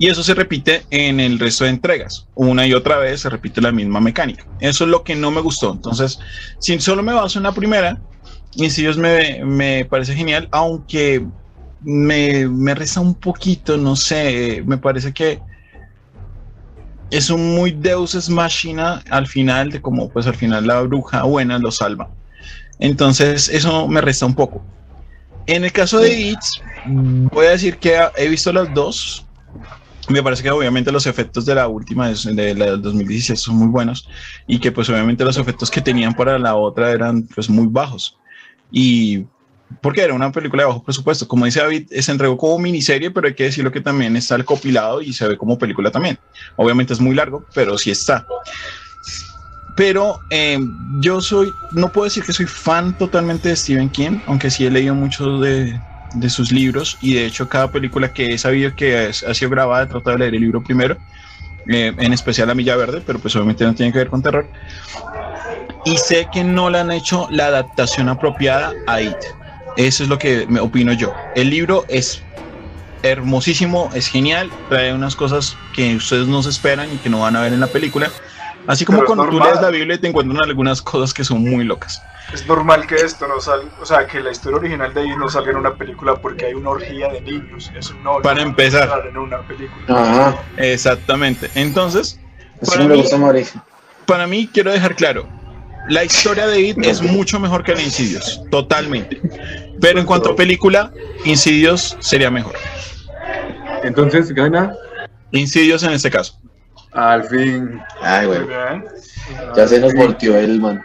[0.00, 2.26] Y eso se repite en el resto de entregas.
[2.34, 4.46] Una y otra vez se repite la misma mecánica.
[4.58, 5.70] Eso es lo que no me gustó.
[5.70, 6.18] Entonces,
[6.58, 8.00] si solo me baso en la primera,
[8.54, 11.22] Insidious me, me parece genial, aunque
[11.82, 15.38] me, me resta un poquito, no sé, me parece que
[17.10, 21.24] es un muy Deus es Machina al final, de como pues al final la bruja
[21.24, 22.08] buena lo salva.
[22.78, 24.62] Entonces eso me resta un poco.
[25.46, 26.38] En el caso de It,
[26.86, 29.26] voy a decir que he visto las dos.
[30.10, 33.68] Me parece que obviamente los efectos de la última, de la del 2016, son muy
[33.68, 34.08] buenos
[34.46, 38.18] y que pues obviamente los efectos que tenían para la otra eran pues muy bajos.
[38.72, 39.24] Y
[39.80, 41.28] porque era una película de bajo presupuesto.
[41.28, 44.44] Como dice David, se entregó como miniserie, pero hay que decirlo que también está el
[44.44, 46.18] copilado y se ve como película también.
[46.56, 48.26] Obviamente es muy largo, pero sí está.
[49.76, 50.58] Pero eh,
[51.00, 54.70] yo soy, no puedo decir que soy fan totalmente de Stephen King, aunque sí he
[54.70, 55.80] leído muchos de,
[56.14, 59.84] de sus libros y de hecho cada película que he sabido que ha sido grabada
[59.84, 60.96] he tratado de leer el libro primero,
[61.66, 64.48] eh, en especial La Milla Verde, pero pues obviamente no tiene que ver con terror.
[65.84, 69.16] Y sé que no le han hecho la adaptación apropiada a It
[69.76, 71.14] eso es lo que me opino yo.
[71.34, 72.22] El libro es
[73.02, 77.36] hermosísimo, es genial, trae unas cosas que ustedes no se esperan y que no van
[77.36, 78.10] a ver en la película.
[78.66, 82.02] Así como cuando tú lees la Biblia te encuentran algunas cosas que son muy locas.
[82.32, 85.28] Es normal que esto no salga, o sea, que la historia original de ahí no
[85.28, 87.70] salga en una película porque hay una orgía de niños.
[87.74, 89.06] Eso no para empezar.
[89.08, 90.40] En una película.
[90.56, 91.50] Exactamente.
[91.54, 92.20] Entonces,
[92.66, 93.04] para, mí,
[94.06, 95.26] para mí quiero dejar claro,
[95.88, 99.20] la historia de It es mucho mejor que la Insidious, totalmente.
[99.80, 100.92] Pero en cuanto a película,
[101.24, 102.54] Insidious sería mejor.
[103.82, 104.74] Entonces, gana.
[105.32, 106.38] Insidious en este caso.
[106.92, 107.80] Al fin.
[108.02, 108.40] Ay, güey.
[109.56, 110.84] Ya se nos volteó el man.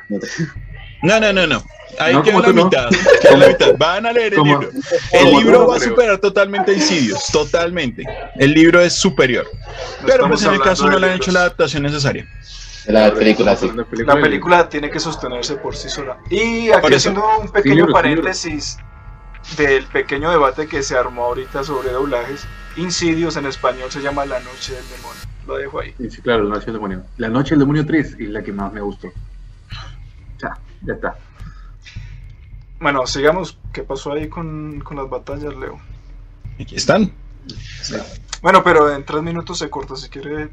[1.05, 1.63] No, no, no, no.
[1.99, 2.89] Ahí quedó la, mitad,
[3.37, 3.77] la mitad.
[3.77, 4.69] Van a leer el libro.
[5.11, 8.03] El libro va a superar totalmente a Insidious, totalmente.
[8.35, 9.45] El libro es superior.
[10.05, 12.27] Pero pues en el caso no le han hecho la adaptación necesaria.
[12.87, 13.71] La película, sí.
[14.05, 16.17] La película tiene que sostenerse por sí sola.
[16.29, 18.77] Y aquí haciendo un pequeño paréntesis
[19.57, 22.45] del pequeño debate que se armó ahorita sobre doblajes,
[22.77, 25.21] Insidios en español se llama La Noche del Demonio.
[25.47, 25.93] Lo dejo ahí.
[26.09, 27.03] Sí, claro, La Noche del Demonio.
[27.17, 29.11] La Noche del Demonio 3 es la que más me gustó.
[30.85, 31.17] Ya, está.
[32.79, 33.57] Bueno, sigamos.
[33.73, 35.79] ¿Qué pasó ahí con, con las batallas, Leo?
[36.59, 37.11] Aquí están.
[38.41, 39.95] Bueno, pero en tres minutos se corta.
[39.95, 40.49] Si quiere,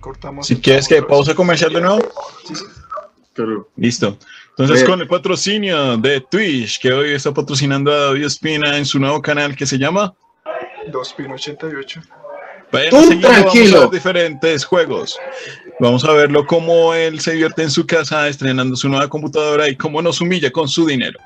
[0.00, 0.46] cortamos.
[0.46, 2.00] Si quieres que pausa comercial de nuevo.
[2.46, 2.64] Sí, sí.
[3.76, 4.18] Listo.
[4.50, 8.98] Entonces, con el patrocinio de Twitch, que hoy está patrocinando a David Espina en su
[8.98, 10.14] nuevo canal que se llama
[10.90, 12.02] 2pin88.
[12.70, 15.18] Vayan a seguirlo, vamos a ver diferentes juegos.
[15.80, 19.76] Vamos a verlo cómo él se divierte en su casa estrenando su nueva computadora y
[19.76, 21.18] cómo nos humilla con su dinero.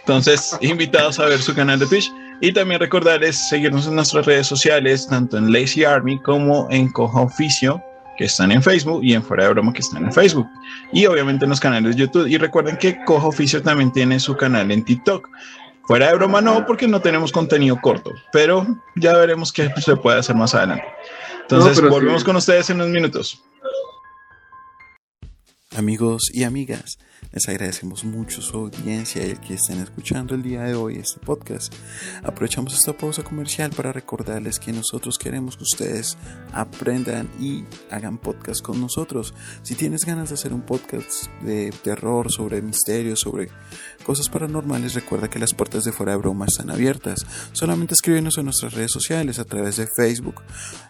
[0.00, 2.10] Entonces, invitados a ver su canal de Twitch
[2.40, 7.20] y también recordarles seguirnos en nuestras redes sociales, tanto en Lazy Army como en Coja
[7.20, 7.82] Oficio
[8.16, 10.46] que están en Facebook y en Fuera de Broma que están en Facebook.
[10.92, 12.26] Y obviamente en los canales de YouTube.
[12.28, 15.28] Y recuerden que Cojo Oficio también tiene su canal en TikTok.
[15.86, 18.66] Fuera de broma no, porque no tenemos contenido corto, pero
[18.96, 20.86] ya veremos qué se puede hacer más adelante.
[21.48, 23.42] Entonces, volvemos con ustedes en unos minutos.
[25.76, 26.98] Amigos y amigas,
[27.32, 31.18] les agradecemos mucho su audiencia y el que estén escuchando el día de hoy este
[31.18, 31.74] podcast.
[32.22, 36.16] Aprovechamos esta pausa comercial para recordarles que nosotros queremos que ustedes
[36.52, 39.34] aprendan y hagan podcast con nosotros.
[39.62, 43.50] Si tienes ganas de hacer un podcast de terror, sobre misterios, sobre
[44.04, 47.26] cosas paranormales, recuerda que las puertas de fuera de broma están abiertas.
[47.52, 50.42] Solamente escríbenos en nuestras redes sociales, a través de Facebook,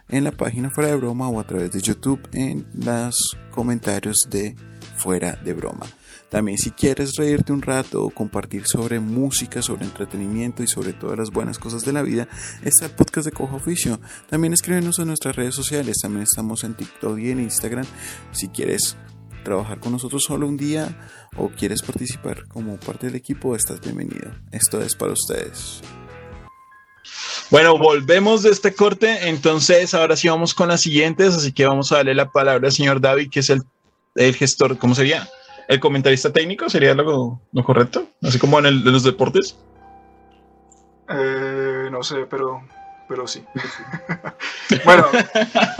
[0.08, 4.54] en la página fuera de broma o a través de YouTube en los comentarios de
[4.96, 5.86] fuera de broma.
[6.28, 11.16] También si quieres reírte un rato o compartir sobre música, sobre entretenimiento y sobre todas
[11.16, 12.28] las buenas cosas de la vida,
[12.64, 14.00] está el podcast de Cojo Oficio.
[14.28, 17.86] También escríbenos en nuestras redes sociales, también estamos en TikTok y en Instagram.
[18.32, 18.96] Si quieres
[19.44, 24.32] trabajar con nosotros solo un día o quieres participar como parte del equipo, estás bienvenido.
[24.50, 25.82] Esto es para ustedes.
[27.50, 31.92] Bueno, volvemos de este corte, entonces ahora sí vamos con las siguientes, así que vamos
[31.92, 33.62] a darle la palabra al señor David, que es el,
[34.16, 35.28] el gestor, ¿cómo sería?
[35.68, 39.56] el comentarista técnico sería lo, lo correcto, así como en, el, los deportes.
[41.08, 42.62] Eh, no sé, pero,
[43.08, 43.44] pero sí.
[44.84, 45.06] bueno,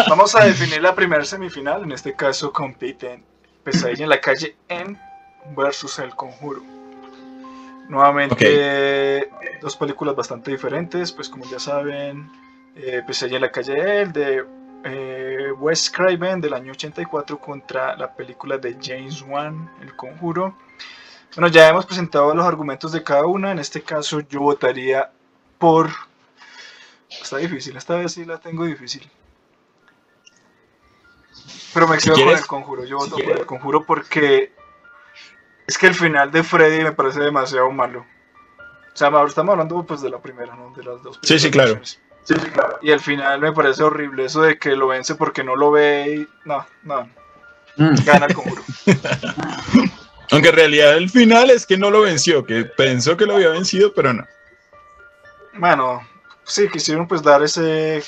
[0.09, 1.85] vamos a definir la primera semifinal.
[1.85, 3.25] En este caso compiten
[3.65, 4.99] Pesadilla en la calle en
[5.57, 6.63] versus El Conjuro.
[7.89, 12.31] Nuevamente, dos películas bastante diferentes, pues como ya saben,
[12.77, 14.45] eh, Pesadilla en la calle El de
[14.85, 20.57] eh, Wes Craven del año 84 contra la película de James Wan, El Conjuro.
[21.35, 23.51] Bueno, ya hemos presentado los argumentos de cada una.
[23.51, 25.11] En este caso, yo votaría
[25.59, 25.91] por.
[27.11, 29.11] Está difícil, esta vez sí la tengo difícil.
[31.75, 32.85] Pero me quedo con el conjuro.
[32.85, 34.53] Yo voto por el conjuro porque
[35.67, 38.07] es que el final de Freddy me parece demasiado malo.
[38.61, 40.73] O sea, ahora estamos hablando pues de la primera, ¿no?
[40.77, 41.19] De las dos.
[41.23, 41.75] Sí, sí, claro.
[41.75, 42.01] versiones.
[42.23, 42.79] Sí, sí, claro.
[42.81, 46.15] Y el final me parece horrible, eso de que lo vence porque no lo ve
[46.27, 46.49] y...
[46.49, 47.09] No, no,
[47.77, 47.95] Mm.
[48.05, 48.63] gana el conjuro.
[50.31, 53.49] Aunque en realidad el final es que no lo venció, que pensó que lo había
[53.51, 54.25] vencido, pero no.
[55.55, 56.07] Bueno,
[56.45, 58.03] sí, quisieron pues dar ese...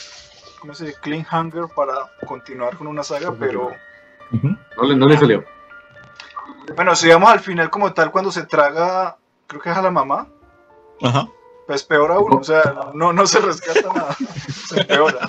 [0.61, 0.99] ¿Cómo se dice?
[1.01, 1.95] Clean hunger para
[2.27, 3.71] continuar con una saga, pero...
[4.31, 5.45] No le, no le salió.
[6.75, 9.91] Bueno, si vamos al final como tal, cuando se traga, creo que es a la
[9.91, 10.27] mamá,
[11.01, 11.29] Ajá.
[11.67, 14.17] pues peor aún, o sea, no, no se rescata nada,
[14.69, 15.29] se empeora.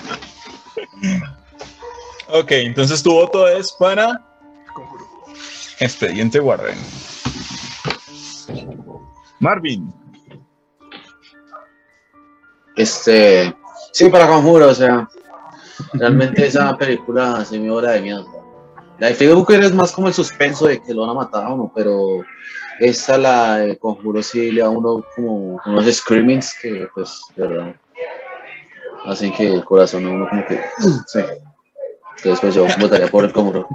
[2.28, 4.20] Ok, entonces tu voto es para
[4.74, 5.06] conjuro.
[5.78, 6.78] Expediente Warren.
[9.40, 9.92] Marvin.
[12.76, 13.54] Este,
[13.92, 15.08] sí, para Conjuro, o sea,
[15.92, 18.26] realmente esa película se me hora de miedo.
[18.98, 21.44] La de Freddy Booker es más como el suspenso de que lo van a matar
[21.44, 22.24] a uno, pero
[22.80, 27.46] esta, la de Conjuro, sí le da a uno como unos screamings que, pues, de
[27.46, 27.76] verdad,
[29.06, 30.60] hacen que el corazón de uno como que,
[31.06, 31.20] sí.
[32.16, 33.68] Entonces, pues yo votaría por el Conjuro.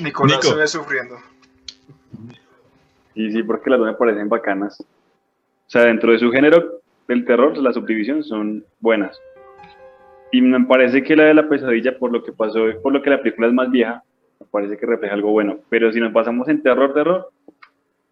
[0.00, 0.54] Nicolás Nico.
[0.54, 1.16] se ve sufriendo.
[3.14, 4.80] Y sí, porque las dos me parecen bacanas.
[4.80, 9.18] O sea, dentro de su género del terror, las subdivisiones son buenas.
[10.34, 13.08] Y me parece que la de la pesadilla, por lo que pasó, por lo que
[13.08, 14.02] la película es más vieja,
[14.40, 15.58] me parece que refleja algo bueno.
[15.68, 17.30] Pero si nos pasamos en terror, terror,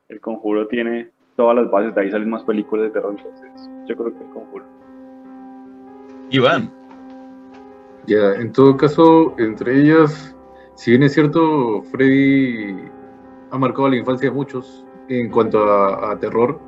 [0.09, 3.17] el conjuro tiene todas las bases, de ahí salen más películas de terror.
[3.19, 4.65] Entonces, yo creo que el conjuro.
[6.31, 6.71] Iván.
[8.07, 10.37] Ya, en todo caso, entre ellas,
[10.77, 12.73] si bien es cierto, Freddy
[13.51, 16.61] ha marcado la infancia de muchos en cuanto a, a terror,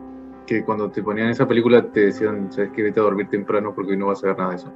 [0.49, 3.93] que cuando te ponían esa película te decían, sabes que vete a dormir temprano porque
[3.93, 4.73] hoy no vas a ver nada de eso.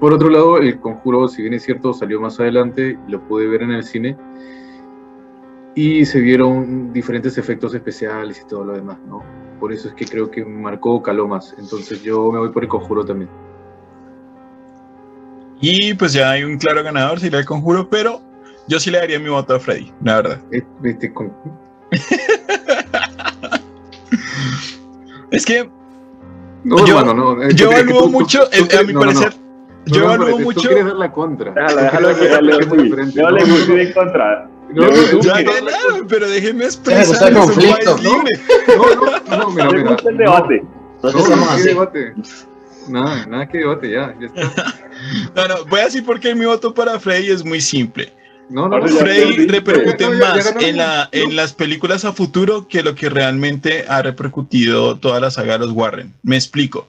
[0.00, 3.62] Por otro lado, El Conjuro, si bien es cierto, salió más adelante, lo pude ver
[3.62, 4.16] en el cine,
[5.74, 9.22] y se vieron diferentes efectos especiales y todo lo demás, ¿no?
[9.60, 11.54] Por eso es que creo que marcó caló más.
[11.58, 13.30] Entonces yo me voy por El Conjuro también.
[15.60, 18.20] Y pues ya hay un claro ganador, sería el conjuro, pero
[18.68, 20.40] yo sí le daría mi voto a Freddy, la verdad.
[20.82, 21.32] Este, con-
[25.30, 25.68] Es que
[26.64, 27.48] No, Yo- hermano, no.
[27.50, 29.12] yo evalúo tú- mucho, tú a mi no, no, no.
[29.20, 29.45] parecer, No,
[29.86, 30.60] yo no, evalúo mucho.
[30.60, 31.52] Tú quieres dar la contra.
[31.52, 32.88] Déjalo, Tú déjalo que dale No, muy
[33.68, 34.48] no, en contra.
[34.72, 34.88] no, no,
[35.20, 37.32] quieres- ganaron, pero déjenme expresar.
[37.32, 37.96] es un país ¿no?
[37.98, 38.40] libre.
[38.76, 39.90] No, no, no, mira, Me mira.
[39.92, 40.62] gusta el No, debate.
[41.02, 41.62] No, no, ¿qué así.
[41.68, 42.14] debate?
[42.88, 44.74] Nada, nada que debate, ya, ya está.
[45.34, 48.12] No, no, voy a decir por qué mi voto para Freddy es muy simple.
[48.48, 48.86] No, no, no.
[48.86, 49.46] perdiste.
[49.52, 50.24] repercute Ya, ya, ya
[50.54, 55.18] más en, la, en las películas a futuro que lo que realmente ha repercutido toda
[55.20, 56.14] la saga de los Warren.
[56.22, 56.86] Me explico.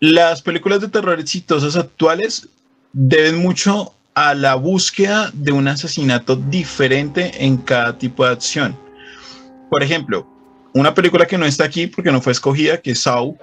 [0.00, 2.48] Las películas de terror exitosas actuales
[2.92, 8.76] deben mucho a la búsqueda de un asesinato diferente en cada tipo de acción.
[9.70, 10.26] Por ejemplo,
[10.72, 13.36] una película que no está aquí porque no fue escogida, que es Saw,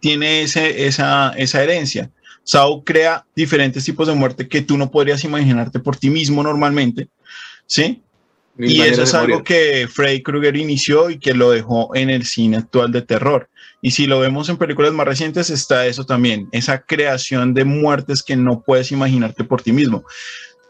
[0.00, 2.10] tiene ese, esa, esa herencia.
[2.44, 7.08] Saw crea diferentes tipos de muerte que tú no podrías imaginarte por ti mismo normalmente,
[7.66, 8.02] ¿sí?
[8.56, 9.44] Mil Y eso es algo morir.
[9.44, 13.48] que Freddy Krueger inició y que lo dejó en el cine actual de terror.
[13.80, 18.22] Y si lo vemos en películas más recientes, está eso también, esa creación de muertes
[18.22, 20.04] que no puedes imaginarte por ti mismo.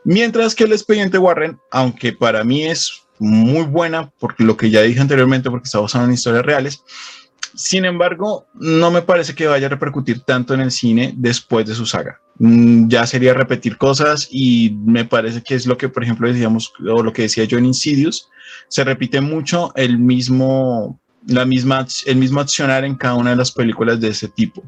[0.05, 4.83] Mientras que el expediente Warren, aunque para mí es muy buena, por lo que ya
[4.83, 6.83] dije anteriormente, porque está basado en historias reales,
[7.55, 11.75] sin embargo, no me parece que vaya a repercutir tanto en el cine después de
[11.75, 12.21] su saga.
[12.39, 16.73] Mm, Ya sería repetir cosas y me parece que es lo que, por ejemplo, decíamos,
[16.89, 18.29] o lo que decía yo en Insidious,
[18.69, 23.53] se repite mucho el mismo, la misma, el mismo accionar en cada una de las
[23.53, 24.65] películas de ese tipo.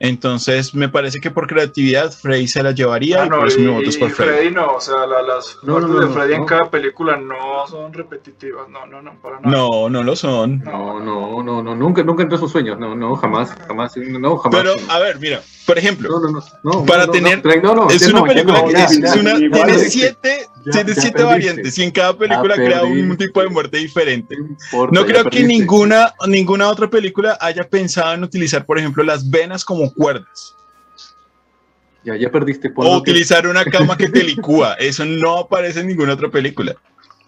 [0.00, 3.58] Entonces, me parece que por creatividad, Frey se la llevaría Ah, y no, por eso
[3.58, 4.28] y, mi voto es por y Frey.
[4.28, 7.16] Freddy no, o sea, la- las No, partes no, no, de Freddy en cada película
[7.16, 9.50] no son repetitivas, no, no, no, para nada.
[9.56, 10.60] No, no lo son.
[10.60, 14.36] No, no, no, no, nunca, nunca entró a sus sueños, no, no, jamás, jamás, no,
[14.36, 14.60] jamás.
[14.60, 16.08] Pero, a ver, mira, por ejemplo,
[16.86, 17.42] para tener-
[17.90, 21.90] es una película que es, una, tiene siete, Ya- tiene ya siete variantes y en
[21.90, 23.26] cada película Ya crea un perdiste.
[23.26, 24.36] tipo de muerte diferente.
[24.36, 29.02] No importa, No creo que ninguna, ninguna otra película haya pensado en utilizar, por ejemplo,
[29.02, 30.54] las venas como cuerdas
[32.04, 32.72] Ya, ya perdiste.
[32.74, 34.74] o que- utilizar una cama que te licúa.
[34.74, 36.76] Eso no aparece en ninguna otra película.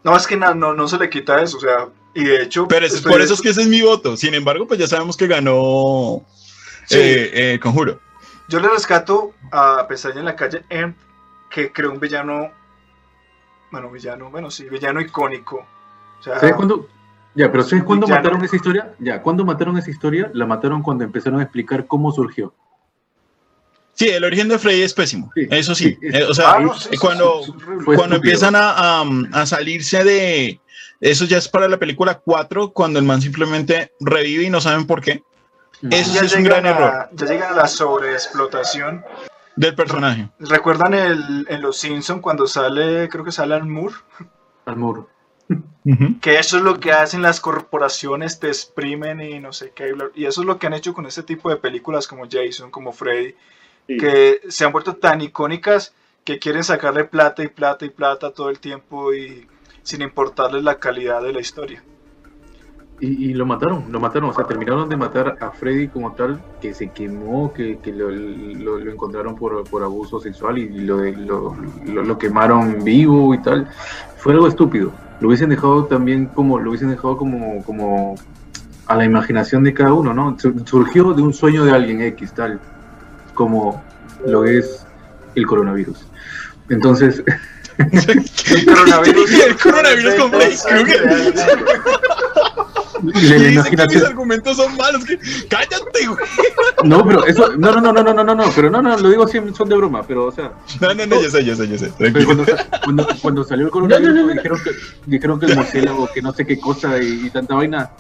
[0.05, 2.67] No, es que na- no, no se le quita eso, o sea, y de hecho...
[2.69, 4.17] Pero es, por eso es que ese es mi voto.
[4.17, 6.25] Sin embargo, pues ya sabemos que ganó
[6.87, 6.97] Sí.
[6.99, 8.01] eh, eh, Conjuro.
[8.49, 10.95] Yo le rescato a Pesadilla en la calle M,
[11.51, 12.51] que creó un villano,
[13.71, 15.65] bueno, villano, bueno, sí, villano icónico.
[16.19, 16.89] O sea, ¿Sabes cuándo?
[17.35, 18.21] Ya, pero ¿sabes cuándo Ya no.
[18.21, 18.93] mataron esa historia?
[18.99, 20.31] Ya, ¿cuándo mataron esa historia?
[20.35, 22.53] La mataron cuando empezaron a explicar cómo surgió.
[23.95, 25.31] Sí, el origen de Freddy es pésimo.
[25.35, 25.91] Sí, Eso sí.
[25.91, 27.43] sí, Eh, o sea, ah, sí, cuando,
[27.85, 28.71] cuando empiezan a,
[29.01, 30.61] a- a salirse de,
[31.01, 34.87] Eso ya es para la película 4, cuando el man simplemente revive y no saben
[34.87, 35.23] por qué.
[35.91, 39.05] Eso Ya sí es un gran a- error Ya llegan a la sobreexplotación.
[39.57, 40.29] del personaje.
[40.39, 43.95] ¿Recuerdan el, en Los Simpson cuando sale, creo que sale Alan Moore?
[44.67, 44.77] Al
[46.21, 49.95] Que eso es lo que hacen las corporaciones, te exprimen y no sé qué.
[50.15, 52.93] y eso es lo que han hecho con este tipo de películas como Jason, como
[52.93, 53.35] Freddy,
[53.89, 53.97] Sí.
[53.97, 58.51] que se han vuelto tan icónicas que quieren sacarle plata y plata y plata todo
[58.51, 59.49] el tiempo y
[59.83, 61.83] sin importarles la calidad de la historia.
[63.03, 66.39] Y, y lo mataron, lo mataron, o sea, terminaron de matar a Freddy como tal,
[66.61, 70.99] que se quemó, que, que lo, lo- lo encontraron por, por abuso sexual y lo,
[71.03, 73.69] lo, lo- lo quemaron vivo y tal.
[74.19, 74.93] Fue algo estúpido.
[75.21, 78.17] Lo hubiesen dejado también como, lo hubiesen dejado como, como
[78.87, 80.39] a la imaginación de cada uno, ¿no?
[80.39, 82.61] Sur- Surgió de un sueño de alguien X, tal,
[83.35, 83.83] como
[84.27, 84.85] lo es
[85.37, 86.07] el coronavirus.
[86.69, 87.23] Entonces,
[87.79, 89.31] El coronavirus.
[89.33, 91.35] El coronavirus con Freddy Krueger.
[93.03, 93.95] Le, le imagínate.
[93.95, 95.05] Que mis argumentos son malos.
[95.05, 95.19] Que...
[95.49, 96.19] Cállate, güey.
[96.85, 97.57] No, pero eso.
[97.57, 98.45] No, no, no, no, no, no, no.
[98.55, 100.03] Pero no, no, lo digo sin son de broma.
[100.07, 100.53] Pero, o sea.
[100.81, 101.91] No, no, no, yo sé, yo sé, yo sé.
[101.91, 102.27] Tranquilo.
[102.27, 102.45] Cuando,
[102.85, 104.71] cuando, cuando, salió el coronavirus, no, no, no, dijeron, que,
[105.07, 107.91] dijeron que el murciélago, que no sé qué cosa y, y tanta vaina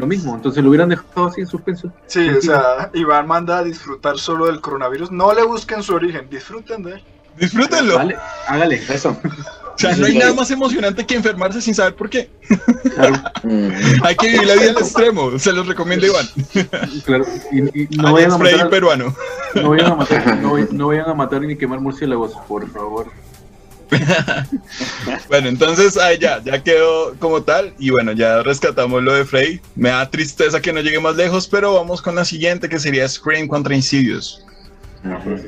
[0.00, 1.92] lo mismo, entonces lo hubieran dejado así en suspenso.
[2.06, 6.28] Sí, o sea, Iván manda a disfrutar solo del coronavirus, no le busquen su origen,
[6.30, 7.04] disfruten de él.
[7.38, 7.96] Disfrútenlo.
[7.96, 8.16] Vale,
[8.48, 9.16] hágale, eso.
[9.88, 12.28] O sea, no hay nada más emocionante que enfermarse sin saber por qué.
[12.94, 13.14] claro.
[14.04, 15.38] Hay que vivir la vida al extremo.
[15.38, 16.26] Se los recomiendo, Iván.
[17.04, 19.14] claro, y, y no vayan a matar, peruano.
[19.54, 23.06] no vayan a matar, no, vayan- no vayan a matar ni quemar murciélagos, por favor.
[25.28, 27.72] Bueno, entonces ahí ya, ya quedó como tal.
[27.78, 29.60] Y bueno, ya rescatamos lo de Freddy.
[29.74, 33.08] Me da tristeza que no llegue más lejos, pero vamos con la siguiente que sería
[33.08, 34.44] Scream contra Insidious.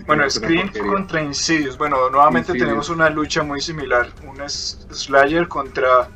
[0.07, 1.77] Bueno, Scream contra Insidious.
[1.77, 2.67] Bueno, nuevamente Insidious.
[2.69, 4.09] tenemos una lucha muy similar.
[4.27, 6.09] Un s- slasher contra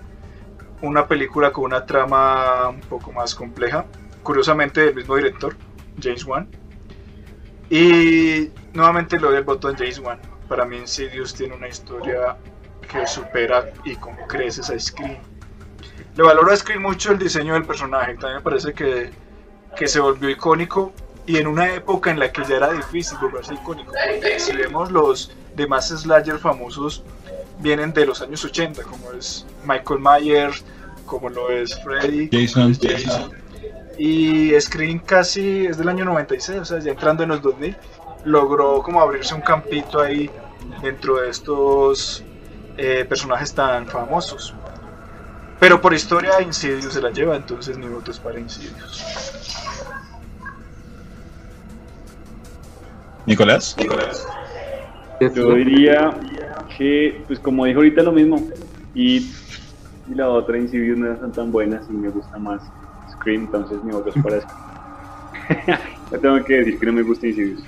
[0.82, 3.84] una película con una trama un poco más compleja.
[4.22, 5.54] Curiosamente, del mismo director,
[6.00, 6.48] James Wan.
[7.68, 10.18] Y nuevamente lo del botón James Wan.
[10.48, 12.36] Para mí, Insidious tiene una historia
[12.90, 15.18] que supera y con creces a Scream.
[16.14, 18.14] Le valoro a Scream mucho el diseño del personaje.
[18.14, 19.10] También me parece que,
[19.76, 20.92] que se volvió icónico
[21.26, 23.92] y en una época en la que ya era difícil volverse icónico.
[23.92, 27.02] Porque si vemos los demás slasher famosos,
[27.58, 30.64] vienen de los años 80, como es Michael Myers,
[31.04, 32.76] como lo es Freddy, Jason.
[32.80, 33.32] Jason.
[33.98, 37.76] Y Scream casi es del año 96, o sea, ya entrando en los 2000,
[38.24, 40.30] logró como abrirse un campito ahí
[40.82, 42.22] dentro de estos
[42.76, 44.54] eh, personajes tan famosos.
[45.58, 49.45] Pero por historia Insidious se la lleva, entonces ni votos para Insidious.
[53.26, 53.76] Nicolás.
[55.20, 56.14] Yo diría
[56.76, 58.48] que, pues como dijo ahorita lo mismo,
[58.94, 59.16] y,
[60.06, 62.62] y la otra Insidious no son tan buenas y me gusta más
[63.10, 65.78] Scream, entonces mi voto es para Scream.
[66.12, 67.62] Yo tengo que decir que no me gusta Insidious.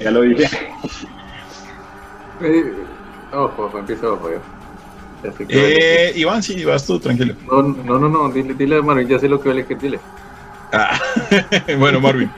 [0.00, 0.44] ya lo dije.
[2.40, 2.72] Eh,
[3.32, 4.40] ojo, ojo, empieza ojo ya.
[5.22, 7.34] Ya que Eh, Iván, sí, vas tú, tranquilo.
[7.50, 10.00] No, no, no, no, dile, dile a Marvin, ya sé lo que vale que dile.
[10.72, 10.98] Ah,
[11.78, 12.30] bueno, Marvin.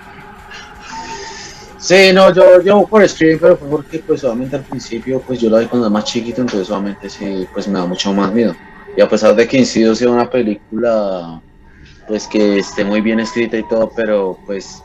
[1.87, 5.49] Sí, no, yo, yo por Scream, pero fue porque pues obviamente al principio pues yo
[5.49, 8.57] lo vi cuando era más chiquito, entonces obviamente sí, pues me da mucho más miedo.
[8.97, 11.41] Y a pesar de que Insidious sea una película
[12.09, 14.83] pues que esté muy bien escrita y todo, pero pues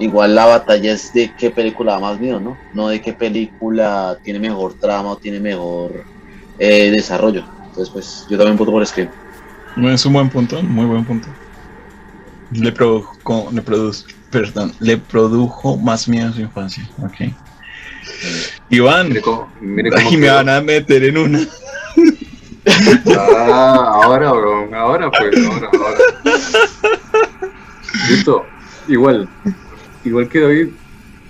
[0.00, 2.58] igual la batalla es de qué película da más miedo, ¿no?
[2.72, 6.02] No de qué película tiene mejor trama o tiene mejor
[6.58, 7.44] eh, desarrollo.
[7.66, 9.08] Entonces pues yo también voto por Scream.
[9.84, 11.28] Es un buen punto, muy buen punto.
[12.50, 14.04] Le produjo, le produjo,
[14.34, 16.82] perdón, le produjo más miedo a su infancia.
[16.98, 17.32] Ok.
[18.68, 21.40] Iván, Mire cómo, mire cómo ay, me van a meter en una.
[23.06, 25.98] Ah, ahora, bro, ahora pues, ahora, ahora.
[28.08, 28.44] Listo,
[28.88, 29.28] igual,
[30.04, 30.68] igual que David,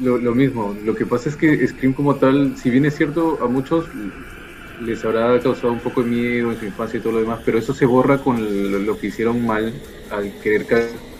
[0.01, 0.75] lo, lo mismo.
[0.83, 3.85] Lo que pasa es que Scream como tal, si bien es cierto, a muchos
[4.81, 7.59] les habrá causado un poco de miedo en su infancia y todo lo demás, pero
[7.59, 9.75] eso se borra con lo, lo que hicieron mal
[10.11, 10.67] al querer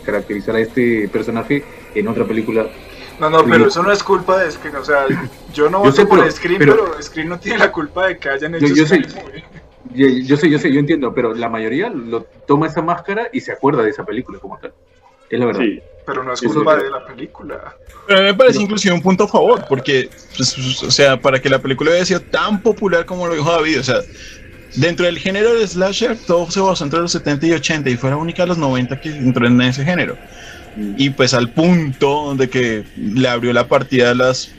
[0.05, 1.65] caracterizar a este personaje
[1.95, 2.67] en otra película.
[3.21, 5.07] No, no, pero eso no es culpa de Scream, o sea,
[5.55, 8.55] yo no sé, por Scream, pero- pero, Scream no tiene la culpa de que hayan
[8.57, 9.03] hecho Yo- yo sé.
[9.95, 13.41] Yo, yo sé, yo sé, yo entiendo, pero la mayoría lo toma esa máscara y
[13.41, 14.73] se acuerda de esa película como tal.
[15.31, 15.61] Es la verdad.
[15.61, 15.81] Sí.
[16.07, 17.77] Pero no es culpa de la película.
[18.07, 21.61] Pero me parece inclusive un punto a favor, porque, pues, o sea, para que la
[21.61, 24.01] película haya sido tan popular como lo dijo David, o sea,
[24.77, 28.11] dentro del género de slasher, todo se basó entre los 70 y 80 y fue
[28.11, 30.17] la única de los 90 que entró en ese género.
[30.97, 34.51] Y pues al punto de que le abrió la partida a las,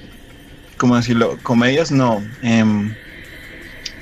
[0.78, 1.38] ¿cómo decirlo?
[1.44, 2.94] Comedias, no, em,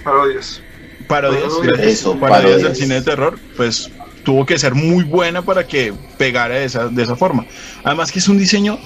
[0.03, 0.61] Parodias.
[1.07, 3.89] parodias, Eso, parodias del cine de terror, pues
[4.23, 7.45] tuvo que ser muy buena para que pegara de esa, de esa forma.
[7.83, 8.79] Además que es un diseño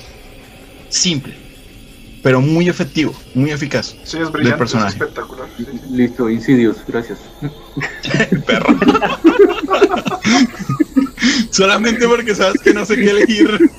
[0.89, 1.35] simple,
[2.23, 3.95] pero muy efectivo, muy eficaz.
[4.03, 4.98] Sí, es brillante, personaje.
[4.98, 5.48] espectacular.
[5.57, 5.65] sí.
[5.91, 7.19] Listo, Insidious, gracias.
[8.45, 8.68] Perro.
[11.52, 13.60] Solamente porque sabes que no sé qué elegir.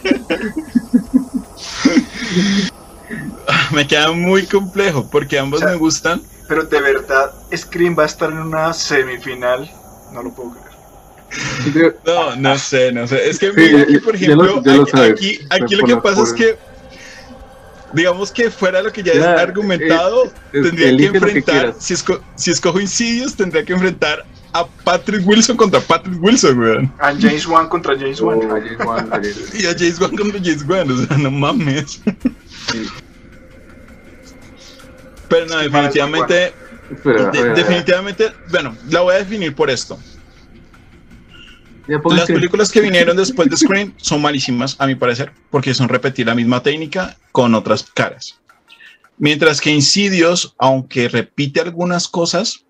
[3.73, 6.23] Me queda muy complejo porque ambos O sea, me gustan.
[6.49, 9.71] Pero de verdad, Scream va a estar en una semifinal.
[10.13, 11.97] No lo puedo creer.
[12.05, 13.29] No, no sé, no sé.
[13.29, 14.83] Es que, Sí, mira, ya- aquí, por ya lo- ejemplo, ya lo
[15.15, 16.59] aquí, lo que pasa es que,
[17.93, 22.51] digamos que fuera lo que ya, Ya, es argumentado, tendría que enfrentar, si, esco- si
[22.51, 26.93] escojo Insidious, tendría que enfrentar a Patrick Wilson contra Patrick Wilson, weón.
[26.99, 28.39] A James Wan contra James Wan.
[28.43, 29.35] Oh, James Wan, ayer.
[29.55, 32.01] Y a James Wan contra James Wan, o sea, no mames.
[32.73, 32.87] Sí.
[35.29, 36.55] Pero no, definitivamente,
[37.05, 39.99] de- definitivamente, bueno, la voy a definir por esto.
[41.89, 42.27] Las Scream.
[42.27, 46.35] películas que vinieron después de Scream son malísimas, a mi parecer, porque son repetir la
[46.35, 48.41] misma técnica con otras caras.
[49.17, 52.65] Mientras que Insidious, aunque repite algunas cosas,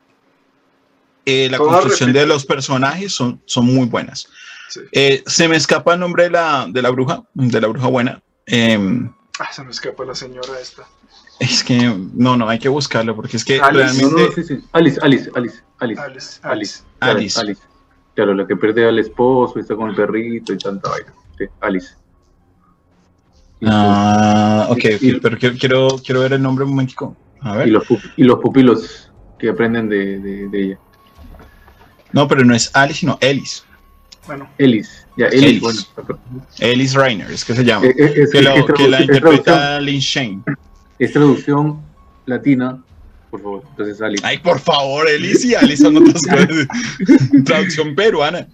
[1.27, 4.29] eh, la Todas construcción de los personajes son, son muy buenas.
[4.71, 4.81] Sí.
[4.93, 8.23] Eh, se me escapa el nombre de la, de la bruja, de la bruja buena.
[8.47, 10.85] Em, Ah, se me escapa la señora esta.
[11.39, 11.77] es que
[12.15, 14.65] no, no, hay que buscarlo porque es que Alice, realmente no, sí, sí.
[14.73, 16.01] Alice, Alice, Alice, Alice.
[16.03, 16.41] Alice.
[17.01, 17.41] Alice.
[17.41, 17.63] Alice.
[18.19, 21.13] Claro, la que pierde al esposo y está con el perrito y tanta vaina.
[21.39, 21.95] Sí, Alice.
[23.65, 27.17] Ah, ok, ok, Y- pero quiero, quiero, quiero ver el nombre un momentico.
[27.43, 27.69] A ver.
[27.69, 27.85] Y los,
[28.17, 30.79] y los pupilos que aprenden de, de, de ella.
[32.13, 33.65] No, pero no es Alice, sino Ellis.
[34.27, 35.07] Bueno, Ellis.
[35.17, 35.61] Ya, Ellis, Ellis.
[35.95, 36.21] bueno.
[36.59, 37.87] Ellis Reiner, es que se llama.
[37.87, 40.43] Eh, eh, es- que, es- lo- es que la es interpreta Lin Shane.
[40.99, 41.81] Es traducción
[42.27, 42.83] latina,
[43.31, 43.63] por favor.
[43.71, 44.25] Entonces, Alice.
[44.27, 46.49] Ay, por favor, Ellis y Alice son otras cosas.
[47.45, 48.47] Traducción peruana.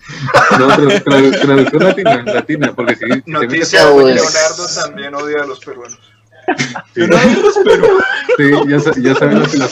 [0.58, 3.30] No, tra- tra- traducción latina, latina, porque si.
[3.30, 5.98] noticia, Leonardo también odia a los peruanos.
[6.96, 7.86] No los pero
[8.36, 9.68] Sí, ya, ya saben lo que la.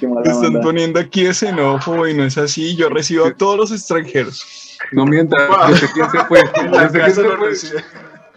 [0.00, 0.60] Qué mala están onda.
[0.62, 2.74] poniendo aquí ese enojo y no es así.
[2.76, 4.78] Yo recibo a todos los extranjeros.
[4.92, 5.40] No mientas,
[5.78, 6.40] sé quién se fue.
[6.40, 7.84] Sé quién se fue.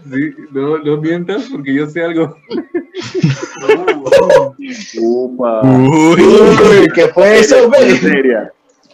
[0.04, 2.38] Sí, no, no mientas porque yo sé algo.
[5.02, 5.62] Upa.
[5.62, 7.72] Uy, Uy, ¿Qué fue eso,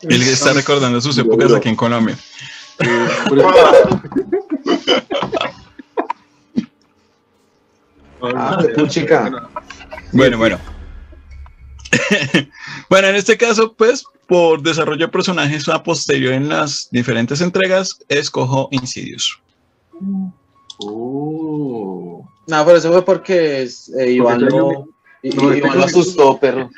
[0.03, 2.17] él está recordando sus épocas aquí en Colombia.
[8.21, 9.49] Ah, puchica.
[10.11, 10.59] Bueno, bueno.
[12.89, 17.97] bueno, en este caso, pues, por desarrollo de personajes a posterior en las diferentes entregas,
[18.09, 19.39] escojo Insidious.
[20.79, 22.27] Oh.
[22.47, 24.87] No, pero eso fue porque eh, Iván Porque lo,
[25.23, 26.69] y- no, y- Iván lo asustó, perro.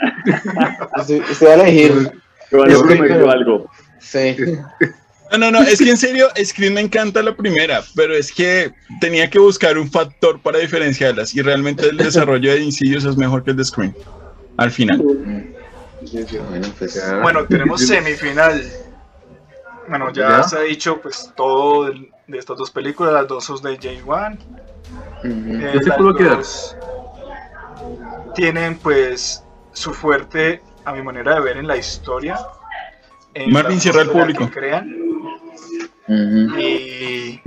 [0.97, 2.11] Usted, va a elegir.
[2.51, 3.69] Algo Es que- prometió algo.
[3.99, 4.35] Sí.
[5.31, 8.71] No, no, no, es que en serio, Scream me encanta la primera, pero es que
[8.99, 13.43] tenía que buscar un factor para diferenciarlas y realmente el desarrollo de Insidious es mejor
[13.43, 13.93] que el de Scream.
[14.57, 15.03] Al final.
[17.21, 18.63] Bueno, tenemos semifinal.
[19.87, 20.43] Bueno, ya, ¿Ya?
[20.43, 21.91] se ha dicho pues todo
[22.29, 24.37] de estas dos películas, las dos son de J1.
[24.37, 25.25] ujú.
[25.25, 26.75] Eh, Yo sé las dos
[28.35, 29.43] Tienen pues
[29.73, 32.39] su fuerte, a mi manera de ver, en la historia.
[33.33, 34.45] En Marvin, la cierra el público.
[34.45, 34.95] que crean.
[36.59, 37.41] Y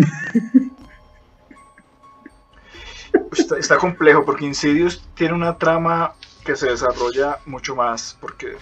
[3.33, 6.15] está, está complejo porque Insidious tiene una trama
[6.45, 8.57] que se desarrolla mucho más porque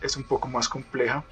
[0.00, 1.24] es un poco más compleja.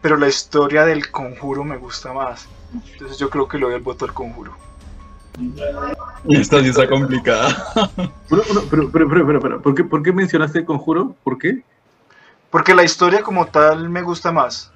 [0.00, 2.48] Pero la historia del conjuro me gusta más.
[2.72, 4.56] Entonces yo creo que le doy el voto al conjuro.
[6.28, 7.72] Esta sí está complicada.
[8.28, 11.14] Pero, pero, pero, pero, pero, pero, pero, ¿por, qué, ¿por qué mencionaste el conjuro?
[11.22, 11.62] ¿Por qué?
[12.50, 14.72] Porque la historia como tal me gusta más.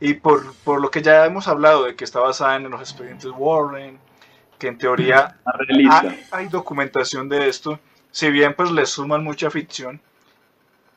[0.00, 3.30] Y por, por lo que ya hemos hablado de que está basada en los expedientes
[3.36, 3.98] Warren,
[4.58, 5.36] que en teoría
[5.68, 7.78] hay, hay documentación de esto.
[8.10, 10.00] Si bien pues le suman mucha ficción,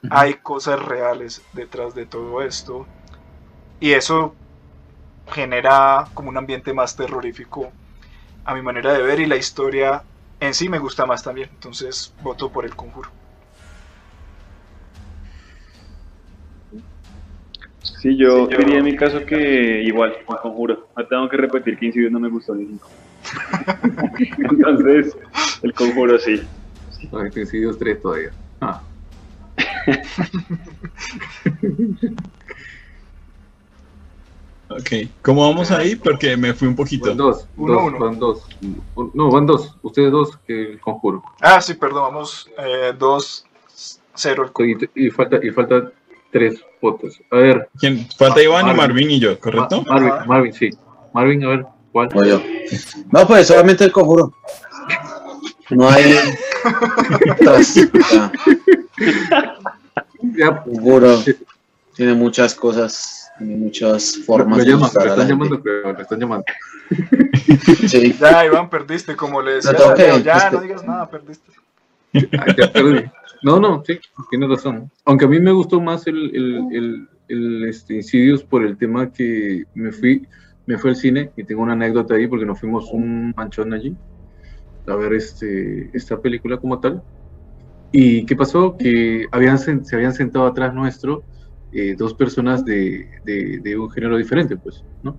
[0.10, 2.86] hay cosas reales detrás de todo esto.
[3.80, 4.34] Y eso
[5.28, 7.72] genera como un ambiente más terrorífico
[8.44, 10.04] a mi manera de ver y la historia
[10.40, 11.50] en sí me gusta más también.
[11.52, 13.10] Entonces voto por el conjuro.
[17.82, 20.88] Sí, yo diría en mi caso que igual, el conjuro.
[20.96, 22.90] No tengo que repetir que Insidious no me gustó ni cinco.
[24.38, 25.18] Entonces,
[25.64, 26.42] el conjuro sí.
[27.34, 28.32] Te Insidious 3 todavía.
[28.62, 28.82] Ah.
[34.70, 34.90] Ok,
[35.22, 35.96] ¿cómo vamos ahí?
[35.96, 37.10] Porque me fui un poquito.
[37.10, 38.00] Van dos, Uno, dos, uno.
[38.00, 38.42] van dos.
[39.14, 39.76] No, van dos.
[39.84, 41.24] Ustedes dos que el conjuro.
[41.42, 43.46] Ah, sí, perdón, vamos eh, dos
[44.16, 44.52] Cero.
[44.60, 45.92] Y, y falta, y falta
[46.32, 47.22] tres votos.
[47.32, 48.08] A ver, ¿Quién?
[48.18, 48.78] Falta Iván y Marvin.
[48.78, 49.84] Marvin y yo, ¿correcto?
[49.84, 50.26] Marvin, Ajá.
[50.26, 50.70] Marvin, sí.
[51.14, 52.10] Marvin, a ver, ¿cuál?
[52.14, 52.42] No, yo.
[53.12, 54.34] No, pues solamente el conjuro.
[55.70, 56.16] No hay.
[60.38, 61.18] Ya, conjuro.
[61.96, 65.94] Tiene muchas cosas, tiene muchas lo, formas lo de llaman, gustar lo están llamando, creo,
[65.94, 66.46] lo están llamando.
[67.88, 68.14] Sí.
[68.20, 69.74] Ya, Iván, perdiste, como le decía.
[69.96, 71.52] que- Leo, ya, pues, no digas nada, perdiste.
[72.38, 73.06] Ah, ya perdí.
[73.44, 74.00] No, no, sí,
[74.30, 74.90] tienes razón.
[75.04, 79.12] Aunque a mí me gustó más el, el, el, el, este, Insidious por el tema
[79.12, 80.28] que me fui,
[80.66, 83.96] me fui al cine y tengo una anécdota ahí porque nos fuimos un manchón allí
[84.88, 87.04] a ver este, esta película como tal.
[87.92, 88.78] ¿Y qué pasó?
[88.78, 91.24] Que habían, se habían sentado atrás nuestro
[91.72, 95.16] eh, dos personas de, de, de un género diferente, pues, ¿no?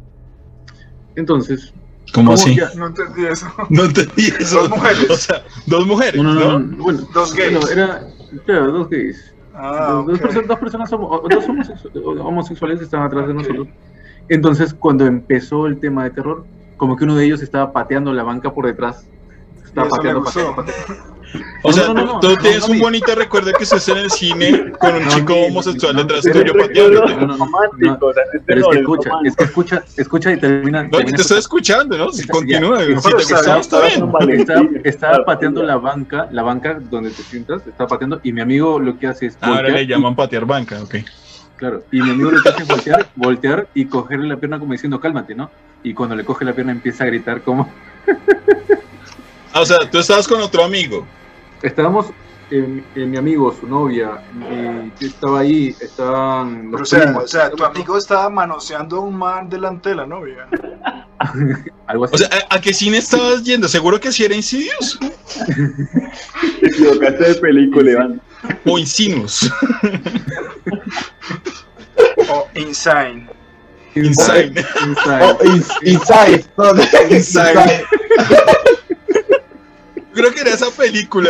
[1.14, 1.73] Entonces,
[2.12, 2.55] ¿Cómo ¿cómo así?
[2.56, 3.47] ya- No entendí eso.
[3.70, 4.60] No entendí eso.
[4.60, 5.10] Dos mujeres.
[5.10, 6.40] O sea, dos mujeres, no, ¿no?
[6.40, 7.52] no, no, no, bueno, Dos gays.
[7.52, 8.06] no, era,
[8.44, 9.35] claro, dos gays.
[9.55, 10.18] Ah, Dos-
[10.60, 13.68] personas dos homosexu- homosexuales estaban atrás de nosotros.
[14.28, 16.44] Entonces, cuando empezó el tema de terror,
[16.77, 19.09] como que uno de ellos estaba pateando la banca por detrás.
[19.64, 20.55] Estaba Y eso me pateando, gustó.
[20.56, 21.15] pateando, pateando.
[21.62, 23.64] O sea, No, no, tú, no, tú no, tienes no, un no, bonito recuerdo que
[23.64, 26.60] estés en el cine con un No, chico no, homosexual no, detrás no, tuyo no,
[26.62, 27.16] pateándote.
[27.16, 27.48] no, no,
[28.46, 30.84] Pero es que escucha, es que escucha, escucha y termina.
[30.84, 32.12] No, termina te estoy escuchando, ¿no?
[32.12, 33.00] Si continúa, ya.
[33.00, 34.80] si te Pero, gustó, está bien.
[34.84, 38.98] Estaba, pateando la banca, la banca donde te sientas, estaba pateando y mi amigo lo
[38.98, 40.96] que hace es Ahora voltear le llaman patear banca, ok.
[41.56, 44.72] Claro, y mi amigo lo que hace es voltear, voltear y cogerle la pierna como
[44.72, 45.50] diciendo cálmate, ¿no?
[45.82, 47.68] Y cuando le coge la pierna empieza a gritar como...
[49.52, 51.06] Ah, o sea, tú estabas con otro amigo.
[51.66, 52.06] Estábamos,
[52.51, 57.01] eh, eh, mi amigo, su novia, y yo estaba ahí, estaban Pero, o los sea,
[57.02, 60.47] primos, o sea, tu amigo estaba manoseando a un man delante de la novia.
[61.88, 62.14] algo así.
[62.14, 63.66] O sea, ¿a, a qué cine estabas yendo?
[63.68, 64.98] ¿Seguro que sí era Insidious?
[66.60, 68.20] Te equivocaste de película, Iván.
[68.64, 69.51] ¿O Insinus?
[72.28, 73.28] O Insane.
[73.97, 74.52] Insane.
[74.86, 75.22] Inside.
[75.22, 76.44] Oh, ins- inside.
[76.59, 77.84] No, no, inside.
[80.16, 81.28] Creo que era esa película.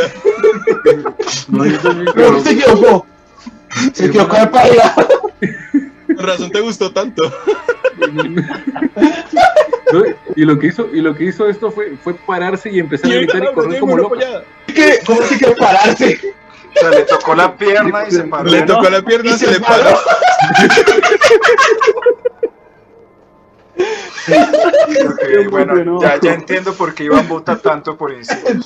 [1.49, 3.07] No, yo también, pero- se equivocó.
[3.93, 4.95] Se equivocó de página.
[6.17, 7.23] Con razón te gustó tanto.
[9.93, 10.03] No,
[10.35, 13.15] y lo que hizo y lo que hizo esto fue fue pararse y empezar a
[13.15, 14.17] gritar y correr como loco.
[14.67, 15.01] ¿Qué?
[15.07, 16.21] ¿Cómo se quiere pararse?
[16.77, 18.51] O sea, le tocó la pierna y se paró.
[18.51, 19.85] Le tocó la pierna, Y se se le paró.
[19.85, 19.99] paró.
[24.29, 28.61] Ok, bueno, ya, ya entiendo por qué Iván vota tanto por Insane.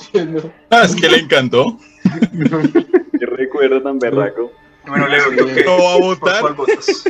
[0.69, 1.77] Ah, es que le encantó.
[3.19, 4.51] Qué recuerdo tan berraco.
[4.87, 5.63] Bueno, Leo, ¿tú qué?
[5.63, 6.41] ¿Cómo va a ¿Por votar?
[6.41, 7.03] cuál votas?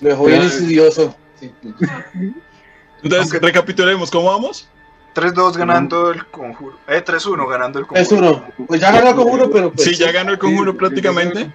[0.00, 1.16] Lo dejó bien insidioso.
[1.40, 1.50] Sí.
[1.64, 4.68] Entonces, Aunque- recapitulemos, ¿cómo vamos?
[5.14, 6.78] 3-2 ganando el conjuro.
[6.86, 8.02] Eh, 3-1 ganando el conjuro.
[8.02, 8.44] Es uno.
[8.66, 9.88] Pues ya ganó el conjuro, pero pues.
[9.88, 11.50] Sí, ya ganó el conjuro prácticamente.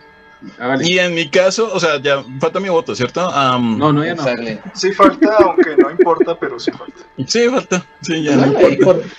[0.60, 0.88] Hágale.
[0.90, 3.30] Y en mi caso, o sea, ya falta mi voto, ¿cierto?
[3.60, 4.28] No, no, ya no.
[4.28, 4.70] Exacto.
[4.74, 7.02] Sí falta, aunque no importa, pero sí falta.
[7.28, 7.86] Sí, falta.
[8.02, 9.04] Sí, ya no ahí importa.
[9.04, 9.12] por-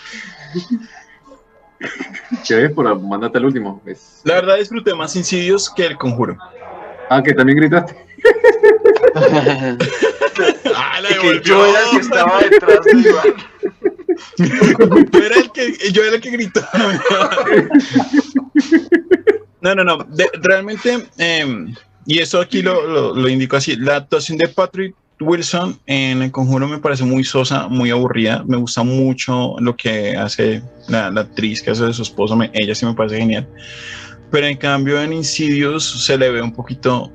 [2.46, 2.70] ¿Qué ves?
[2.72, 3.82] Por mandarte al último.
[3.86, 6.36] Es- La verdad disfruté más Insidious que el conjuro.
[7.08, 7.96] Ah, que también gritaste.
[10.74, 11.42] Ah, la devolvió.
[11.42, 13.34] yo era el que estaba detrás de Iván.
[15.12, 16.62] Yo era el que, yo era el que gritó.
[19.62, 20.06] No, no, no.
[20.42, 21.66] realmente, eh,
[22.06, 26.30] y eso aquí lo, lo, lo indico así, la actuación de Patrick Wilson en El
[26.30, 28.44] Conjuro me parece muy sosa, muy aburrida.
[28.46, 32.38] Me gusta mucho lo que hace la, actriz que hace de su esposo.
[32.52, 33.48] ella sí me parece genial.
[34.30, 37.12] Pero en cambio en Insidious se le ve un poquito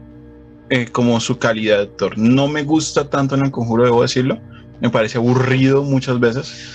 [0.69, 2.17] eh, como su calidad de actor.
[2.17, 4.39] No me gusta tanto en El Conjuro, debo decirlo.
[4.79, 6.73] Me parece aburrido muchas veces.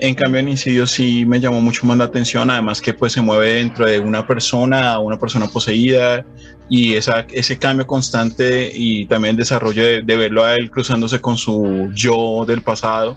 [0.00, 3.20] En cambio, en Insidious sí me llamó mucho más la atención, además que pues se
[3.20, 6.24] mueve dentro de una persona, una persona poseída,
[6.68, 11.20] y esa, ese cambio constante y también el desarrollo de, de verlo a él cruzándose
[11.20, 13.16] con su yo del pasado.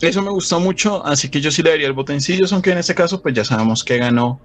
[0.00, 2.72] Eso me gustó mucho, así que yo sí le daría el voto a Insidious, aunque
[2.72, 4.40] en este caso pues ya sabemos que ganó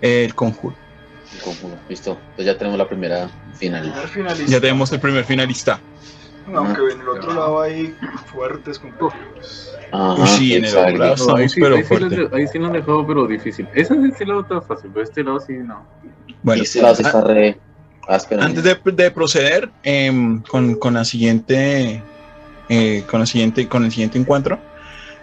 [0.00, 0.76] el conjuro.
[1.34, 2.12] El conjuro, listo.
[2.12, 3.92] Entonces ya tenemos la primera final.
[4.46, 5.80] Ya tenemos el primer finalista.
[6.52, 7.94] Aunque en el otro lado hay
[8.26, 9.72] fuertes competidores.
[9.92, 11.16] Ajá, sí, en el otro lado.
[11.28, 13.68] No, ahí, Estamos, sí, pero ahí, sí de- ahí sí lo han dejado, pero difícil.
[13.74, 15.86] Ese de este lado está fácil, pero este lado sí no.
[16.42, 17.58] Bueno, este lado sí está re
[18.08, 18.42] áspero.
[18.42, 22.02] Antes de, de proceder em, con, con la siguiente,
[22.68, 24.58] eh, con la siguiente, con el siguiente encuentro,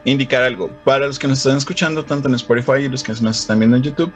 [0.05, 3.39] indicar algo para los que nos están escuchando tanto en Spotify y los que nos
[3.39, 4.11] están viendo en YouTube.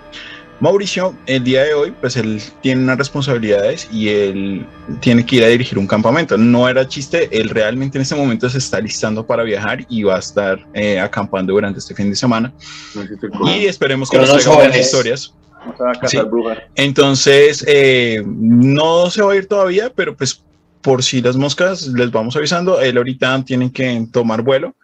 [0.59, 4.65] Mauricio, el día de hoy, pues él tiene unas responsabilidades y él
[5.01, 6.37] tiene que ir a dirigir un campamento.
[6.37, 10.15] No era chiste, él realmente en este momento se está listando para viajar y va
[10.15, 12.53] a estar eh, acampando durante este fin de semana.
[12.93, 13.49] No.
[13.51, 15.33] Y esperemos que nos los traiga buenas historias.
[16.01, 16.19] A Sí.
[16.75, 20.41] Entonces, eh, no se va a ir todavía, pero pues
[20.81, 24.75] por si las moscas les vamos avisando, él ahorita tiene que tomar vuelo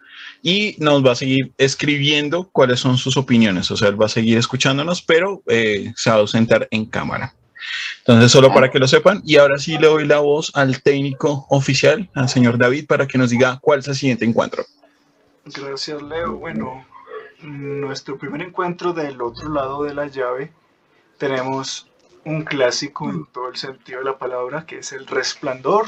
[0.42, 3.70] y nos va a seguir escribiendo cuáles son sus opiniones.
[3.70, 7.34] O sea, él va a seguir escuchándonos, pero eh, se va a ausentar en cámara.
[7.98, 11.46] Entonces, solo para que lo sepan, y ahora sí le doy la voz al técnico
[11.48, 14.64] oficial, al señor David, para que nos diga cuál es el siguiente encuentro.
[15.44, 16.32] Gracias, Leo.
[16.32, 16.84] Bueno,
[17.42, 20.52] nuestro primer encuentro del otro lado de la llave
[21.18, 21.86] tenemos
[22.24, 25.86] un clásico en todo el sentido de la palabra, que es El Resplandor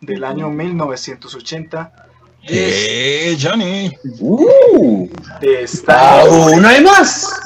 [0.00, 2.06] del año 1980
[2.48, 3.96] ¡Eh, Johnny!
[4.20, 5.08] ¡Uh!
[5.40, 7.40] de Stanley, ¡Aún hay más!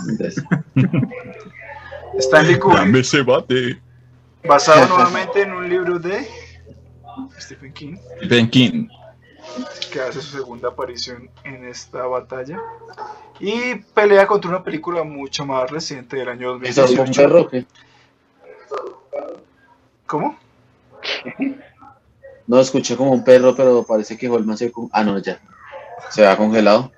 [2.18, 3.81] Stanley Kubrick, Dame ese bate.
[4.47, 6.28] basado nuevamente en un libro de
[7.40, 7.97] Stephen King,
[8.28, 8.89] Ben King.
[9.90, 12.59] que hace su segunda aparición en esta batalla.
[13.39, 17.22] Y pelea contra una película mucho más reciente del año ¿Eso es un 2018.
[17.22, 17.64] perro o qué?
[22.51, 24.72] No, escuché como un perro, pero parece que Holman se...
[24.90, 25.39] Ah, no, ya.
[26.10, 26.90] Se va congelado.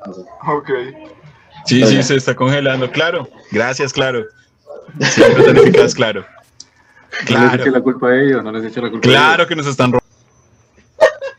[0.49, 0.71] Ok.
[1.67, 2.03] Sí, Pero sí, ya.
[2.03, 2.91] se está congelando.
[2.91, 3.29] Claro.
[3.51, 4.25] Gracias, claro.
[4.99, 6.25] Siempre tan eficaz, claro.
[7.31, 7.71] No les eche Claro.
[7.73, 10.09] la culpa a ellos, no les eche la culpa a Claro que nos están robando.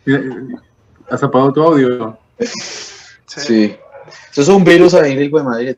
[0.06, 0.62] ellos.
[1.10, 2.16] ¿Has apagado tu audio?
[2.40, 3.40] Sí.
[3.42, 3.78] Sí.
[4.32, 5.78] Eso es un virus ahí, hijo de madre.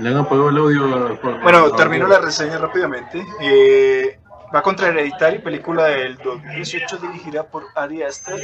[0.00, 1.20] Le han apagado el audio.
[1.20, 3.26] por- Bueno, termino la reseña rápidamente.
[3.40, 4.16] Eh,
[4.54, 8.40] va contra Hereditary, película del 2018 dirigida por Ari Aster,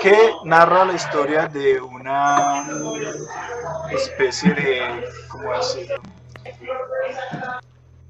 [0.00, 2.64] que narra la historia de una
[3.90, 6.00] especie de, ¿cómo decirlo?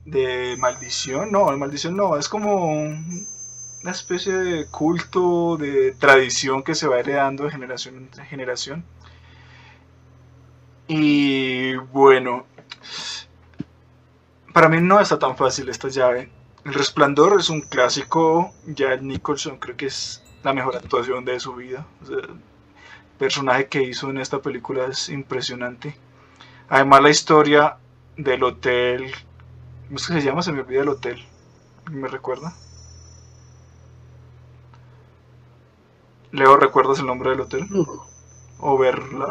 [0.05, 3.27] De maldición, no, maldición no, es como un-
[3.83, 8.85] una especie de culto, de tradición que se va heredando de generación en generación.
[10.87, 12.45] Y bueno,
[14.53, 16.31] para mí no está tan fácil esta llave.
[16.65, 18.53] El Resplandor es un clásico.
[18.67, 21.87] Ya el Nicholson creo que es la mejor actuación de su vida.
[22.03, 22.41] O sea, el
[23.19, 25.97] personaje que hizo en esta película es impresionante.
[26.69, 27.77] Además la historia
[28.17, 29.13] del hotel.
[29.87, 30.43] ¿Cómo es que se llama?
[30.43, 31.25] Se me olvida el hotel.
[31.91, 32.53] ¿Me recuerda?
[36.33, 37.67] Leo, ¿recuerdas el nombre del hotel?
[38.59, 39.29] Overla.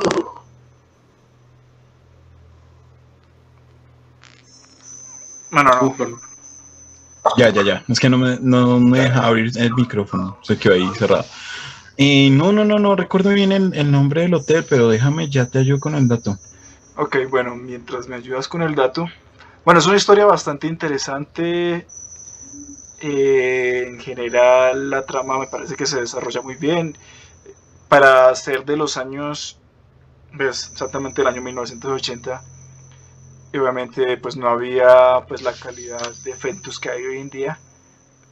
[5.52, 6.27] No, no, no.
[7.38, 7.84] Ya, ya, ya.
[7.88, 10.38] Es que no me, no me deja abrir el micrófono.
[10.42, 11.26] Se quedó ahí cerrado.
[11.98, 15.48] Y no, no, no, no recuerdo bien el, el nombre del hotel, pero déjame, ya
[15.48, 16.38] te ayudo con el dato.
[16.96, 19.08] Ok, bueno, mientras me ayudas con el dato.
[19.66, 21.86] Bueno, es una historia bastante interesante.
[23.00, 26.98] Eh, en general, la trama me parece que se desarrolla muy bien.
[27.90, 29.60] Para ser de los años,
[30.34, 32.42] ves, exactamente el año 1980,
[33.52, 37.60] y obviamente pues no había pues la calidad de efectos que hay hoy en día,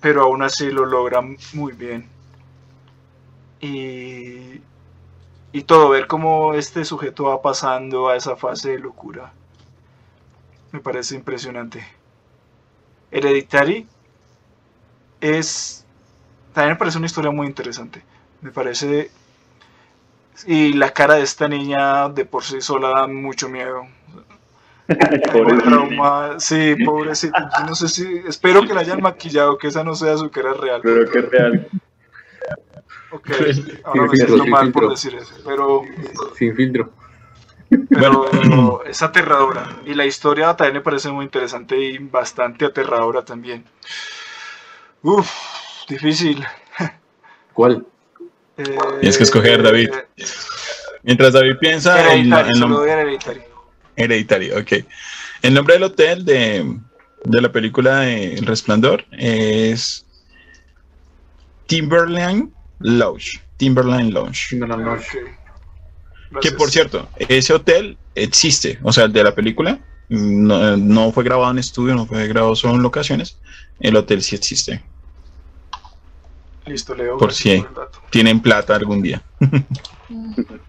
[0.01, 2.09] pero aún así lo logran muy bien.
[3.59, 4.61] Y,
[5.51, 9.31] y todo, ver cómo este sujeto va pasando a esa fase de locura,
[10.71, 11.85] me parece impresionante.
[13.11, 13.87] Hereditary
[15.21, 15.85] es,
[16.53, 18.03] también me parece una historia muy interesante,
[18.41, 19.09] me parece,
[20.45, 23.87] y la cara de esta niña de por sí sola da mucho miedo.
[25.31, 25.63] Pobre Algún niña.
[25.63, 27.49] trauma, sí, pobrecita.
[27.59, 30.53] Yo No sé si, espero que la hayan maquillado, que esa no sea su cara
[30.53, 30.81] real.
[30.83, 31.67] Pero que es real.
[33.11, 33.29] Ok,
[33.83, 34.89] ahora me filtro, siento sin mal por filtro.
[34.89, 35.81] decir eso, pero,
[36.37, 36.91] Sin filtro.
[37.89, 39.77] pero es aterradora.
[39.85, 43.63] Y la historia también me parece muy interesante y bastante aterradora también.
[45.01, 45.29] Uf,
[45.87, 46.45] difícil.
[47.53, 47.85] ¿Cuál?
[48.57, 49.89] Eh, Tienes que escoger, David.
[51.03, 52.83] Mientras David piensa en, en solo lo-
[53.95, 54.47] Hereditary.
[54.47, 54.85] Hereditario, ok.
[55.41, 56.77] El nombre del hotel de,
[57.23, 60.05] de la película de El Resplandor es
[61.67, 63.41] Timberline Lodge.
[63.57, 64.49] Timberline Lodge.
[64.49, 65.07] Timberland Lodge.
[66.41, 71.23] Que por cierto, ese hotel existe, o sea, el de la película, no, no fue
[71.23, 73.38] grabado en estudio, no fue grabado solo en locaciones,
[73.80, 74.81] el hotel sí existe,
[76.65, 77.17] Listo, Leo.
[77.17, 77.63] por si
[78.09, 79.22] tienen plata algún día.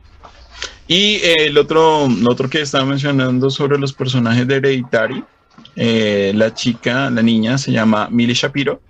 [0.89, 5.25] y eh, el otro, lo otro que estaba mencionando sobre los personajes de Hereditary,
[5.75, 8.81] eh, la chica, la niña se llama Millie Shapiro,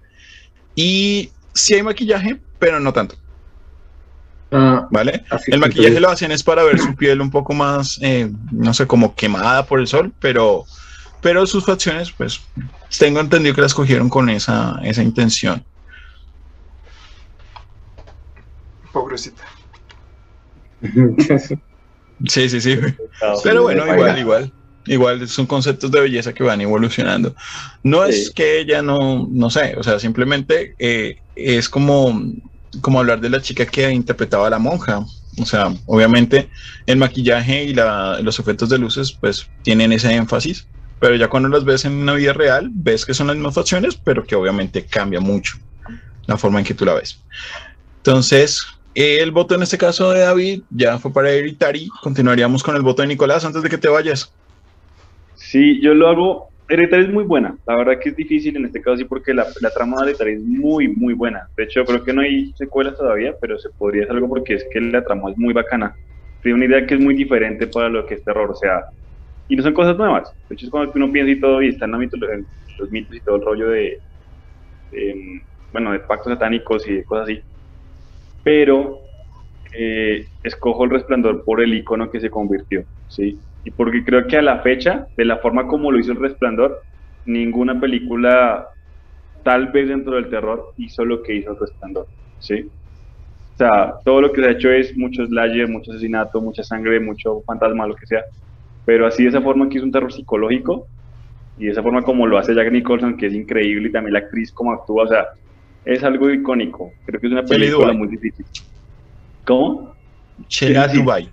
[0.75, 3.17] y sí hay maquillaje, pero no tanto.
[4.53, 5.25] Ah, ¿Vale?
[5.47, 8.87] El maquillaje lo hacen es para ver su piel un poco más, eh, no sé,
[8.87, 10.67] como quemada por el sol, pero,
[11.23, 12.41] pero sus facciones, pues,
[12.99, 15.65] tengo entendido que las cogieron con esa, esa intención.
[18.93, 19.45] Pobrecita.
[22.25, 22.79] Sí, sí, sí.
[23.45, 24.53] Pero bueno, igual, igual.
[24.87, 27.35] igual son conceptos de belleza que van evolucionando.
[27.83, 28.33] No es Sí.
[28.35, 32.23] que ella no, no sé, o sea, simplemente eh, es como,
[32.81, 35.05] como hablar de la chica que interpretaba a la monja.
[35.39, 36.49] O sea, obviamente
[36.87, 40.67] el maquillaje y la- los efectos de luces pues tienen ese énfasis,
[40.99, 43.99] pero ya cuando las ves en una vida real, ves que son las mismas facciones,
[44.03, 45.59] pero que obviamente cambia mucho
[46.27, 47.19] la forma en que tú la ves.
[47.99, 48.65] Entonces,
[48.97, 51.89] el voto en este caso de David ya fue para Hereditary.
[52.03, 54.35] Continuaríamos con el voto de Nicolás antes de que te vayas.
[55.35, 56.49] Sí, yo lo hago.
[56.69, 57.59] Hereditary es muy buena.
[57.67, 60.43] La verdad que es difícil en este caso sí porque la, trama de Hereditary es
[60.43, 61.47] muy, muy buena.
[61.57, 64.67] De hecho, creo que no hay secuelas todavía, pero se podría hacer algo porque es
[64.73, 65.95] que la trama es muy bacana.
[66.43, 68.51] Tiene una idea que es muy diferente para lo que es terror.
[68.51, 68.83] O sea,
[69.49, 70.33] y no son cosas nuevas.
[70.49, 72.47] De hecho, es cuando uno piensa y todo y está en, la mitolo- en
[72.79, 73.99] los mitos y todo el rollo de,
[74.91, 75.15] de,
[75.73, 77.43] bueno, de pactos satánicos y de cosas así.
[78.47, 79.01] Pero
[79.73, 83.41] eh, escojo el resplandor por el icono que se convirtió, ¿sí?
[83.65, 86.81] Y porque creo que a la fecha, de la forma como lo hizo el resplandor,
[87.25, 88.69] ninguna película,
[89.43, 92.07] tal vez dentro del terror, hizo lo que hizo el resplandor,
[92.39, 92.71] ¿sí?
[93.55, 97.01] O sea, todo lo que se ha hecho es mucho slasher, mucho asesinato, mucha sangre,
[97.01, 98.23] mucho fantasma, lo que sea.
[98.85, 100.87] Pero así de esa forma que es un terror psicológico
[101.59, 104.21] y de esa forma como lo hace Jack Nicholson, que es increíble, y también la
[104.21, 105.27] actriz como actúa, o sea,
[105.87, 106.97] es algo icónico.
[107.05, 108.45] Creo que es una película muy difícil.
[109.45, 109.95] ¿Cómo?
[110.77, 110.99] Ah, sí.
[110.99, 111.33] Dubai.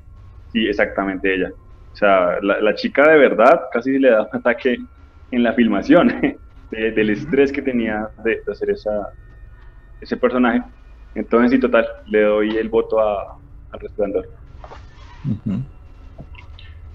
[0.51, 1.49] Sí, exactamente ella.
[1.49, 4.77] O sea, la, la chica de verdad casi le da un ataque
[5.31, 6.07] en la filmación
[6.69, 8.91] de- del estrés que tenía de, de hacer esa,
[9.99, 10.61] ese personaje.
[11.15, 13.21] Entonces, sí, total, le doy el voto a,
[13.71, 14.27] al resplandor.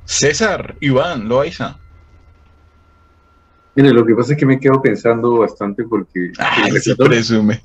[0.04, 1.80] César, Iván, Loaiza.
[3.78, 6.32] Mire, lo que pasa es que me quedo pensando bastante porque...
[6.36, 7.62] Ay, sí resplandor- presume.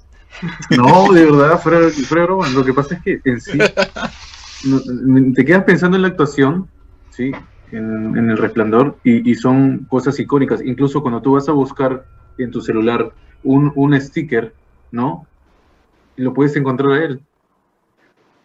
[0.78, 2.48] No, de verdad, fuera, fuera broma.
[2.50, 3.58] Lo que pasa es que en sí
[5.34, 6.70] te quedas pensando en la actuación,
[7.10, 7.32] sí,
[7.72, 10.62] en, en el resplandor, y, y son cosas icónicas.
[10.64, 12.06] Incluso cuando tú vas a buscar
[12.38, 13.12] en tu celular
[13.42, 14.54] un, un sticker,
[14.92, 15.26] ¿no?
[16.16, 17.22] Y lo puedes encontrar a él.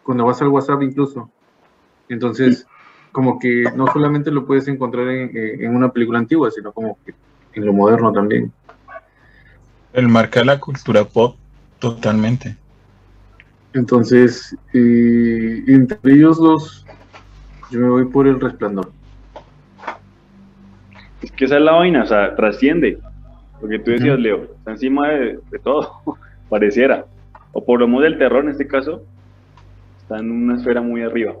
[0.01, 1.29] Cuando vas al WhatsApp incluso.
[2.07, 2.65] Entonces,
[3.11, 7.13] como que no solamente lo puedes encontrar en, en una película antigua, sino como que
[7.59, 8.51] en lo moderno también.
[9.93, 11.35] Él marca la cultura pop
[11.79, 12.55] totalmente.
[13.73, 16.85] Entonces, eh, entre ellos dos,
[17.69, 18.91] yo me voy por el resplandor.
[21.21, 22.99] Es que esa es la vaina, o sea, trasciende.
[23.61, 24.17] Lo que tú decías.
[24.17, 26.01] Leo, está encima de, de todo,
[26.49, 27.05] pareciera.
[27.51, 29.03] O por lo menos del terror en este caso,
[30.01, 31.33] está en una esfera muy arriba.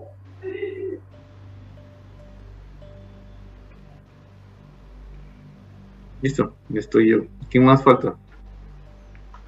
[6.21, 7.17] Listo, ya estoy yo.
[7.49, 8.15] ¿Quién más falta?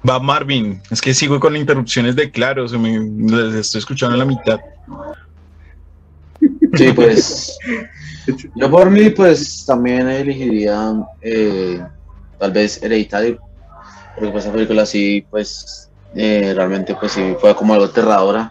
[0.08, 0.80] Va Marvin.
[0.90, 2.66] Es que sigo con interrupciones de claro.
[2.66, 4.60] Se me, les estoy escuchando a la mitad.
[6.74, 7.58] Sí, pues
[8.54, 11.84] yo por mí pues también elegiría eh,
[12.38, 13.38] tal vez Hereditary,
[14.14, 18.50] porque pues esa película sí pues eh, realmente pues sí fue como algo aterradora.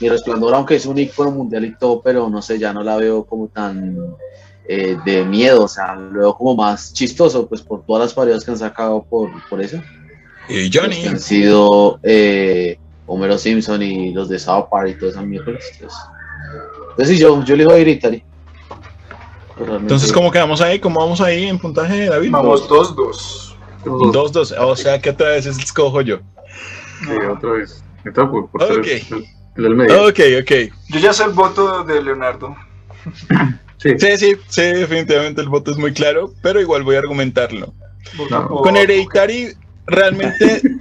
[0.00, 2.96] Y Resplandor, aunque es un icono mundial y todo, pero no sé, ya no la
[2.96, 3.96] veo como tan
[4.68, 8.44] eh, de miedo, o sea, lo veo como más chistoso, pues por todas las parodias
[8.44, 9.80] que han sacado por, por eso.
[10.48, 11.02] Y Johnny.
[11.02, 15.64] que han sido eh, Homero Simpson y los de South Park y todas esas mierdas.
[15.72, 15.98] Entonces,
[16.90, 18.22] entonces sí, yo, yo elijo Hereditary.
[19.54, 20.78] Pero realmente- Entonces, ¿cómo quedamos ahí?
[20.78, 22.30] ¿Cómo vamos ahí en puntaje, David?
[22.30, 23.54] Vamos 2-2.
[23.84, 24.12] Tengo dos.
[24.12, 24.54] Dos, dos.
[24.58, 26.18] O sea, que otra vez escojo yo.
[27.00, 27.82] Sí, otra vez.
[28.04, 28.86] Está por, por ser Ok.
[29.56, 30.08] el, medio.
[30.08, 30.72] Ok, ok.
[30.88, 32.54] Yo ya sé el voto de Leonardo.
[33.78, 33.90] Sí.
[33.98, 37.74] Sí, sí, sí, definitivamente el voto es muy claro, pero igual voy a argumentarlo.
[38.30, 38.48] No.
[38.48, 39.48] Con Hereditary,
[39.86, 40.62] realmente,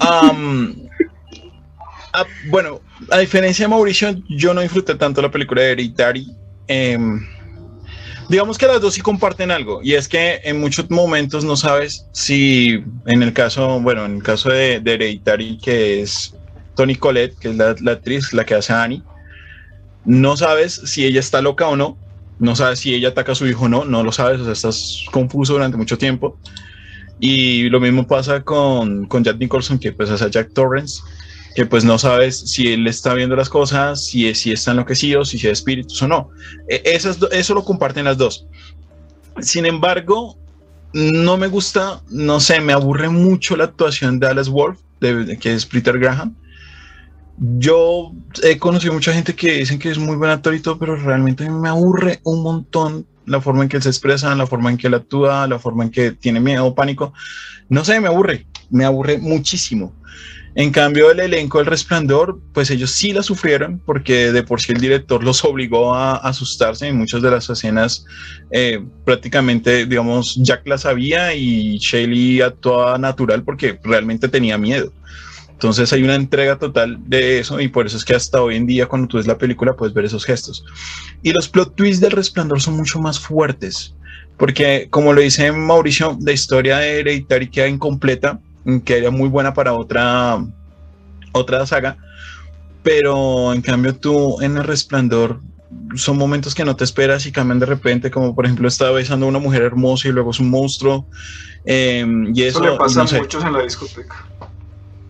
[2.13, 2.81] a- bueno,
[3.11, 6.27] a diferencia de Mauricio, yo no disfruté tanto la película de Hereditary.
[6.67, 7.19] Em,
[8.29, 12.05] digamos que las dos sí comparten algo, y es que en muchos momentos no sabes
[12.13, 16.33] si, en el caso, bueno, en el caso de, de Hereditary, que es
[16.75, 19.03] Tony Collette, que es la, la actriz, la que hace a Annie,
[20.05, 21.97] no sabes si ella está loca o no,
[22.39, 24.53] no sabes si ella ataca a su hijo o no, no lo sabes, o sea,
[24.53, 26.39] estás confuso durante mucho tiempo.
[27.19, 31.01] Y lo mismo pasa con, con Jack Nicholson, que pues hace Jack Torrance,
[31.55, 35.37] que pues no sabes si él está viendo las cosas, si, si está enloquecido, si
[35.37, 36.29] es espíritus o no.
[36.67, 38.45] E- esas eso lo comparten las dos.
[39.39, 40.37] Sin embargo,
[40.93, 45.65] no me gusta, no sé, me aburre mucho la actuación de Alice Wolf, que es
[45.65, 46.35] Peter Graham.
[47.37, 48.13] Yo
[48.43, 51.49] he conocido mucha gente que dicen que es muy buen actor y todo, pero realmente
[51.49, 54.87] me aburre un montón la forma en que él se expresa, la forma en que
[54.87, 57.13] él actúa, la forma en que tiene miedo, pánico.
[57.69, 58.45] No sé, me aburre.
[58.69, 59.93] me aburre muchísimo.
[60.57, 64.71] En cambio, el elenco del Resplandor, pues ellos sí la sufrieron porque de por sí
[64.71, 68.05] el director los obligó a asustarse en muchas de las escenas.
[68.51, 74.93] eh, prácticamente, digamos, Jack la sabía y Shaley actuaba natural porque realmente tenía miedo.
[75.55, 78.67] Entonces hay una entrega total de eso y por eso es que hasta hoy en
[78.67, 80.63] día cuando tú ves la película puedes ver esos gestos.
[81.23, 83.95] Y los plot twists del Resplandor son mucho más fuertes
[84.37, 88.39] porque como lo dice Mauricio, la historia de Hereditary queda incompleta
[88.83, 90.43] que era muy buena para otra,
[91.31, 91.97] otra saga,
[92.83, 95.39] pero en cambio tú en el resplandor
[95.95, 99.25] son momentos que no te esperas y cambian de repente, como por ejemplo estaba besando
[99.25, 101.05] a una mujer hermosa y luego es un monstruo.
[101.63, 104.25] eh, y eso, Eso le pasa no a muchos en la discoteca.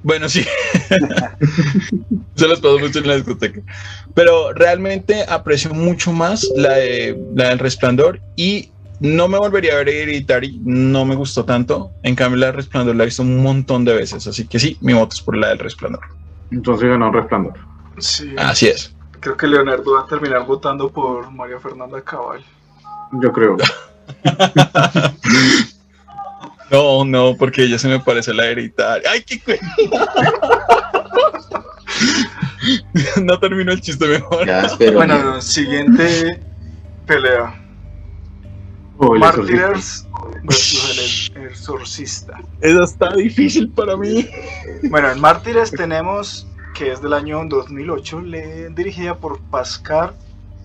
[0.06, 0.46] Bueno, sí.
[2.36, 3.60] Se los paso mucho en la discoteca.
[4.14, 8.70] Pero realmente aprecio mucho más la, de, la del resplandor y
[9.00, 11.90] no me volvería a ver Hereditary, no me gustó tanto.
[12.04, 14.28] En cambio, la del resplandor la he visto un montón de veces.
[14.28, 16.04] Así que sí, mi voto es por la del resplandor.
[16.52, 17.56] Entonces ganó Resplandor.
[17.98, 18.94] Sí, Así es.
[19.20, 22.46] creo que Leonardo va a terminar votando por María Fernanda Cabal.
[23.14, 23.58] Yo creo.
[26.72, 29.04] No, no, porque ella se me parece la Hereditary.
[29.10, 29.42] ¡Ay, qué
[33.22, 34.48] No termino el chiste mejor.
[34.48, 34.94] Ya, espero.
[34.94, 36.40] Bueno, siguiente
[37.06, 37.62] pelea.
[38.98, 40.08] Oh, el Martyrs
[40.44, 42.40] versus el exorcista.
[42.62, 44.28] Eso está difícil para mí.
[44.84, 50.14] Bueno, en Mártires tenemos que es del año 2008, le, dirigida por Pascal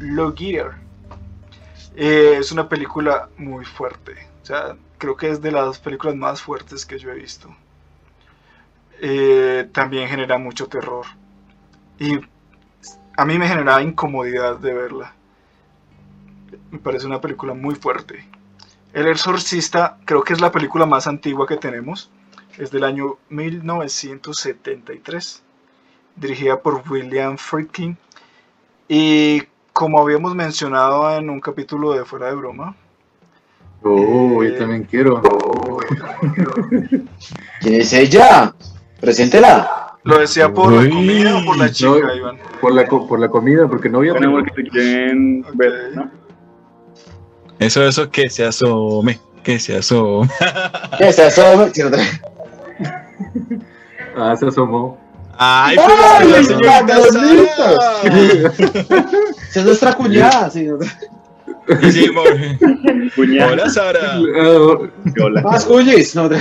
[0.01, 0.73] Logier.
[1.97, 4.13] Eh, es una película muy fuerte.
[4.43, 7.49] O sea, creo que es de las películas más fuertes que yo he visto.
[9.01, 11.07] Eh, también genera mucho terror.
[11.99, 12.21] Y
[13.17, 15.15] a mí me generaba incomodidad de verla.
[16.71, 18.29] Me parece una película muy fuerte.
[18.93, 22.11] El Exorcista creo que es la película más antigua que tenemos.
[22.59, 25.43] Es del año 1973.
[26.15, 27.97] Dirigida por William Friedkin.
[28.87, 32.77] Y como habíamos mencionado en un capítulo de Fuera de Broma,
[33.83, 35.23] Oh, yo también quiero.
[37.61, 38.55] ¿Quién es ella?
[39.01, 39.77] Preséntela.
[40.03, 40.85] ¿lo decía por Uy.
[40.89, 42.15] la comida o por la chica, No.
[42.15, 42.39] Iván?
[42.61, 46.11] Por la, co- por la comida, porque no había Bueno, porque te quieren ver, ¿no?
[47.59, 50.29] Eso, eso, que se asome, que se asome.
[51.73, 52.21] Sí, no te-
[54.17, 54.99] Ah, se asomó.
[55.37, 57.75] Ay, ¡Ay, pero que la señorita.
[59.51, 60.51] Esa es nuestra cuñada.
[60.51, 60.67] sí,
[63.15, 63.53] Cuñada.
[63.53, 64.19] Hola, Sara.
[65.23, 65.43] Hola.
[65.43, 66.37] Más te-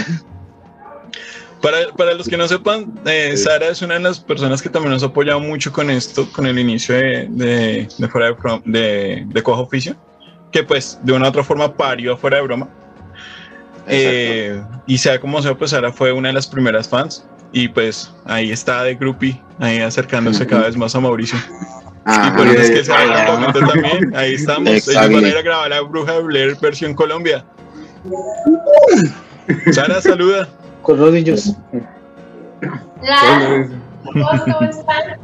[1.62, 4.94] Para, para los que no sepan, eh, Sara es una de las personas que también
[4.94, 9.24] nos ha apoyado mucho con esto, con el inicio de, de, de fuera de, de,
[9.28, 9.96] de Cojo Oficio,
[10.52, 12.70] que pues de una u otra forma parió fuera de broma.
[13.88, 18.14] Eh, y sea como sea, pues Sara fue una de las primeras fans y pues
[18.26, 21.38] ahí está de groupie, ahí acercándose cada vez más a Mauricio.
[22.06, 25.28] Y por eso es que Sara Ah, actualmente también, ahí estamos, ellos van a bien.
[25.28, 27.46] ir a grabar la Bruja de Blair versión Colombia.
[29.72, 30.48] Sara, saluda.
[30.82, 31.54] Con los niños.
[33.02, 33.68] La,
[34.04, 35.20] ¿cómo están?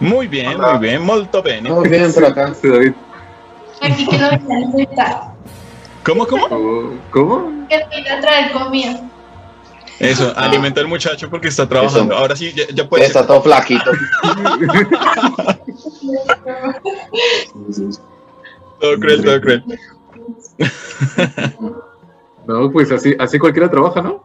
[0.00, 0.72] Muy bien, Hola.
[0.72, 1.68] muy bien, molto bene.
[1.68, 2.52] Todos vienen por acá.
[2.60, 2.92] sí, David.
[3.80, 5.20] Aquí a invitar.
[6.04, 6.48] ¿Cómo, cómo?
[7.10, 7.66] ¿Cómo?
[7.68, 9.00] Que iba a traer comida.
[9.98, 10.44] Eso, Ah.
[10.46, 12.12] alimenta al muchacho porque está trabajando.
[12.14, 12.20] Eso.
[12.22, 13.28] Ahora sí, ya, ya puede Está ser.
[13.28, 13.90] todo flaquito.
[18.80, 19.64] Todo cruel, todo cruel.
[22.44, 24.24] No, pues así, así cualquiera trabaja, ¿no?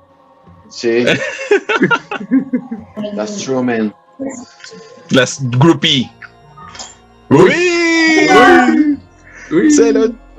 [0.69, 1.06] Sí.
[3.15, 3.94] That's true, man.
[5.11, 6.11] Las groupie.
[7.30, 8.98] ¡Uy!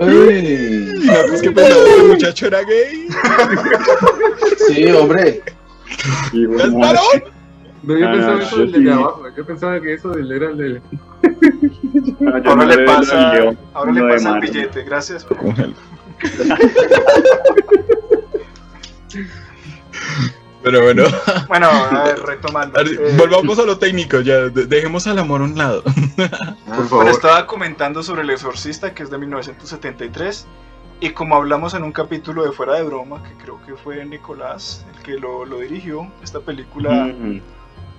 [0.00, 1.02] Uy.
[1.04, 3.08] No, pues que pensaba que el muchacho era gay.
[4.68, 5.42] Sí, hombre.
[6.32, 8.88] No, yo Ah, pensaba no, eso yo del de sí.
[8.88, 9.22] abajo.
[9.36, 10.82] Yo pensaba que eso del era el del.
[12.26, 13.32] Ahora no le pasa,
[13.74, 15.26] ahora le pasa el billete, gracias.
[20.70, 21.04] Pero bueno,
[21.48, 22.78] Bueno, a ver, retomando.
[22.78, 24.48] a ver, Eh, volvamos a lo técnico ya.
[24.50, 25.82] de- Dejemos al amor a un lado.
[26.16, 26.28] Por
[26.66, 27.08] Bueno, favor.
[27.08, 30.46] estaba comentando sobre El Exorcista, que es de 1973,
[31.00, 34.84] y como hablamos en un capítulo de Fuera de Broma, que creo que fue Nicolás
[34.94, 37.10] el que lo, lo dirigió, esta película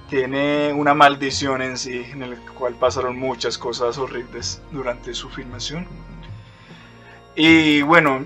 [0.10, 5.88] tiene una maldición en sí, en el cual pasaron muchas cosas horribles durante su filmación.
[7.36, 8.26] Y bueno,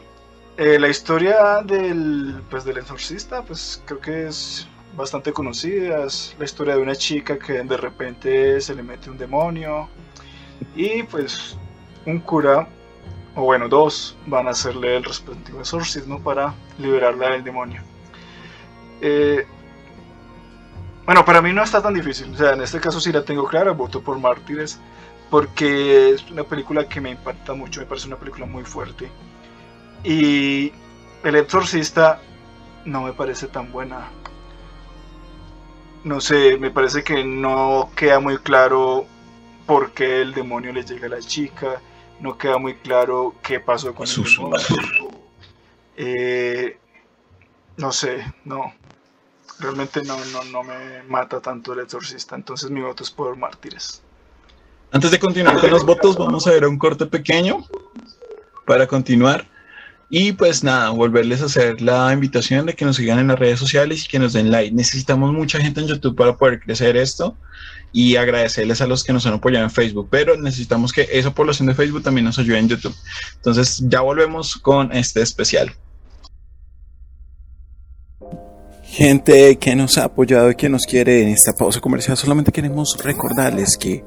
[0.57, 6.05] eh, la historia del, pues, del exorcista, pues creo que es bastante conocida.
[6.05, 9.89] Es la historia de una chica que de repente se le mete un demonio
[10.75, 11.57] y pues
[12.05, 12.67] un cura,
[13.35, 17.83] o bueno, dos, van a hacerle el respectivo exorcismo para liberarla del demonio.
[19.01, 19.47] Eh,
[21.05, 22.33] Bueno, para mí no está tan difícil.
[22.33, 24.81] O sea, en este caso sí la tengo clara, voto por Mártires,
[25.29, 29.13] porque es una película que me impacta mucho, me parece una película muy fuerte.
[30.03, 30.71] Y
[31.23, 32.21] El Exorcista
[32.85, 34.09] no me parece tan buena.
[36.03, 39.05] No sé, me parece que no queda muy claro
[39.65, 41.81] por qué el demonio le llega a la chica,
[42.19, 44.57] no queda muy claro qué pasó con el Sus demonio.
[45.95, 46.77] Eh,
[47.77, 48.73] no sé, no.
[49.59, 54.01] Realmente no, no, no me mata tanto el exorcista, entonces mi voto es por mártires.
[54.91, 57.65] Antes de continuar con los votos, vamos a ver un corte pequeño
[58.65, 59.47] para continuar.
[60.15, 63.57] Y pues nada, volverles a hacer la invitación de que nos sigan en las redes
[63.57, 64.71] sociales y que nos den like.
[64.71, 67.35] Necesitamos mucha gente en YouTube para poder crecer esto
[67.91, 71.67] y agradecerles a los que nos han apoyado en Facebook, pero necesitamos que esa población
[71.67, 72.93] de Facebook también nos ayude en YouTube.
[73.37, 75.73] Entonces ya volvemos con este especial.
[78.83, 82.95] Gente que nos ha apoyado y que nos quiere en esta pausa comercial, solamente queremos
[83.03, 84.03] recordarles que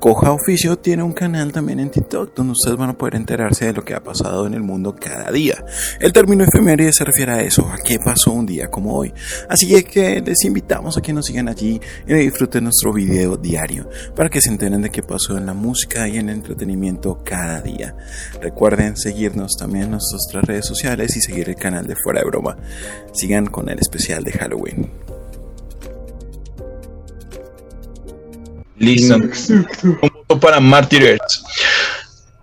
[0.00, 3.74] Coja Oficio tiene un canal también en TikTok donde ustedes van a poder enterarse de
[3.74, 5.62] lo que ha pasado en el mundo cada día.
[6.00, 9.12] El término efeméride se refiere a eso, a qué pasó un día como hoy.
[9.50, 14.30] Así que les invitamos a que nos sigan allí y disfruten nuestro video diario para
[14.30, 17.94] que se enteren de qué pasó en la música y en el entretenimiento cada día.
[18.40, 22.56] Recuerden seguirnos también en nuestras redes sociales y seguir el canal de Fuera de Broma.
[23.12, 25.09] Sigan con el especial de Halloween.
[28.80, 29.18] Listo.
[30.02, 31.44] Voto para Martyrs.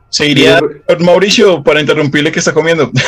[0.10, 0.60] Seguiría
[1.04, 2.90] Mauricio para interrumpirle que está comiendo.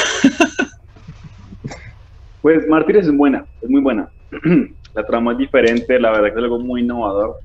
[2.41, 4.10] Pues Mártires es buena, es muy buena.
[4.95, 7.35] la trama es diferente, la verdad que es algo muy innovador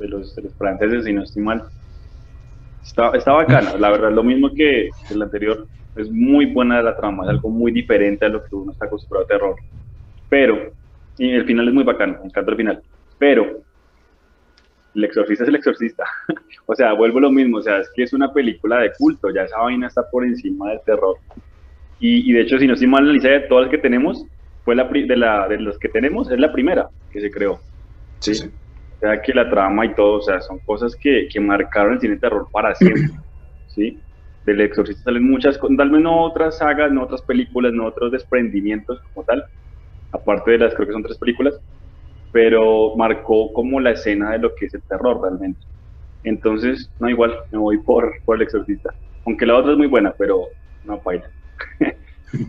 [0.00, 1.62] de los, de los franceses, si no estoy mal.
[2.84, 5.66] Está, está bacana, la verdad, lo mismo que el anterior.
[5.94, 9.26] Es muy buena la trama, es algo muy diferente a lo que uno está acostumbrado
[9.26, 9.56] a terror.
[10.28, 10.72] Pero,
[11.16, 12.82] y el final es muy bacano, me encanta el final.
[13.16, 13.62] Pero,
[14.94, 16.04] el exorcista es el exorcista.
[16.66, 19.30] o sea, vuelvo a lo mismo, o sea, es que es una película de culto,
[19.30, 21.16] ya esa vaina está por encima del terror.
[21.98, 24.24] Y, y de hecho, si no estoy mal, la lista de todas las que tenemos,
[24.64, 27.60] fue la, de, la, de los que tenemos, es la primera que se creó.
[28.20, 28.50] Sí, sí.
[28.96, 32.00] O sea, que la trama y todo, o sea, son cosas que, que marcaron el
[32.00, 33.10] cine de terror para siempre,
[33.68, 33.98] ¿sí?
[34.44, 38.12] Del Exorcista salen muchas cosas, tal vez no otras sagas, no otras películas, no otros
[38.12, 39.44] desprendimientos como tal,
[40.12, 41.60] aparte de las, creo que son tres películas,
[42.32, 45.60] pero marcó como la escena de lo que es el terror realmente.
[46.24, 48.94] Entonces, no, igual, me voy por, por El Exorcista.
[49.26, 50.46] Aunque la otra es muy buena, pero
[50.84, 51.30] no paila.
[51.80, 52.46] es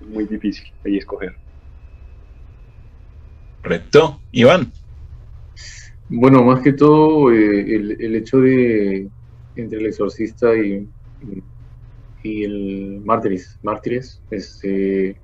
[0.08, 1.34] muy difícil ahí escoger.
[3.62, 4.20] Correcto.
[4.32, 4.72] Iván.
[6.08, 9.08] Bueno, más que todo, eh, el, el hecho de
[9.56, 10.88] entre el exorcista y,
[11.22, 11.42] y,
[12.22, 15.16] y el mártires, mártires, este,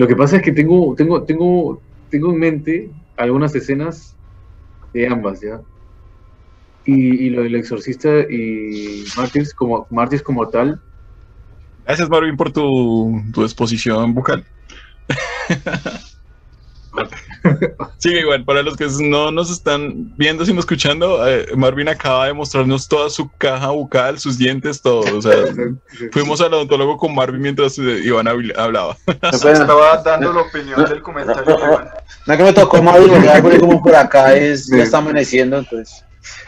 [0.00, 4.16] lo que pasa es que tengo, tengo, tengo, tengo en mente algunas escenas
[4.94, 5.60] de ambas, ¿ya?
[6.86, 10.80] Y, y lo del exorcista y mártires como, mártires como tal,
[11.84, 14.46] Gracias, Marvin, por tu, tu exposición bucal.
[17.98, 22.32] Sigue igual, para los que no nos están viendo, sino escuchando, eh, Marvin acaba de
[22.32, 25.00] mostrarnos toda su caja bucal, sus dientes, todo.
[25.16, 25.34] O sea,
[26.12, 28.96] fuimos al odontólogo con Marvin mientras eh, Iván habl- hablaba.
[29.32, 31.88] Estaba dando la opinión del comentario de Iván.
[32.26, 36.04] No que me tocó porque como por acá es, ya está amaneciendo, entonces.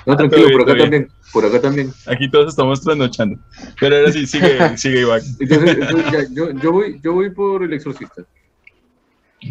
[0.07, 1.93] no, tranquilo, bien, por acá también, por acá también.
[2.07, 3.39] Aquí todos estamos trasnochando.
[3.81, 7.63] Pero ahora sí, sigue, sigue Iván, Entonces, entonces ya, yo, yo voy, yo voy por
[7.63, 8.23] el exorcista.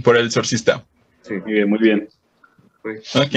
[0.04, 0.86] Por el exorcista.
[1.22, 1.34] Sí.
[1.36, 2.10] Muy bien, muy bien.
[3.16, 3.36] Ok.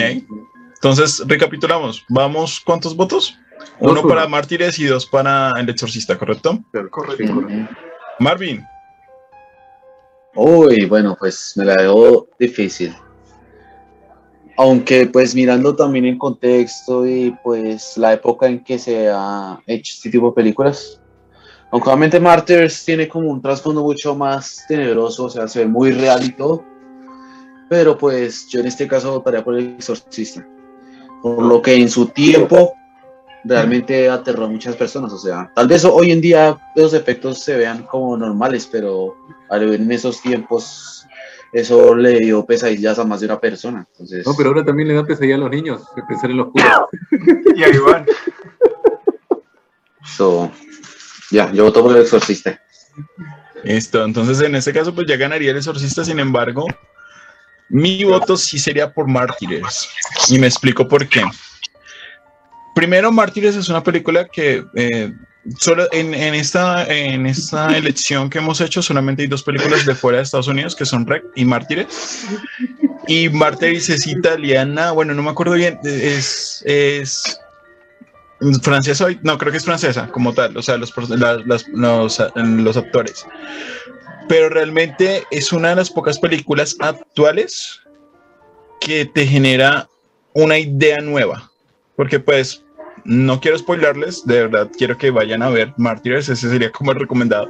[0.74, 2.04] Entonces, recapitulamos.
[2.08, 3.36] Vamos, ¿cuántos votos?
[3.58, 4.08] Dos, Uno uno.
[4.08, 6.62] para Mártires y dos para el exorcista, ¿correcto?
[6.90, 7.16] Correcto.
[7.16, 7.74] sí, correcto.
[8.18, 8.64] Marvin.
[10.34, 12.94] Uy, bueno, pues me la dejo difícil.
[14.56, 19.92] Aunque pues mirando también en contexto y pues la época en que se ha hecho
[19.96, 21.00] este tipo de películas.
[21.74, 25.90] Aunque obviamente Martyrs tiene como un trasfondo mucho más tenebroso, o sea, se ve muy
[25.90, 26.64] real y todo.
[27.68, 30.46] Pero pues yo en este caso votaría por el exorcista.
[31.20, 32.74] Por lo que en su tiempo
[33.42, 35.12] realmente aterró a muchas personas.
[35.12, 39.16] O sea, tal vez hoy en día esos efectos se vean como normales, pero
[39.50, 41.08] al ver en esos tiempos
[41.52, 43.84] eso le dio pesadillas a más de una persona.
[43.90, 46.46] Entonces, No, pero ahora también le da pesadilla a los niños, de pensar en los
[46.54, 46.88] oscuro.
[47.56, 48.06] Y a Iván.
[50.04, 50.52] so,
[51.34, 52.60] ya, yo voto por el exorcista.
[53.64, 54.04] Listo.
[54.04, 56.04] Entonces, en este caso, pues ya ganaría el exorcista.
[56.04, 56.66] Sin embargo,
[57.68, 59.88] mi voto sí sería por Mártires.
[60.28, 61.24] Y me explico por qué.
[62.74, 65.12] Primero, Mártires es una película que eh,
[65.58, 70.18] solo en, esta, en esta elección que hemos hecho, solamente hay dos películas de fuera
[70.18, 72.26] de Estados Unidos que son Rec y Mártires.
[73.06, 77.38] Y Mártires es italiana, bueno, no me acuerdo bien, es, es
[78.62, 80.92] francesa, hoy- no, creo que es francesa como tal, o sea, los,
[81.44, 81.66] los,
[82.34, 83.26] los actores.
[84.28, 87.80] Pero realmente es una de las pocas películas actuales
[88.80, 89.88] que te genera
[90.32, 91.50] una idea nueva.
[91.96, 92.62] Porque pues
[93.04, 97.00] no quiero spoilarles, de verdad quiero que vayan a ver Mártires, ese sería como el
[97.00, 97.48] recomendado.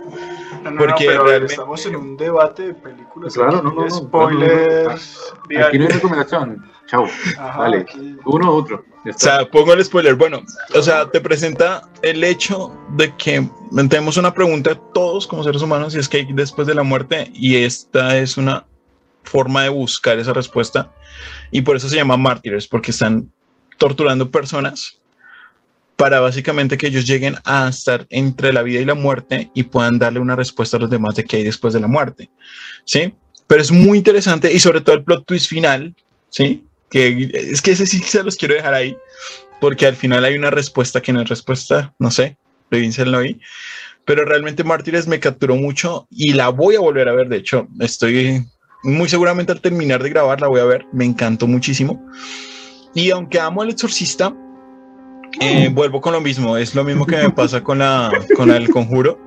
[0.65, 3.35] No, no, Porque no, pero realmente- estamos en un debate de películas.
[3.35, 5.32] Claro, no, no, no, Spoilers.
[5.66, 6.65] Aquí no hay recomendación.
[6.86, 7.07] Chao.
[7.39, 7.78] Ajá, Vale.
[7.78, 8.85] aquí- Uno u otro.
[9.07, 10.15] O sea, pongo el spoiler.
[10.15, 10.43] Bueno,
[10.74, 13.47] o sea, te presenta el hecho de que
[13.91, 17.31] tenemos una pregunta todos como seres humanos y es que hay después de la muerte
[17.35, 18.65] y esta es una
[19.23, 20.91] forma de buscar esa respuesta
[21.51, 23.31] y por eso se llama mártires porque están
[23.78, 25.01] torturando personas
[25.97, 29.99] para básicamente que ellos lleguen a estar entre la vida y la muerte y puedan
[29.99, 32.31] darle una respuesta a los demás de qué hay después de la muerte.
[32.85, 33.15] ¿Sí?
[33.47, 35.95] Pero es muy interesante y sobre todo el plot twist final,
[36.31, 36.65] ¿sí?
[36.91, 38.97] Que es que ese sí se los quiero dejar ahí
[39.61, 42.37] porque al final hay una respuesta que no es respuesta, no sé,
[42.71, 43.41] revísenlo ahí.
[44.05, 47.29] Pero realmente Mártires me capturó mucho y la voy a volver a ver.
[47.29, 48.45] De hecho, estoy
[48.83, 50.85] muy seguramente al terminar de grabar la voy a ver.
[50.93, 52.07] Me encantó muchísimo.
[52.95, 54.37] Y aunque amo al exorcista,
[55.40, 56.56] eh, vuelvo con lo mismo.
[56.56, 59.19] Es lo mismo que me pasa con la con el conjuro.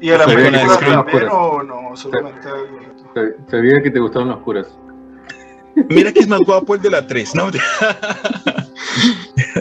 [0.00, 1.96] ¿Y a la película te gustaban también las o no?
[1.96, 2.40] Solamente.
[3.14, 4.66] Sab- Sabía que te gustaban las puras.
[5.90, 7.50] Mira que es más guapo el de la 3, ¿no?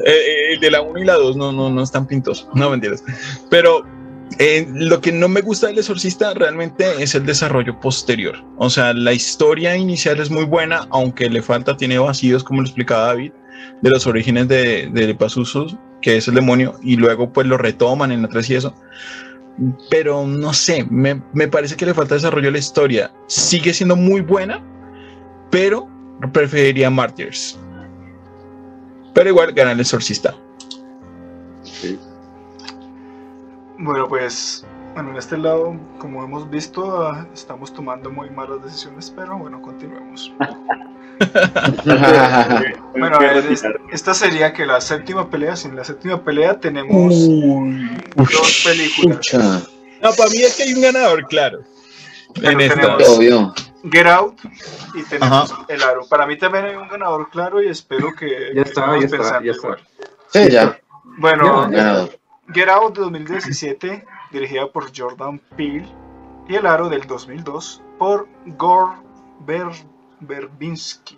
[0.06, 3.04] Eh, el de la 1 y la 2 no, no, no están pintosos, no mentiras.
[3.50, 3.86] Pero
[4.40, 8.36] eh, lo que no me gusta del exorcista realmente es el desarrollo posterior.
[8.58, 12.68] O sea, la historia inicial es muy buena, aunque le falta, tiene vacíos, como lo
[12.68, 13.32] explicaba David,
[13.82, 18.12] de los orígenes de, de Pazuzu, que es el demonio, y luego pues lo retoman
[18.12, 18.76] en la 3 y eso.
[19.90, 23.12] Pero no sé, me, me parece que le falta desarrollo a la historia.
[23.28, 24.62] Sigue siendo muy buena,
[25.50, 25.90] pero
[26.34, 27.58] preferiría Martyrs.
[29.14, 30.36] Pero igual gana el exorcista.
[33.78, 34.66] Bueno, pues,
[34.96, 39.62] bueno, en este lado, como hemos visto, ah, estamos tomando muy malas decisiones, pero bueno,
[39.62, 40.32] continuemos.
[42.92, 47.14] Bueno, a ver, es- esta sería que la séptima pelea, sin la séptima pelea tenemos
[48.16, 49.18] dos películas.
[49.18, 49.62] Pucha,
[50.02, 51.60] No, para mí es que hay un ganador, claro.
[52.36, 52.76] Bueno, en esta.
[52.98, 53.54] tenemos- obvio.
[53.90, 54.40] Get Out
[54.96, 56.06] y tenemos El Aro.
[56.10, 59.18] Para mí también hay un ganador claro y espero que Ya que está, ya está,
[59.18, 59.78] pensando ya está.
[60.34, 60.80] Sí, ya.
[61.18, 62.20] Bueno, Ya, Ganador.
[62.54, 64.06] Get Out de 2017,
[64.40, 65.88] dirigida por Jordan Peele,
[66.48, 68.98] y El Aro del 2002 por Gore
[69.46, 69.86] Ver-
[70.20, 71.18] Verbinski.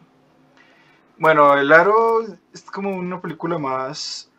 [1.17, 2.21] Bueno, El Aro
[2.53, 4.29] es como una película más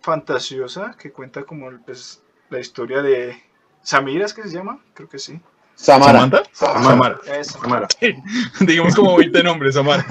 [0.00, 3.40] fantasiosa que cuenta como pues, la historia de
[3.82, 4.78] Samira, ¿es que se llama?
[4.94, 5.40] Creo que sí.
[5.74, 6.20] Samara.
[6.20, 6.42] ¿Samantha?
[6.52, 7.18] Samara.
[7.26, 7.58] Eso.
[7.58, 7.88] Samara.
[8.60, 10.04] Digamos como 20 nombres, Samara.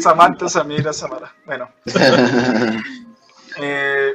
[0.00, 1.34] Samantha, Samira, Samara.
[1.46, 1.70] Bueno,
[3.60, 4.12] Eh,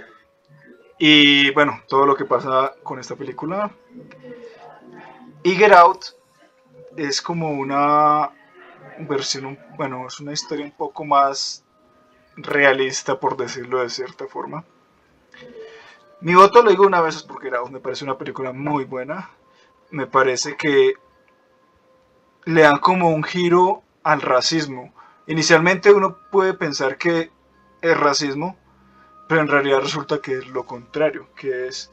[1.05, 3.69] y bueno, todo lo que pasa con esta película.
[5.43, 6.05] Y Get Out
[6.95, 8.31] es como una
[8.99, 11.65] versión, bueno, es una historia un poco más
[12.37, 14.63] realista, por decirlo de cierta forma.
[16.21, 18.85] Mi voto lo digo una vez es por Get Out, me parece una película muy
[18.85, 19.29] buena.
[19.91, 20.93] Me parece que
[22.45, 24.93] le dan como un giro al racismo.
[25.27, 27.29] Inicialmente uno puede pensar que
[27.81, 28.55] es racismo,
[29.39, 31.91] en realidad resulta que es lo contrario, que es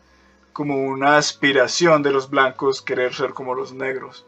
[0.52, 4.26] como una aspiración de los blancos querer ser como los negros.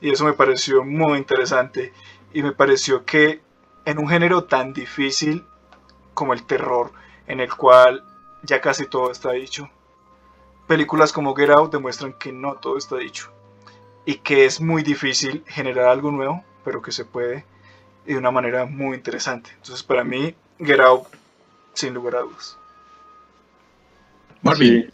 [0.00, 1.92] Y eso me pareció muy interesante
[2.32, 3.40] y me pareció que
[3.84, 5.44] en un género tan difícil
[6.14, 6.92] como el terror,
[7.26, 8.04] en el cual
[8.42, 9.68] ya casi todo está dicho,
[10.66, 13.30] películas como Get Out demuestran que no todo está dicho
[14.04, 17.44] y que es muy difícil generar algo nuevo, pero que se puede
[18.04, 19.50] de una manera muy interesante.
[19.56, 21.06] Entonces para mí Get Out
[21.74, 22.58] sin lugar a dudas.
[24.42, 24.90] Marvin.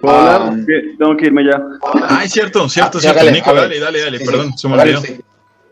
[0.00, 0.64] ¿Puedo Ah, hablar?
[0.66, 1.62] Bien, Tengo que irme ya.
[2.08, 3.20] Ay, cierto, cierto, Ah, cierto.
[3.20, 4.18] hágale, Nico, dale, dale, dale.
[4.18, 4.30] Sí, sí.
[4.30, 5.00] Perdón, se me olvidó.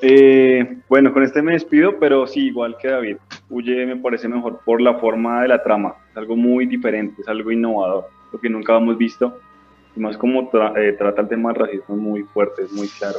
[0.06, 3.16] Eh, bueno, con este me despido, pero sí, igual que David.
[3.48, 5.94] Huye me parece mejor por la forma de la trama.
[6.10, 9.38] Es algo muy diferente, es algo innovador, lo que nunca hemos visto.
[9.96, 12.88] Y más como tra- eh, trata el tema del racismo es muy fuerte, es muy
[12.88, 13.18] claro.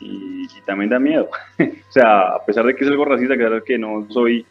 [0.00, 1.28] Y, y también da miedo.
[1.60, 4.44] o sea, a pesar de que es algo racista, es algo que no soy,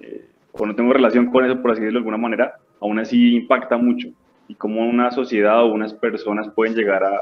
[0.00, 3.36] eh, o no tengo relación con eso, por así decirlo de alguna manera, aún así
[3.36, 4.08] impacta mucho.
[4.48, 7.20] Y cómo una sociedad o unas personas pueden llegar a,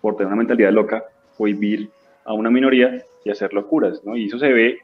[0.00, 1.04] por tener una mentalidad loca,
[1.38, 1.90] prohibir
[2.24, 4.16] a una minoría y hacer locuras, ¿no?
[4.16, 4.78] Y eso se ve,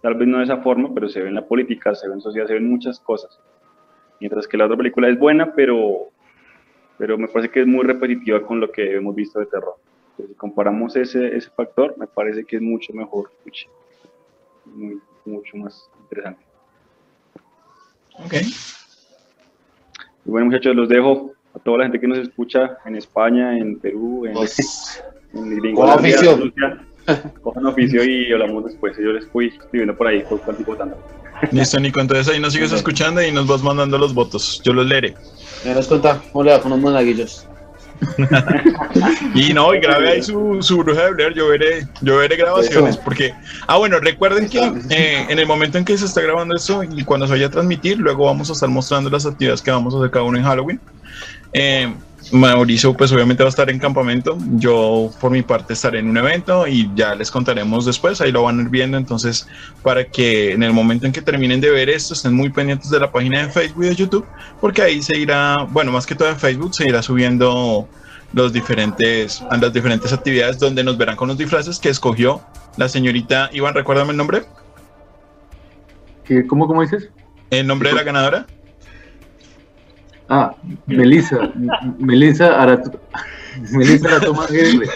[0.00, 2.20] tal vez no de esa forma, pero se ve en la política, se ve en
[2.20, 3.38] sociedad, se ve en muchas cosas.
[4.20, 6.08] Mientras que la otra película es buena, pero,
[6.98, 9.74] pero me parece que es muy repetitiva con lo que hemos visto de terror.
[10.10, 13.30] Entonces, si comparamos ese, ese factor, me parece que es mucho mejor,
[14.66, 16.53] muy, mucho más interesante.
[18.18, 18.34] Ok.
[20.26, 23.78] Y bueno, muchachos, los dejo a toda la gente que nos escucha en España, en
[23.78, 25.02] Perú, en, Pues,
[25.34, 26.36] en Cojan oficio.
[26.36, 26.86] Rusia.
[27.42, 28.96] Cojan oficio y hablamos después.
[28.96, 30.96] Yo les fui escribiendo por ahí, por votando.
[31.50, 32.00] Listo, Nico.
[32.00, 34.62] Entonces ahí nos sigues escuchando y nos vas mandando los votos.
[34.64, 35.14] Yo los leeré.
[35.64, 37.46] me nos cuenta va con los monaguillos.
[39.34, 42.96] Y no, y grabe ahí su, su bruja de Blair, yo veré, yo veré grabaciones,
[42.96, 43.34] porque,
[43.66, 44.60] ah bueno, recuerden que
[44.90, 47.50] eh, en el momento en que se está grabando esto y cuando se vaya a
[47.50, 50.44] transmitir, luego vamos a estar mostrando las actividades que vamos a hacer cada uno en
[50.44, 50.80] Halloween.
[51.52, 51.92] Eh,
[52.32, 56.16] Mauricio pues obviamente va a estar en campamento, yo por mi parte estaré en un
[56.16, 59.46] evento y ya les contaremos después, ahí lo van a ir viendo, entonces
[59.82, 62.98] para que en el momento en que terminen de ver esto estén muy pendientes de
[62.98, 64.26] la página de Facebook y de YouTube,
[64.60, 67.88] porque ahí se irá, bueno, más que todo en Facebook se irá subiendo
[68.32, 72.40] los diferentes, las diferentes actividades donde nos verán con los disfraces que escogió
[72.76, 74.42] la señorita Iván, recuérdame el nombre,
[76.24, 77.10] ¿Qué- ¿Cómo, cómo dices?
[77.50, 78.46] el nombre de la ganadora.
[80.28, 80.54] Ah,
[80.86, 81.52] Melissa.
[81.98, 82.86] Melissa Arat...
[83.70, 84.88] Melissa Aratoma Aguirre.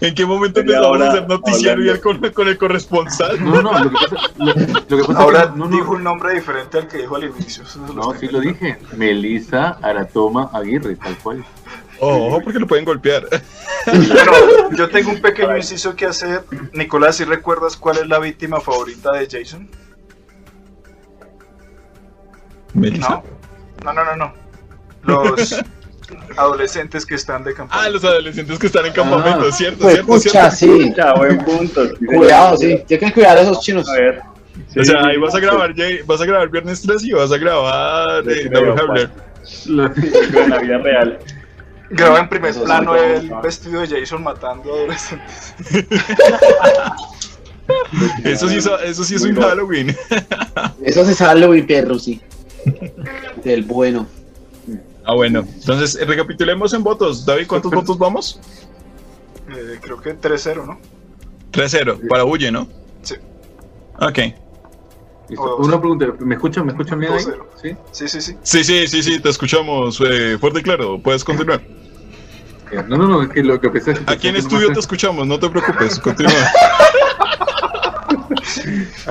[0.00, 3.42] ¿En qué momento empezamos a hacer noticiero y con, con el corresponsal?
[3.42, 5.92] No, no, lo que pasa, lo, lo que pasa Ahora es que no, no, dijo
[5.92, 7.62] un nombre diferente al que dijo al inicio.
[7.62, 8.78] eso no, sí lo dije.
[8.96, 11.44] Melissa Aratoma Aguirre, tal cual.
[12.00, 13.26] Oh, ojo, porque lo pueden golpear.
[13.86, 16.44] Bueno, yo tengo un pequeño inciso que hacer.
[16.72, 19.68] Nicolás, ¿sí recuerdas cuál es la víctima favorita de Jason?
[22.74, 23.22] Melissa.
[23.84, 24.26] No, no, no, no.
[24.26, 24.41] no.
[25.04, 25.56] Los
[26.36, 27.88] adolescentes que están de Ah, campaña.
[27.90, 30.82] los adolescentes que están en campamento, Ah, cierto, Pues cierto, pucha, cierto.
[30.82, 30.94] sí.
[30.96, 31.86] Ya, buen punto.
[31.96, 32.82] sí, Cuidado, sí.
[32.86, 33.88] Tienen que cuidar a esos chinos.
[33.88, 34.18] A ver.
[34.20, 34.22] O
[34.74, 35.42] Sí, sea, sí, ahí sí, vas a sí.
[35.42, 38.60] grabar, Jay- vas a grabar viernes 3 y vas a grabar eh, Sí, la.
[39.66, 41.18] La- Pero en la vida real.
[41.90, 45.54] Graba en primer Eso sí, plano como- el vestido de Jason matando adolescentes.
[48.24, 49.42] Eso sí, es- eso sí es Muy un.
[49.42, 49.96] Halloween.
[50.84, 52.20] Eso se sale muy perro, sí.
[53.44, 54.06] Del bueno.
[55.04, 55.40] Ah, bueno.
[55.40, 57.26] Entonces, eh, recapitulemos en votos.
[57.26, 58.40] David, ¿cuántos votos vamos?
[59.50, 60.78] Eh, creo que 3-0, ¿no?
[61.50, 62.08] 3-0.
[62.08, 62.68] Para Huye, ¿no?
[63.02, 63.16] Sí.
[64.00, 64.18] Ok.
[65.28, 65.56] Listo.
[65.56, 66.66] Una pregunta, ¿me escuchan?
[66.66, 67.24] ¿Me escuchan bien ahí?
[67.24, 67.44] 2-0.
[67.60, 67.76] Sí.
[67.90, 68.36] Sí, sí, sí.
[68.42, 71.00] Sí, sí, sí, sí, te escuchamos eh, fuerte y claro.
[71.00, 71.60] Puedes continuar.
[72.72, 72.82] Ya.
[72.84, 74.80] No, no, no, es que lo que pensé es que Aquí en no estudio te
[74.80, 75.98] escuchamos, no te preocupes.
[75.98, 76.32] Continúa.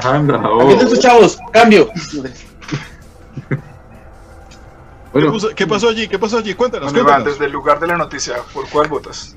[0.04, 0.62] Anda, oh.
[0.62, 1.38] Aquí están sus chavos.
[5.12, 6.08] ¿Qué, Bueno, puso- qué pasó allí?
[6.08, 6.54] ¿Qué pasó allí?
[6.54, 7.34] Cuéntanos, Bueno, cuéntanos.
[7.34, 9.36] desde el lugar de la noticia, ¿por cuál votas?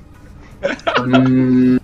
[1.05, 1.77] Mm.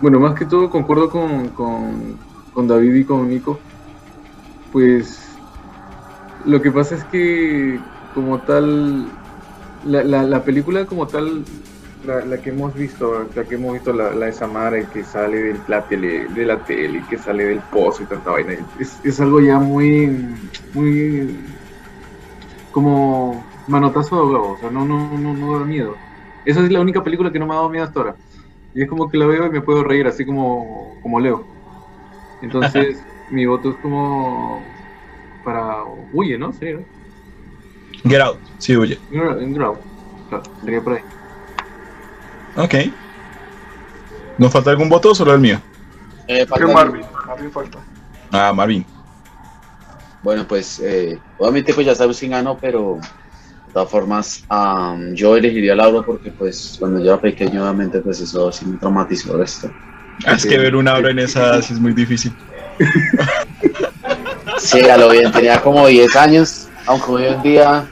[0.00, 2.18] Bueno, más que todo concuerdo con, con,
[2.52, 3.58] con David y con Nico.
[4.72, 5.20] Pues
[6.44, 7.80] lo que pasa es que
[8.14, 9.06] como tal,
[9.86, 11.44] la, la, la película como tal,
[12.04, 15.38] la, la que hemos visto, la que hemos visto, la, la de Samara, que sale
[15.38, 19.20] del, la tele, de la tele, que sale del pozo y tanta vaina, es, es
[19.20, 20.08] algo ya muy,
[20.72, 21.36] muy
[22.70, 25.96] como manotazo de ahogado, o sea, no, no, no, no da miedo.
[26.44, 28.16] Esa es la única película que no me ha dado miedo hasta ahora.
[28.74, 31.46] Y es como que la veo y me puedo reír, así como, como Leo.
[32.40, 34.74] Entonces, mi voto es como
[35.42, 36.52] para Huye, ¿no?
[36.52, 36.84] Sí, ¿no?
[38.04, 38.40] Get out.
[38.58, 38.98] Sí, Huye.
[39.10, 39.80] En Ground.
[40.28, 41.02] Claro, sería por ahí.
[42.56, 42.74] Ok.
[44.38, 45.60] ¿Nos falta algún voto o solo el mío?
[46.26, 47.04] Eh, falta- Marvin.
[47.26, 47.78] Marvin falta.
[48.32, 48.84] Ah, Marvin.
[50.22, 52.98] Bueno, pues eh, obviamente pues ya sabes quién ganó, pero
[53.66, 58.00] de todas formas am, yo elegiría a Laura porque pues cuando yo era pequeño obviamente
[58.00, 59.70] pues eso sí me traumatizó esto.
[60.26, 62.32] Ah, Es que ver una obra en esa sí es muy difícil.
[64.58, 67.84] Sí, a lo bien, tenía como 10 años, aunque hoy en día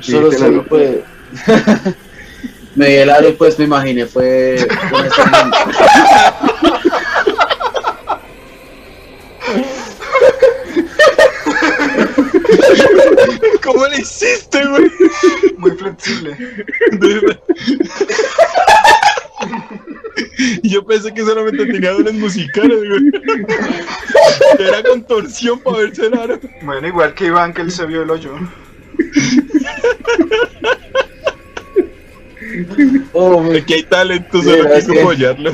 [0.00, 0.98] solo la soy pues...
[2.74, 4.66] me di el aro y pues me imaginé fue...
[4.90, 5.56] con ese mundo.
[13.62, 14.90] ¿Cómo le hiciste, güey?
[15.58, 16.36] Muy flexible.
[20.62, 23.10] Yo pensé que solamente tenía dones musicales, güey.
[24.58, 26.40] Era contorsión para verse el aro.
[26.62, 28.34] Bueno, igual que Iván, que él se vio el hoyo.
[33.12, 35.52] Oh, me- Aquí hay talento, Sí, solo hay que apoyarlo.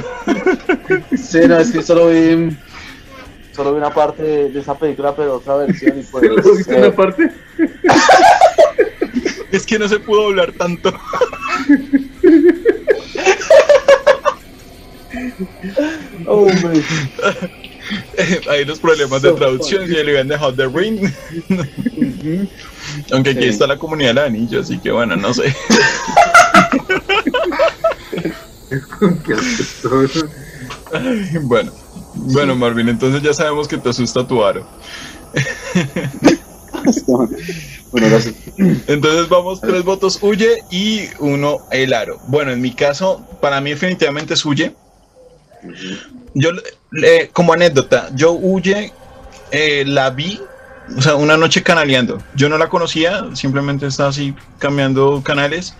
[1.16, 2.56] Sí, no, es que solo vi,
[3.54, 6.24] solo vi una parte de, esa película, pero otra versión y pues...
[6.24, 7.30] ¿Lo viste eh, una parte?
[9.50, 10.92] Es que no se pudo hablar tanto.
[16.26, 16.82] hombre.
[18.50, 21.10] Hay los problemas de traducción que le habían dejado The Ring.
[23.12, 23.48] Aunque aquí Sí.
[23.48, 25.54] está la comunidad del anillo, así que bueno, no sé.
[31.42, 31.72] Bueno,
[32.14, 34.66] bueno, Marvin, entonces ya sabemos que te asusta tu aro.
[37.90, 38.34] Bueno, gracias.
[38.86, 42.20] Entonces vamos, tres votos huye y uno el aro.
[42.26, 44.74] Bueno, en mi caso, para mí definitivamente es huye.
[46.34, 46.50] Yo,
[46.90, 48.92] le- como anécdota, yo huye,
[49.50, 50.40] eh, la vi,
[50.96, 52.18] o sea, una noche canaleando.
[52.34, 55.74] Yo no la conocía, simplemente estaba así cambiando canales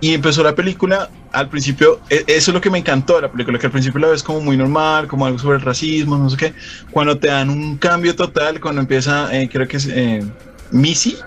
[0.00, 1.10] y empezó la película.
[1.32, 4.00] Al principio, e- eso es lo que me encantó de la película, que al principio
[4.00, 6.54] la ves como muy normal, como algo sobre el racismo, no sé qué.
[6.90, 10.24] Cuando te dan un cambio total, cuando empieza, eh, creo que es eh,
[10.70, 11.18] Missy,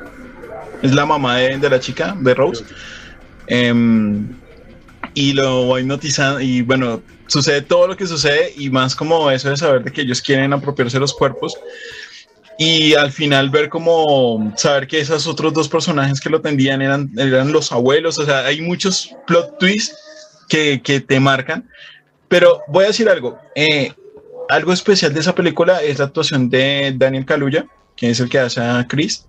[0.82, 2.64] es la mamá de, de la chica, de Rose.
[3.48, 4.28] Em,
[5.14, 9.50] y lo voy notizando y bueno, sucede todo lo que sucede y más como eso
[9.50, 11.58] de saber de que ellos quieren apropiarse los cuerpos
[12.62, 17.10] y al final ver como saber que esos otros dos personajes que lo tendían eran,
[17.18, 19.96] eran los abuelos, o sea, hay muchos plot twists
[20.50, 21.70] que, que te marcan,
[22.28, 23.94] pero voy a decir algo, eh,
[24.50, 27.66] algo especial de esa película es la actuación de Daniel Kaluuya,
[27.96, 29.26] que es el que hace a Chris.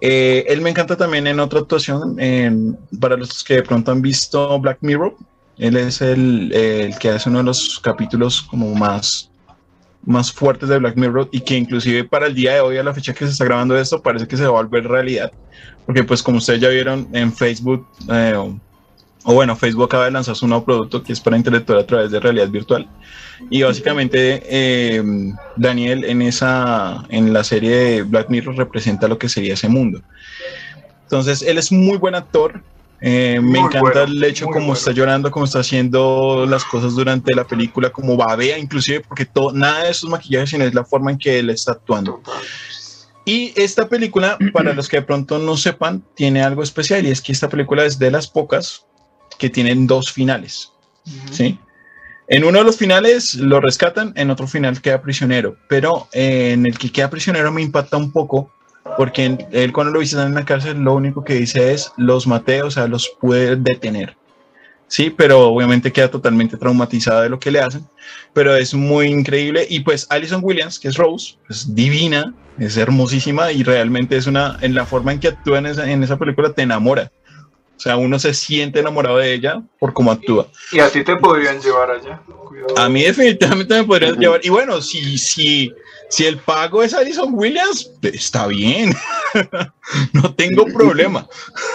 [0.00, 4.00] Eh, él me encanta también en otra actuación, en- para los que de pronto han
[4.00, 5.14] visto Black Mirror,
[5.58, 9.30] él es el, el que hace uno de los capítulos como más,
[10.06, 12.94] más fuertes de Black Mirror y que inclusive para el día de hoy, a la
[12.94, 15.32] fecha que se está grabando esto, parece que se va a volver realidad.
[15.84, 18.34] Porque pues como ustedes ya vieron en Facebook, eh,
[19.24, 22.12] o, bueno, Facebook acaba de lanzar su nuevo producto que es para interactuar a través
[22.12, 22.88] de realidad virtual.
[23.50, 25.02] Y básicamente eh,
[25.56, 30.00] Daniel en esa en la serie Black Mirror representa lo que sería ese mundo.
[31.02, 32.62] Entonces él es muy buen actor.
[33.00, 34.72] Eh, me encanta bueno, el hecho como bueno.
[34.74, 39.52] está llorando, como está haciendo las cosas durante la película, como babea, inclusive porque todo,
[39.52, 42.22] nada de esos maquillajes, sino es la forma en que él está actuando.
[43.24, 47.20] Y esta película, para los que de pronto no sepan, tiene algo especial y es
[47.20, 48.86] que esta película es de las pocas
[49.38, 50.72] que tienen dos finales.
[51.32, 51.58] ¿sí?
[52.28, 56.66] En uno de los finales lo rescatan, en otro final queda prisionero, pero eh, en
[56.66, 58.52] el que queda prisionero me impacta un poco
[58.96, 62.62] porque él cuando lo visitan en la cárcel lo único que dice es los maté,
[62.62, 64.16] o sea, los pude detener.
[64.88, 67.84] Sí, pero obviamente queda totalmente traumatizada de lo que le hacen,
[68.32, 73.50] pero es muy increíble y pues Alison Williams, que es Rose, es divina, es hermosísima
[73.50, 76.52] y realmente es una, en la forma en que actúa en esa, en esa película
[76.52, 77.10] te enamora.
[77.76, 80.46] O sea, uno se siente enamorado de ella por cómo actúa.
[80.72, 82.20] Y a ti te podrían llevar allá.
[82.48, 82.78] Cuidado.
[82.78, 84.40] A mí definitivamente me podrían llevar.
[84.42, 85.72] Y bueno, si, si,
[86.08, 88.94] si el pago es Alison Williams, está bien.
[90.14, 91.26] no tengo problema.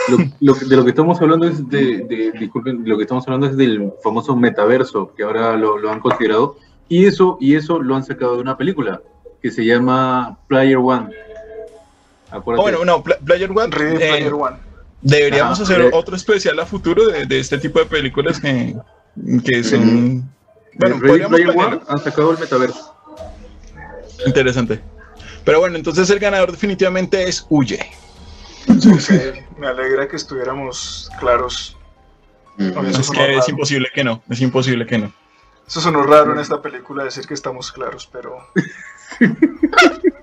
[0.08, 3.46] Lo, lo de lo que estamos hablando es de, de- disculpen, lo que estamos hablando
[3.48, 6.58] es del famoso metaverso que ahora lo, lo han considerado
[6.90, 9.02] y eso y eso lo han sacado de una película
[9.42, 11.10] que se llama Player One.
[12.32, 12.62] Acuérdate.
[12.72, 13.68] Bueno, no, Pla- Player One.
[13.76, 14.58] Ready eh, Player One.
[15.02, 18.76] Deberíamos Ajá, hacer otro especial a futuro de, de este tipo de películas que,
[19.44, 20.30] que son.
[20.76, 22.96] Bueno, Ready podríamos han sacado el metaverso.
[24.26, 24.82] Interesante.
[25.44, 27.80] Pero bueno, entonces el ganador definitivamente es Huye.
[28.80, 29.20] Sí, sí,
[29.58, 31.76] me alegra que estuviéramos claros.
[32.58, 33.44] Es que es raro.
[33.48, 34.22] imposible que no.
[34.30, 35.14] Es imposible que no.
[35.68, 38.38] Eso sonó raro en esta película decir que estamos claros, pero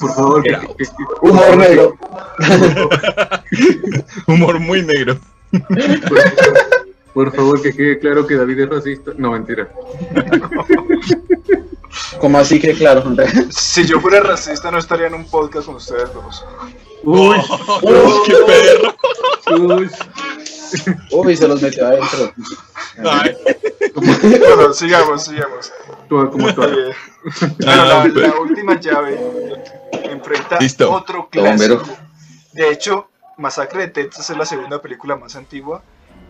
[0.00, 0.90] Por favor, que, que- que-
[1.22, 1.96] Humor negro.
[4.26, 5.18] Humor muy negro.
[7.14, 9.12] por favor que quede claro que David es racista.
[9.16, 9.68] No, mentira.
[12.20, 13.26] Como así que claro, André?
[13.50, 16.44] si yo fuera racista no estaría en un podcast con ustedes dos.
[17.04, 18.94] Uy, Oh, ¡Qué perro!
[19.76, 19.88] uy.
[21.12, 22.32] Uy, se los metió adentro.
[23.04, 23.36] Ay,
[23.94, 25.72] Bueno, sigamos, sigamos.
[26.08, 26.48] Tú, como
[27.66, 28.14] Ah, la, pues.
[28.14, 29.18] la última llave
[30.04, 30.90] enfrenta Listo.
[30.92, 31.82] otro clásico.
[32.52, 35.82] De hecho, Masacre de Texas es la segunda película más antigua.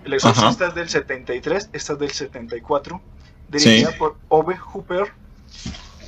[0.05, 3.01] El Exorcista es del 73, esta es del 74,
[3.48, 3.97] dirigida Sí.
[3.98, 5.12] por Ove Hooper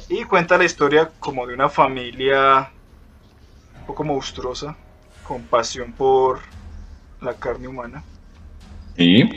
[0.08, 2.70] y cuenta la historia como de una familia
[3.80, 4.76] un poco monstruosa,
[5.26, 6.40] con pasión por
[7.20, 8.02] la carne humana.
[8.96, 9.28] Sí.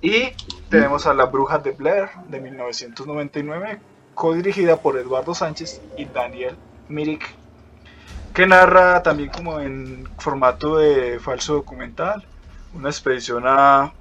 [0.00, 0.32] Y
[0.68, 3.78] tenemos a La Bruja de Blair de 1999,
[4.14, 6.56] co-dirigida por Eduardo Sánchez y Daniel
[6.88, 7.24] Mirik,
[8.32, 12.26] que narra también como en formato de falso documental,
[12.72, 13.92] una expedición a,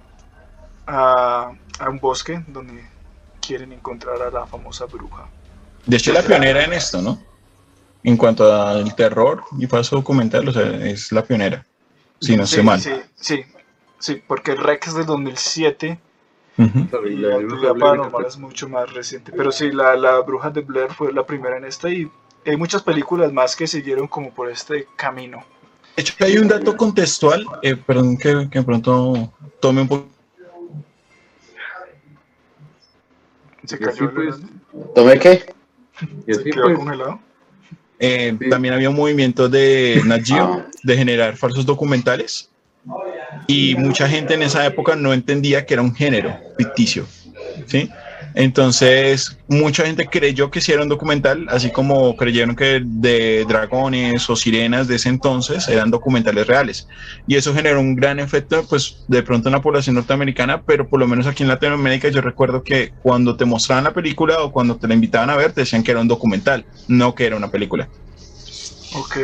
[0.88, 2.84] a, a un bosque donde
[3.46, 5.28] quieren encontrar a la famosa bruja.
[5.86, 7.22] De hecho, la pionera en esto, ¿no?
[8.04, 11.66] En cuanto al terror y falso documental, o sea, es la pionera.
[12.20, 12.80] Si no sí, mal.
[12.80, 13.46] Sí, sí,
[14.00, 16.00] sí, porque es del 2007
[16.58, 19.32] Y Y la de Bruja Actividad de Blair Paranormal es mucho más reciente.
[19.36, 22.10] Pero sí, la, la Bruja de Blair fue la primera en esta y
[22.46, 25.44] hay muchas películas más que siguieron como por este camino.
[25.96, 30.08] De hecho, hay un dato contextual, eh, perdón que, que de pronto tome un poco.
[33.64, 34.36] Se cayó el- pues,
[34.94, 35.46] ¿Tomé qué?
[36.28, 37.20] se quedó pues, congelado.
[38.00, 38.50] Eh, Sí.
[38.50, 40.66] También había un movimiento de Nat Geo Ah.
[40.84, 42.50] de generar falsos documentales
[43.48, 47.06] y mucha gente en esa época no entendía que era un género ficticio,
[47.68, 47.90] ¿sí?
[48.36, 54.28] Entonces, mucha gente creyó que sí era un documental, así como creyeron que de dragones
[54.30, 56.88] o sirenas de ese entonces eran documentales reales.
[57.28, 61.00] Y eso generó un gran efecto, pues, de pronto en la población norteamericana, pero por
[61.00, 64.78] lo menos aquí en Latinoamérica yo recuerdo que cuando te mostraban la película o cuando
[64.78, 67.52] te la invitaban a ver, te decían que era un documental, no que era una
[67.52, 67.88] película.
[68.96, 69.18] Ok.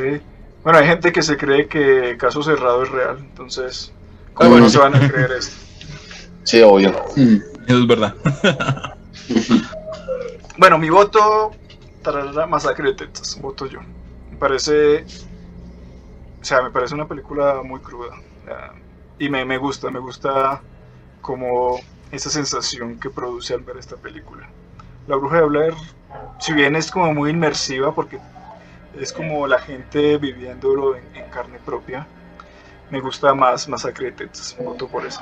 [0.64, 3.92] Bueno, hay gente que se cree que Caso Cerrado es real, entonces,
[4.34, 5.56] ¿cómo bueno, no se van a creer esto?
[6.44, 6.90] Sí, obvio.
[7.16, 8.16] Eso es verdad.
[10.58, 11.52] Bueno, mi voto
[12.04, 13.80] para la masacre de Texas, voto yo.
[14.30, 15.04] Me parece,
[16.42, 18.16] o sea, me parece una película muy cruda.
[19.18, 20.64] y me, me gusta, me gusta
[21.22, 21.80] como
[22.12, 24.50] esa sensación que produce al ver esta película.
[25.08, 25.74] La Bruja de Blair,
[26.40, 28.20] si bien es como muy inmersiva porque
[28.94, 32.08] es como la gente viviéndolo en, en carne propia,
[32.90, 35.22] me gusta más Masacre de Texas, voto por eso.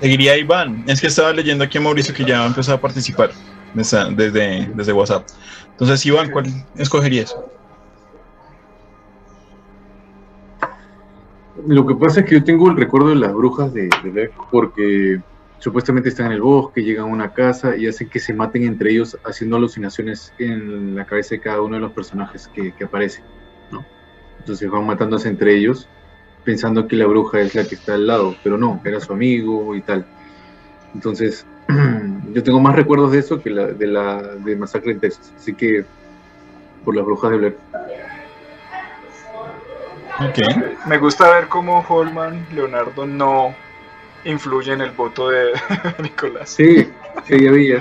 [0.00, 0.84] Seguiría Iván.
[0.86, 3.30] Es que estaba leyendo aquí a Mauricio que ya ha empezado a participar
[3.72, 5.26] desde, desde, desde WhatsApp.
[5.70, 6.46] Entonces, Iván, ¿cuál
[6.76, 7.34] escogerías?
[11.66, 15.22] Lo que pasa es que yo tengo el recuerdo de las brujas de, de porque
[15.64, 18.90] supuestamente están en el bosque, llegan a una casa y hacen que se maten entre
[18.90, 23.24] ellos haciendo alucinaciones en la cabeza de cada uno de los personajes que, que aparecen,
[23.70, 23.82] ¿no?
[24.38, 25.88] Entonces van matándose entre ellos
[26.44, 29.74] pensando que la bruja es la que está al lado, pero no, era su amigo
[29.74, 30.04] y tal.
[30.94, 31.46] Entonces,
[32.34, 35.54] yo tengo más recuerdos de eso que la, de la de Masacre en Texas, así
[35.54, 35.86] que
[36.84, 37.56] por las brujas de Blair.
[40.20, 40.86] Ok.
[40.86, 43.54] Me gusta ver cómo Holman, Leonardo, no
[44.24, 45.52] influye en el voto de
[46.02, 46.50] Nicolás.
[46.50, 46.88] Sí,
[47.28, 47.80] sí, ya.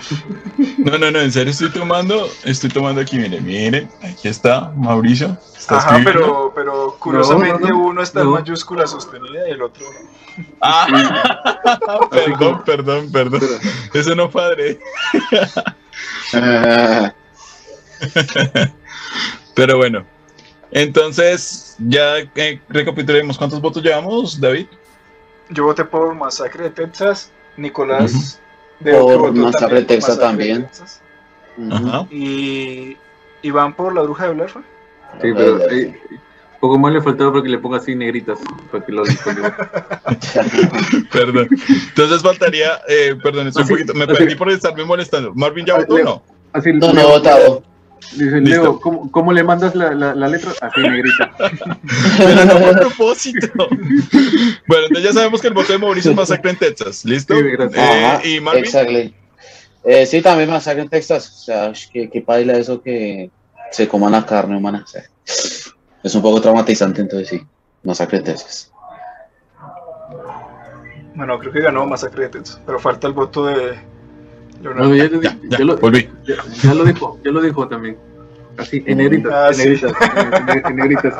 [0.78, 5.38] No, no, no, en serio estoy tomando, estoy tomando aquí, miren, miren, aquí está Mauricio.
[5.58, 6.52] Está Ajá, escribiendo.
[6.54, 7.88] pero, pero curiosamente No, no, no.
[7.88, 10.10] uno está en mayúscula sostenida y el otro no.
[10.62, 10.88] Ah,
[12.12, 13.42] perdón, perdón, perdón.
[13.94, 14.80] Eso no padre.
[19.56, 20.06] Pero bueno.
[20.72, 24.66] Entonces, ya eh, recapitulemos cuántos votos llevamos, David.
[25.54, 28.40] Yo voté por Masacre de Texas, Nicolás
[28.80, 30.70] veo Por que votó Masacre de Texas Masacre de también.
[31.58, 31.88] Ujú.
[31.90, 32.08] Ajá.
[32.10, 32.98] Y
[33.44, 34.50] Iván por la bruja de Blair.
[34.52, 36.00] Sí, pero eh,
[36.60, 38.40] poco más le faltaba para que le ponga así negritas,
[38.72, 39.04] para que lo.
[41.12, 41.48] Perdón.
[41.90, 45.34] Entonces faltaría, eh, perdón, estoy un Así- poquito, me así- perdí por estarme molestando.
[45.36, 46.24] Marvin ya Ah, votó, no.
[46.54, 47.64] Así, No, no he votado.
[48.12, 48.62] Dice, Listo.
[48.62, 50.52] Leo, ¿cómo, cómo le mandas la, la, la letra?
[50.62, 51.32] Así negrita.
[52.18, 53.48] Pero no a propósito.
[54.68, 57.04] Bueno, entonces ya sabemos que el voto de Mauricio es masacre en Texas.
[57.04, 57.36] ¿Listo?
[57.36, 58.24] Sí, gracias.
[58.24, 58.64] Eh, y Marvin.
[58.64, 59.14] exactly.
[59.84, 61.30] Eh, sí, también masacre en Texas.
[61.30, 63.30] O sea, que, que paila eso que
[63.72, 64.84] se coman la carne humana.
[64.86, 67.42] O sea, es un poco traumatizante, entonces sí.
[67.84, 68.72] Masacre en Texas.
[71.16, 73.78] Bueno, creo que ganó Masacre de Texas, pero falta el voto de
[74.64, 74.90] Leonardo.
[74.90, 76.10] No, ya, lo- Ya, ya, ya lo, volví.
[76.26, 77.98] ya, ya lo dijo, ya lo dijo también.
[78.58, 79.64] Así, en negritas, Ah, en sí.
[79.64, 81.14] negritas, en, en- en negritas.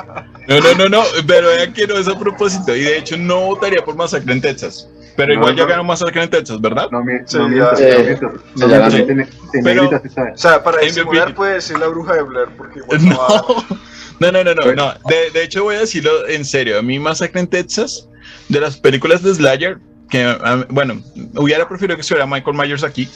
[0.48, 2.76] No, no, no, no, pero vean que no es a propósito.
[2.76, 4.88] Y de hecho no votaría por masacre en Texas.
[5.16, 5.70] Pero No, igual ya no.
[5.70, 6.90] ganó masacre en Texas, ¿verdad?
[6.92, 7.72] No, mi, Sí, no ya.
[7.74, 7.86] mientas, Sí.
[8.22, 8.32] no.
[8.32, 9.22] Sí, ya mientas, ganó.
[9.22, 9.30] en,
[9.64, 10.32] Pero- negritas está.
[10.34, 14.44] O sea, para disimular puede decir la bruja de Blair, porque igual no, no, no,
[14.44, 14.74] no, no.
[14.74, 14.94] no.
[15.10, 16.78] De, de hecho, voy a decirlo en serio.
[16.78, 18.08] A mí, Masacre en Texas,
[18.50, 19.80] de las películas de Slayer,
[20.14, 21.02] que, bueno,
[21.38, 23.10] hubiera preferido que estuviera Michael Myers aquí,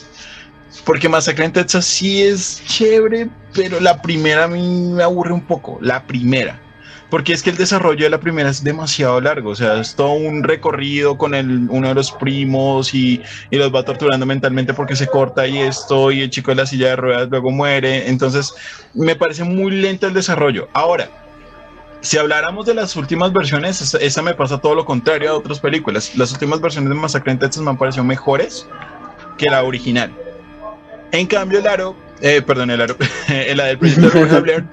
[0.84, 5.42] porque Masacre en Texas sí es chévere, pero la primera a mí me aburre un
[5.42, 5.78] poco.
[5.80, 6.60] La primera.
[7.08, 10.10] Porque es que el desarrollo de la primera es demasiado largo, o sea, es todo
[10.10, 11.34] un recorrido con
[11.70, 16.10] uno de los primos y, y los va torturando mentalmente porque se corta y esto,
[16.10, 18.08] y el chico de la silla de ruedas luego muere.
[18.08, 18.52] Entonces,
[18.92, 20.68] me parece muy lento el desarrollo.
[20.72, 21.08] Ahora,
[22.08, 25.60] si habláramos de las últimas versiones, esa, esa me pasa todo lo contrario a otras
[25.60, 26.16] películas.
[26.16, 28.66] Las últimas versiones de Masacre en Texas me han parecido mejores
[29.36, 30.10] que la original.
[31.12, 32.96] En cambio, el aro, eh, perdón, el aro,
[33.54, 34.64] la del proyecto de la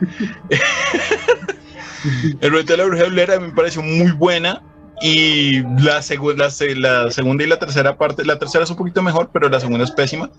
[2.41, 4.61] el proyecto de la Bruja Blair a mí me pareció muy buena.
[5.01, 6.47] Y la, segu- la,
[7.03, 9.83] la segunda y la tercera parte, la tercera es un poquito mejor, pero la segunda
[9.83, 10.29] es pésima.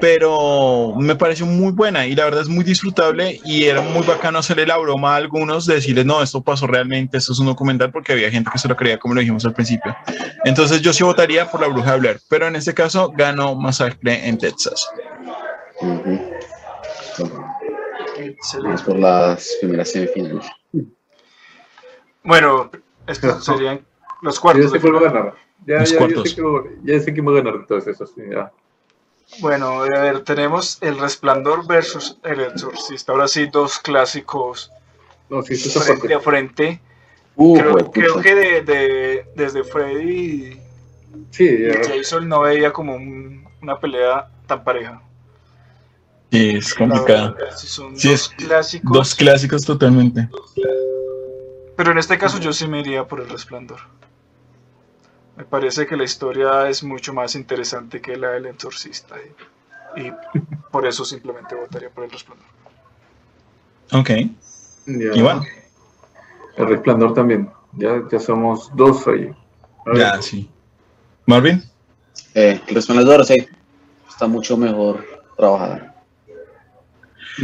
[0.00, 4.38] Pero me pareció muy buena y la verdad es muy disfrutable y era muy bacano
[4.38, 7.90] hacerle la broma a algunos, de decirles, no, esto pasó realmente, esto es un documental,
[7.90, 9.96] porque había gente que se lo creía, como lo dijimos al principio.
[10.44, 14.28] Entonces yo sí votaría por La Bruja de Blair, pero en este caso ganó Masacre
[14.28, 14.88] en Texas.
[18.62, 20.46] Vamos por las primeras semifinales.
[22.22, 22.70] Bueno,
[23.06, 23.84] estos serían
[24.22, 25.34] los Ya cuartos sé de cuál va a ganar.
[25.66, 26.30] Ya, ya, ya, cuartos.
[26.30, 26.42] sé que,
[26.84, 28.10] ya sé quién va a ganar de todos esos.
[28.14, 28.50] sí, ya.
[29.40, 33.12] Bueno, a ver, tenemos El Resplandor versus El Exorcista.
[33.12, 34.70] Ahora sí, dos clásicos
[35.28, 36.80] No, sí, frente a frente.
[37.36, 37.58] Uh,
[37.92, 40.60] Creo, que de, de- desde Freddy
[41.30, 41.88] Sí, y.
[41.88, 45.00] Jason no veía como un- una pelea tan pareja.
[46.30, 47.34] Sí, es complicado.
[47.34, 48.92] verdad, sí son Sí, dos es clásicos.
[48.92, 50.28] Dos clásicos totalmente.
[51.76, 53.80] Pero en este caso yo sí me iría por El Resplandor.
[55.36, 59.16] Me parece que la historia es mucho más interesante que la del Exorcista.
[59.96, 60.12] Y, y
[60.70, 62.46] por eso simplemente votaría por El Resplandor.
[63.92, 64.10] Ok,
[64.86, 65.14] ya.
[65.14, 65.42] Iván.
[66.56, 67.50] El resplandor también.
[67.72, 69.34] Ya, ya somos dos ahí.
[69.94, 70.48] Ya, sí.
[71.26, 71.62] Marvin.
[72.34, 73.46] Eh, el resplandor, sí.
[74.08, 75.04] Está mucho mejor
[75.36, 75.94] trabajada.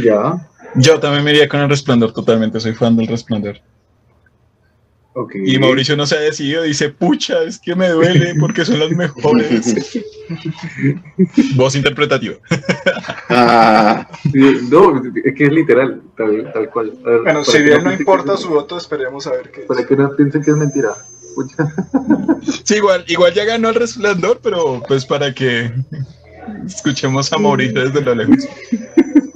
[0.01, 0.49] Ya.
[0.75, 3.59] Yo también me iría con el resplandor totalmente, soy fan del resplandor.
[5.13, 5.35] Ok.
[5.45, 8.91] Y Mauricio no se ha decidido, dice, pucha, es que me duele porque son las
[8.91, 9.99] mejores.
[11.55, 12.35] Voz interpretativa.
[13.29, 14.07] Ah,
[14.69, 16.93] No, es que es literal, tal, tal cual.
[17.03, 19.87] Ver, Bueno, si bien no importa su voto, esperemos a ver qué Para es.
[19.87, 20.93] que no piensen que es mentira.
[21.35, 21.73] Pucha.
[22.63, 25.71] Sí, igual, igual ya ganó el resplandor, pero pues para que
[26.65, 28.47] escuchemos a Mauricio desde lo lejos.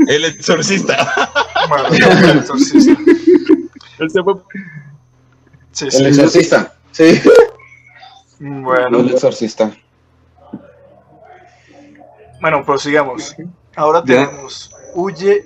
[0.07, 1.11] El exorcista.
[1.69, 2.91] Bueno, El Exorcista.
[3.99, 4.35] Él se fue-
[5.75, 5.97] Sí, sí.
[5.97, 6.73] el exorcista.
[6.91, 7.21] Sí.
[8.39, 9.71] Bueno, El exorcista.
[12.41, 13.35] bueno, prosigamos.
[13.75, 14.27] Ahora Ya.
[14.29, 15.45] tenemos Huye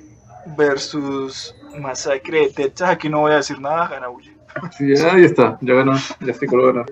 [0.57, 2.89] versus Masacre de Texas.
[2.89, 4.35] Aquí no voy a decir nada, gana Huye.
[4.77, 6.31] Sí, ya, ya está, ya ganó, ya
[6.64, 6.85] a ganar.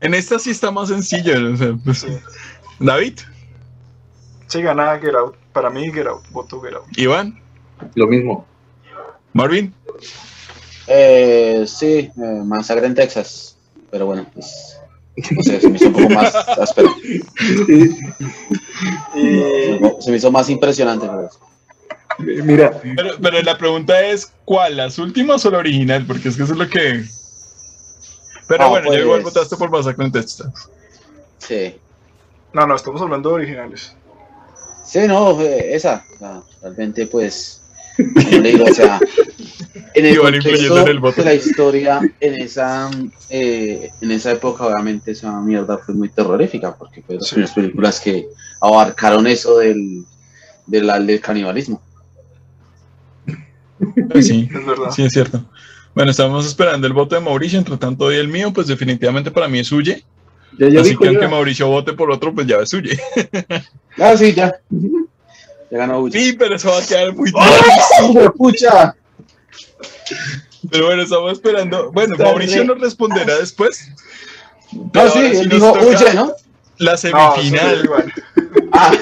[0.00, 0.90] En esta sí está más
[1.46, 2.18] o sea, pues, Sí.
[2.78, 3.18] David,
[4.46, 5.36] Sí, gana Get Out.
[5.52, 6.28] Para mí, Get Out.
[6.30, 6.86] Voto Get Out.
[6.96, 7.40] Iván,
[7.94, 8.44] Lo mismo.
[9.32, 9.72] Marvin.
[10.92, 13.56] Eh, sí, eh, Masacre en Texas.
[13.90, 14.76] Pero bueno, pues.
[15.30, 16.88] No sé, se me hizo un poco más áspero.
[20.00, 21.06] Se me hizo más impresionante.
[21.06, 21.30] pero-
[22.44, 24.76] Mira, Pero, pero la pregunta es, ¿cuál?
[24.76, 26.04] ¿Las últimas o la original?
[26.06, 27.04] Porque es que eso es lo que...
[28.48, 30.52] Pero Ah, bueno, pues- igual votaste por Masacre en Texas.
[31.38, 31.76] Sí.
[32.52, 33.94] no, no, estamos hablando de originales.
[34.84, 36.04] Sí, no, eh, esa.
[36.62, 37.59] realmente, pues.
[38.14, 39.00] Como le digo, o sea.
[39.94, 41.16] En el contexto en el voto.
[41.22, 42.90] de la historia, en esa,
[43.28, 47.34] eh, en esa época, obviamente, esa mierda fue muy terrorífica, porque fue de las Sí.
[47.34, 48.26] primeras películas que
[48.60, 50.04] abarcaron eso del,
[50.66, 51.82] del, del canibalismo.
[54.10, 54.90] Pues sí, Es verdad.
[54.94, 55.42] sí es cierto.
[55.94, 59.48] Bueno, estábamos esperando el voto de Mauricio, entre tanto y el mío, pues definitivamente para
[59.48, 60.04] mí es Huye.
[60.58, 61.10] ya, ya Así que ya.
[61.10, 62.98] aunque Mauricio vote por otro, pues ya es Huye.
[63.98, 64.54] Ah, sí, ya.
[65.70, 66.18] Ganó Uchi.
[66.18, 68.94] Sí, pero eso va a quedar muy ¡Hijo pucha!
[70.70, 71.90] Pero bueno, estamos esperando.
[71.92, 73.88] Bueno, Está Mauricio re- nos responderá después.
[74.92, 76.32] No, sí, él dijo huye, ¿no?
[76.78, 77.88] La No, semifinal.
[78.72, 78.92] Ah,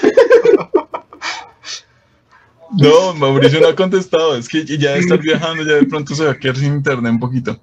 [2.70, 4.36] No, Mauricio no ha contestado.
[4.36, 7.20] Es que ya estar viajando, ya de pronto se va a quedar sin internet un
[7.20, 7.58] poquito.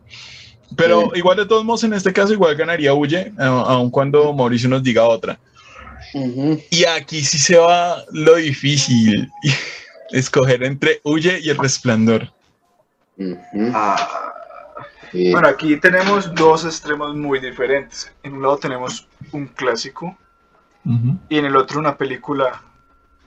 [0.76, 4.68] Pero igual de todos modos, en este caso, igual ganaría Huye, a- aun cuando Mauricio
[4.68, 5.40] nos diga otra.
[6.70, 9.30] Y aquí sí se va lo difícil.
[10.12, 12.32] Escoger entre Huye y el resplandor.
[13.74, 14.32] Ah,
[15.12, 15.32] Sí.
[15.32, 18.12] Bueno, aquí tenemos dos extremos muy diferentes.
[18.24, 20.18] En un lado tenemos un clásico
[21.30, 22.62] y en el otro una película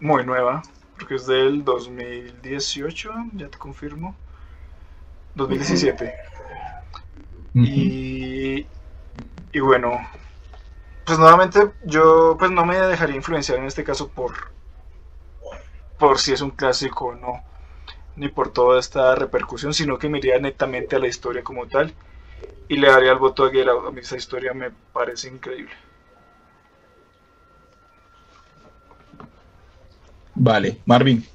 [0.01, 0.62] muy nueva,
[0.97, 4.15] porque es del 2018, ya te confirmo.
[5.35, 6.15] 2017.
[7.55, 7.65] Ujú.
[7.65, 8.66] Y,
[9.52, 9.98] y bueno,
[11.09, 14.35] pues nuevamente yo pues no me dejaría influenciar en este caso por,
[15.98, 17.43] por si es un clásico o no,
[18.14, 21.94] ni por toda esta repercusión, sino que me iría netamente a la historia como tal
[22.68, 23.86] y le daría el voto a Get Out.
[23.86, 25.72] A mí esa historia me parece increíble.
[30.35, 31.26] Vale, Marvin.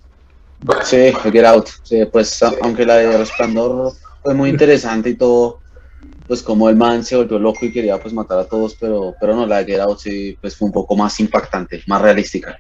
[0.84, 1.70] Sí, Get Out.
[1.82, 3.92] Sí, pues aunque la de Resplandor
[4.22, 5.63] fue muy interesante y todo,
[6.28, 9.36] pues como el man se volvió loco y quería pues matar a todos, pero, pero
[9.36, 12.58] no, la de Get Out sí pues fue un poco más impactante, más realística.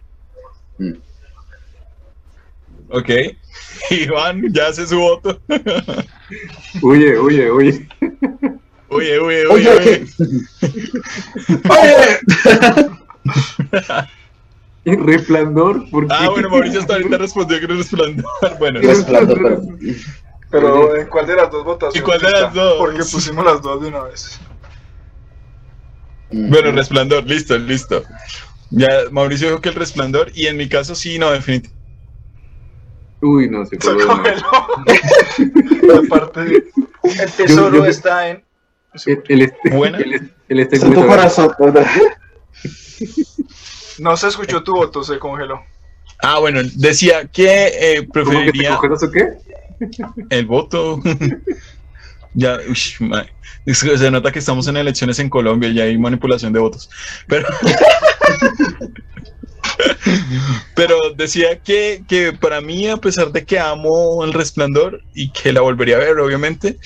[0.77, 0.94] Mm.
[2.90, 3.10] Ok.
[3.90, 5.40] Iván ya hace su voto.
[6.81, 7.88] huye, huye, huye.
[8.90, 10.06] Oye, oye, oye, Oye, oye.
[11.69, 12.19] ¡Oye!
[14.85, 16.14] Resplandor, ¿por qué?
[16.14, 18.26] Ah, bueno, Mauricio hasta ahorita respondió que era resplandor.
[18.60, 19.61] Bueno, Resplandor, pero.
[20.53, 21.99] Pero ¿en cuál de las dos votaciones?
[21.99, 22.53] ¿Y cuál de las está?
[22.53, 22.75] dos?
[22.77, 24.39] Porque pusimos las dos de una vez.
[26.31, 28.03] bueno, resplandor, listo, listo.
[28.69, 31.75] Ya Mauricio dijo que el resplandor, y en mi caso sí, no, definitivamente.
[33.21, 34.05] Uy, no, se Se coló.
[34.07, 36.03] congeló.
[36.05, 36.41] Aparte,
[37.03, 38.43] el tesoro Yo- yo- está en.
[39.07, 39.97] El, el, este, Buena.
[39.97, 41.51] el, este- el este tu corazón.
[43.99, 45.61] No se escuchó tu voto, se congeló.
[46.21, 49.30] Ah, bueno, decía que eh, ¿Cómo que te preferiría congelas o qué?
[50.30, 51.01] El voto.
[52.34, 52.97] ya, ush,
[53.72, 56.89] se nota que estamos en elecciones en Colombia y hay manipulación de votos.
[57.27, 57.47] Pero,
[60.76, 65.53] pero decía que, que para mí, a pesar de que amo el resplandor y que
[65.53, 66.77] la volvería a ver, obviamente,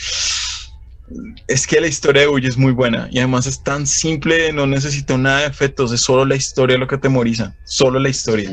[1.47, 4.67] es que la historia de Uy es muy buena y además es tan simple, no
[4.67, 8.51] necesita nada de efectos, es solo la historia lo que temoriza, solo la historia.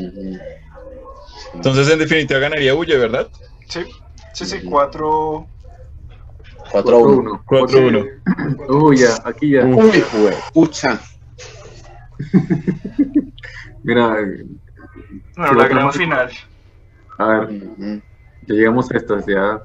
[1.53, 3.27] Entonces, en definitiva, ganaría Uy, ¿verdad?
[3.67, 3.81] Sí,
[4.35, 5.47] sí, sí, cuatro.
[6.71, 7.43] 4 a 1.
[7.45, 8.09] 4-1.
[8.69, 9.63] Uy, ya, aquí ya.
[9.65, 10.99] Uy, jue- pucha.
[13.83, 14.45] Mira, eh,
[15.35, 15.95] Bueno, Sí, la gran más.
[15.97, 16.31] final.
[17.17, 17.49] a ver,
[18.47, 19.61] ya llegamos a estas, ya.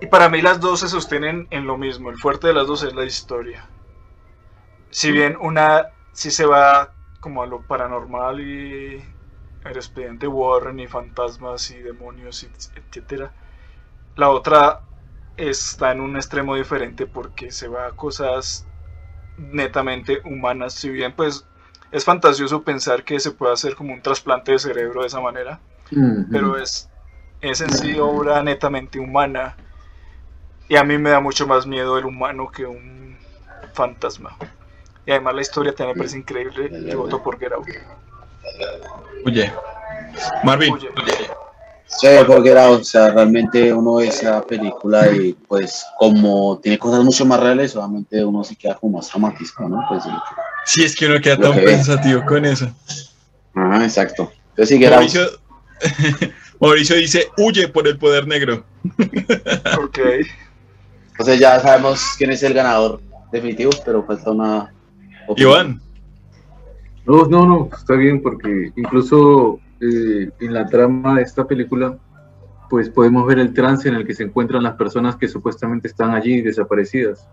[0.00, 2.10] Y para mí las dos se sostienen en lo mismo.
[2.10, 3.64] El fuerte de las dos es la historia.
[4.90, 9.04] Si bien una sí se va como a lo paranormal y
[9.64, 13.32] el expediente Warren y fantasmas y demonios, etcétera.
[14.16, 14.80] La otra
[15.36, 18.66] está en un extremo diferente porque se va a cosas
[19.36, 20.74] netamente humanas.
[20.74, 21.46] Si bien pues
[21.92, 25.60] es fantasioso pensar que se puede hacer como un trasplante de cerebro de esa manera
[26.30, 26.88] pero es,
[27.40, 29.56] es en sí obra netamente humana.
[30.68, 33.16] Y a mí me da mucho más miedo el humano que un
[33.72, 34.36] fantasma.
[35.04, 36.70] Y además la historia también me parece increíble.
[36.72, 37.66] Y voto por Get Out.
[39.24, 39.52] Oye,
[40.44, 40.90] Marvin, Oye.
[41.98, 47.02] Sí, porque era, o sea, realmente uno ve esa película y pues como tiene cosas
[47.02, 49.84] mucho más reales, obviamente uno se queda como más dramatizado, ¿no?
[49.88, 50.10] Pues sí.
[50.66, 51.66] si es que uno queda tan que ve.
[51.66, 52.72] pensativo con eso.
[53.54, 54.32] Ajá, exacto.
[54.50, 54.88] Entonces sí.
[54.88, 55.30] Mauricio,
[56.60, 58.64] Mauricio dice, huye por el poder negro.
[59.82, 59.98] Ok.
[61.10, 63.00] Entonces ya sabemos quién es el ganador
[63.30, 64.72] definitivo, pero falta una
[65.28, 65.50] opinión.
[65.50, 65.82] Iván,
[67.10, 71.98] No, no, no, está bien porque incluso eh, en la trama de esta película,
[72.68, 76.12] pues podemos ver el trance en el que se encuentran las personas que supuestamente están
[76.12, 77.26] allí desaparecidas.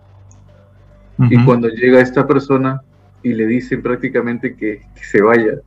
[1.29, 2.81] Y cuando llega esta persona
[3.21, 5.61] y le dicen prácticamente que, que se vaya,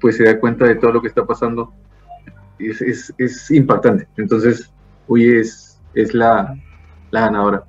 [0.00, 1.74] pues se da cuenta de todo lo que está pasando.
[2.58, 4.08] Es, es, es impactante.
[4.16, 4.72] Entonces,
[5.08, 6.56] Uy es, es la,
[7.10, 7.64] la ganadora.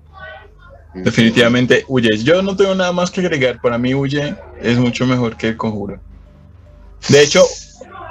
[0.94, 2.10] Definitivamente huye.
[2.24, 3.60] Yo no tengo nada más que agregar.
[3.62, 6.00] Para mí huye es mucho mejor que el conjuro.
[7.10, 7.44] De hecho,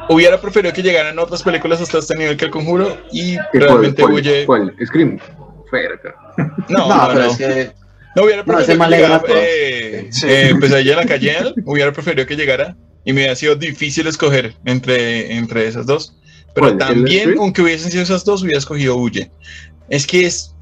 [0.09, 3.63] hubiera preferido que llegaran otras películas hasta este nivel que el conjuro y ¿Qué, cuál,
[3.63, 4.47] realmente cuál, huye...
[4.47, 4.75] cuál?
[4.85, 5.19] Scream.
[5.71, 6.15] Verga.
[6.69, 7.31] No, No, no, pero no.
[7.31, 7.73] es que
[8.17, 10.27] No, hubiera No, preferido ese que llegara, eh, Sí.
[10.29, 14.55] eh, Pesadilla en la calle, hubiera preferido que llegara y me hubiera sido difícil escoger
[14.65, 16.17] entre, entre esas dos.
[16.55, 16.73] Pero ¿Cuál?
[16.73, 19.31] ¿El también, aunque hubiesen sido esas dos, hubiera escogido Huye.
[19.89, 20.55] Es que es.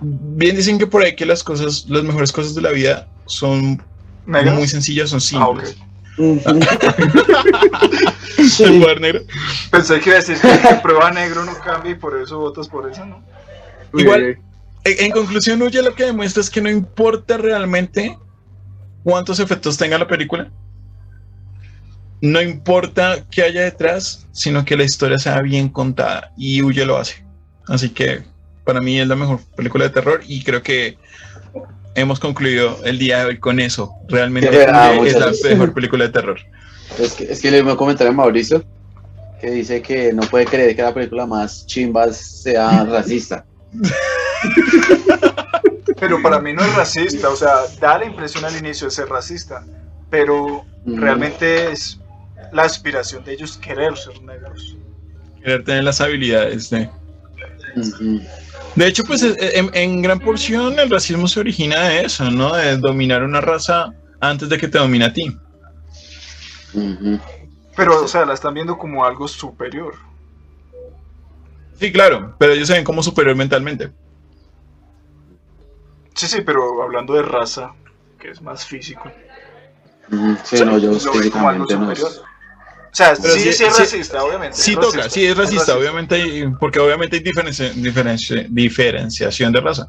[0.00, 3.82] Bien dicen que por ahí que las cosas, las mejores cosas de la vida son
[4.26, 5.64] muy sencillas, son Ah, ok.
[5.64, 5.76] simples.
[8.38, 8.80] El Sí.
[8.80, 9.20] poder negro.
[9.70, 12.90] Pensé que iba a decir que prueba negro no cambia y por eso votas por
[12.90, 13.22] eso, ¿no?
[13.94, 14.38] Igual-.
[14.84, 18.18] En, en conclusión, Huye lo que demuestra es que no importa realmente
[19.02, 20.50] cuántos efectos tenga la película.
[22.20, 26.96] No importa qué haya detrás, sino que la historia sea bien contada y Huye lo
[26.96, 27.24] hace.
[27.66, 28.22] Así que
[28.64, 30.96] para mí es la mejor película de terror y creo que
[31.94, 33.92] hemos concluido el día de hoy con eso.
[34.08, 36.38] Realmente verdad, Huye es la mejor película de terror.
[36.98, 38.64] Es que, es que le voy a comentar a Mauricio
[39.40, 43.44] que dice que no puede creer que la película más chimba sea racista.
[46.00, 49.08] Pero para mí no es racista, o sea, da la impresión al inicio de ser
[49.08, 49.64] racista,
[50.10, 51.00] pero Mm.
[51.00, 51.98] realmente es
[52.52, 54.76] la aspiración de ellos querer ser negros.
[55.42, 56.88] Querer tener las habilidades de...
[58.76, 62.54] De hecho, pues en, en gran porción el racismo se origina de eso, ¿no?
[62.54, 65.36] De dominar una raza antes de que te domine a ti.
[67.76, 69.94] Pero, o sea, la están viendo como algo superior.
[71.78, 73.92] Sí, claro, pero ellos se ven como superior mentalmente.
[76.14, 77.72] Sí, sí, pero hablando de raza,
[78.18, 79.10] que es más físico.
[80.44, 82.33] Sí, no, yo lo ven como algo físicamente no.
[82.94, 83.16] Superior.
[83.16, 84.56] sea, Pero sí, sí- sí, es sí- racista, obviamente.
[84.56, 89.52] Sí es toca, racista, sí es racista, obviamente, hay- porque obviamente hay diferencia- diferencia- diferenciación
[89.52, 89.86] de raza.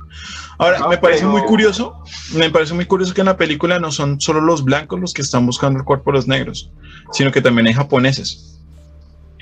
[0.58, 2.04] Ahora, No, me parece pero- muy curioso,
[2.34, 5.22] me parece muy curioso que en la película no son solo los blancos los que
[5.22, 6.72] están buscando el cuerpo de los negros,
[7.12, 8.60] sino que también hay japoneses.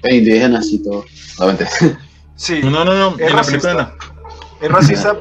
[0.04, 1.06] E indígenas y todo.
[2.36, 3.60] Sí, No, no, no, Es en la racista.
[3.62, 3.96] película
[4.60, 4.66] no.
[4.68, 5.16] es racista,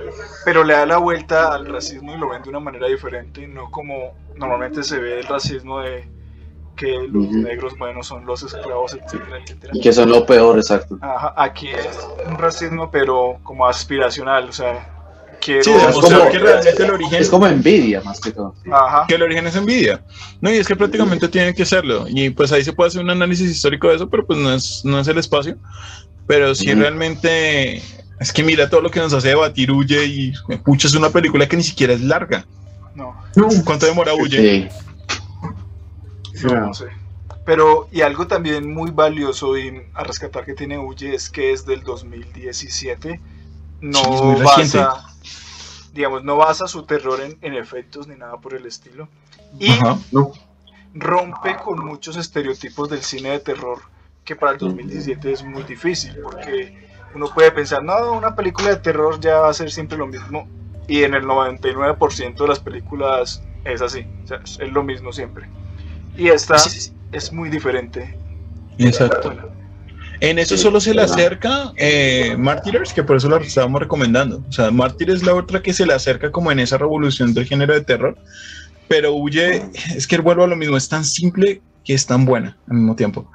[0.46, 3.70] pero le da la vuelta al racismo y lo ven de una manera diferente, no
[3.70, 6.08] como normalmente se ve el racismo de
[6.76, 7.38] que los Ujú.
[7.42, 9.72] negros buenos son los esclavos, etcétera, etcétera.
[9.74, 10.98] Y que son lo peor, exacto.
[11.00, 14.88] Ajá, aquí es un racismo, pero como aspiracional, o sea,
[15.40, 15.62] quiero...
[15.62, 18.54] Sí, es como- que realmente el origen, Es como envidia, más que todo.
[18.70, 20.02] Ajá, que el origen es envidia.
[20.40, 22.06] No, y es que prácticamente tiene que serlo.
[22.08, 24.80] Y pues ahí se puede hacer un análisis histórico de eso, pero pues no es,
[24.84, 25.56] no es el espacio.
[26.26, 26.80] Pero sí Ujú.
[26.80, 27.82] realmente
[28.20, 30.32] es que mira todo lo que nos hace debatir Huye y
[30.64, 32.46] pucha, es una película que ni siquiera es larga.
[32.94, 33.14] no,
[33.64, 34.38] ¿Cuánto demora Huye?
[34.38, 34.68] Sí.
[36.42, 36.86] No, no sé.
[37.44, 41.66] Pero, y algo también muy valioso y a rescatar que tiene Uye es que es
[41.66, 43.20] del 2017.
[43.80, 45.06] No basa,
[45.92, 49.08] digamos, no basa su terror en, en efectos ni nada por el estilo.
[49.58, 49.98] Y Ajá.
[50.12, 50.32] No,
[50.94, 53.80] rompe con muchos estereotipos del cine de terror
[54.24, 58.76] que para el 2017 es muy difícil porque uno puede pensar, no, una película de
[58.76, 60.48] terror ya va a ser siempre lo mismo
[60.86, 65.12] y en el 99% de las películas es así, o sea, es es lo mismo
[65.12, 65.48] siempre.
[66.16, 66.92] Y esta Sí, sí, sí.
[67.12, 68.18] es muy diferente.
[68.78, 69.34] Exacto.
[70.20, 74.44] En eso Sí, solo se le acerca eh, Martyrs, que por eso la estábamos recomendando.
[74.48, 77.46] O sea, Martyrs es la otra que se le acerca como en esa revolución del
[77.46, 78.16] género de terror.
[78.88, 79.62] Pero huye,
[79.96, 82.94] es que vuelvo a lo mismo, es tan simple que es tan buena al mismo
[82.94, 83.30] tiempo.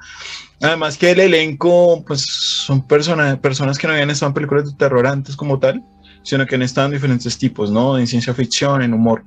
[0.62, 4.76] Además que el elenco, pues son persona- personas que no habían estado en películas de
[4.76, 5.82] terror antes como tal,
[6.24, 7.98] sino que han estado en diferentes tipos, ¿no?
[7.98, 9.24] En ciencia ficción, en humor,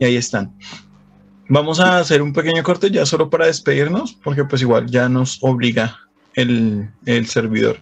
[0.00, 0.52] y ahí están.
[1.48, 5.38] Vamos a hacer un pequeño corte ya solo para despedirnos, porque pues igual ya nos
[5.42, 6.00] obliga
[6.34, 7.78] el, el servidor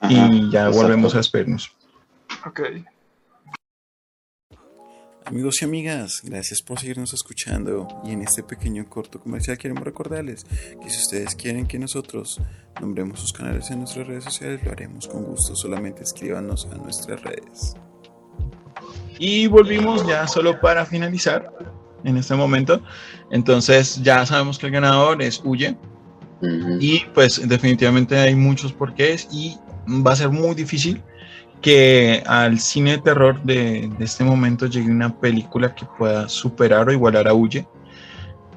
[0.00, 0.82] Ajá, y ya exacto.
[0.82, 1.72] volvemos a despedirnos.
[2.44, 2.60] ok.
[5.24, 10.42] Amigos y amigas, gracias por seguirnos escuchando y en este pequeño corto comercial queremos recordarles
[10.82, 12.40] que si ustedes quieren que nosotros
[12.80, 17.22] nombremos sus canales en nuestras redes sociales, lo haremos con gusto, solamente escríbanos a nuestras
[17.22, 17.76] redes.
[19.20, 21.52] Y volvimos ya solo para finalizar
[22.04, 22.80] en este momento.
[23.30, 25.76] Entonces ya sabemos que el ganador es Huye
[26.80, 31.02] y pues definitivamente hay muchos porqués y va a ser muy difícil
[31.60, 36.88] que al cine de terror de, de este momento llegue una película que pueda superar
[36.88, 37.66] o igualar a Huye.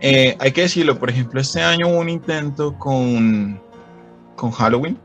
[0.06, 3.57] Eh, hay que decirlo, por ejemplo, este año hubo un intento con,
[4.36, 4.98] con Halloween,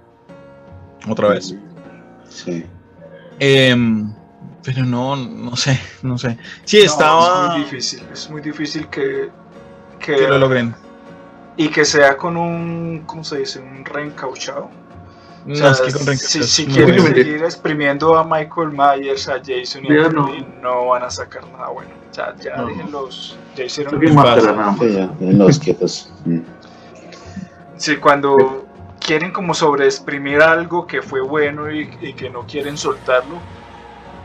[1.08, 1.54] otra vez.
[2.28, 2.64] Sí.
[3.38, 4.12] Em,
[4.64, 6.38] pero no, no sé, no sé.
[6.64, 7.46] Sí, No, estaba...
[7.46, 9.30] es muy difícil, es muy difícil que,
[9.98, 10.74] que, que lo logren.
[11.56, 13.60] y que sea con un, ¿cómo se dice?
[13.60, 14.64] Un reencauchado.
[15.44, 19.28] O No, sea, es que con si, Reencauchado si quieren seguir exprimiendo a Michael Myers,
[19.28, 20.28] a Jason y a Ya no.
[20.62, 20.86] No.
[20.88, 21.90] van a sacar nada bueno.
[22.10, 22.66] O sea, ya No.
[22.66, 24.56] déjenlos, ya hicieron Saquen lo máscara fácil.
[24.56, 24.80] nada más.
[24.80, 26.12] Sí, ya, en los quietos.
[26.26, 26.38] Mm.
[27.76, 28.66] Sí, cuando
[29.00, 33.36] quieren como sobreexprimir algo que fue bueno y, y que no quieren soltarlo,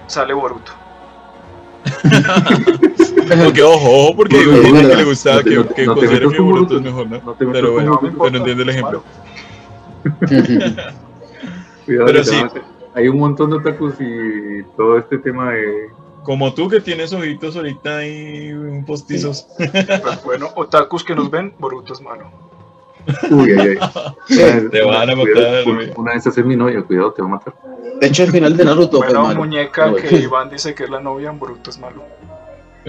[0.07, 0.71] sale Boruto.
[3.43, 6.45] Porque ojo, ojo, porque hay gente que le gustaba No que, que no que con
[6.49, 6.81] Boruto es Boruto.
[6.81, 7.21] mejor, ¿no?
[7.21, 8.23] No Pero bueno, Boruto.
[8.23, 9.03] pero entiende el ejemplo.
[11.85, 12.35] Cuidado, Pero sí.
[12.95, 15.89] Hay un montón de otakus y todo este tema de.
[16.23, 18.53] Como tú que tienes ojitos ahorita ahí
[18.85, 19.47] postizos.
[19.57, 22.29] Pues bueno, otakus que nos ven, Boruto es malo.
[23.31, 23.77] Uy, ay, ay.
[24.27, 24.33] Sí.
[24.41, 25.63] Una vez- Te van a matar,
[25.97, 27.53] una- vez es mi novia, cuidado, te va a matar.
[27.99, 29.39] De hecho, el final de Naruto fue Bueno, malo.
[29.39, 32.03] muñeca No, que Iván dice que es la novia, Boruto es malo.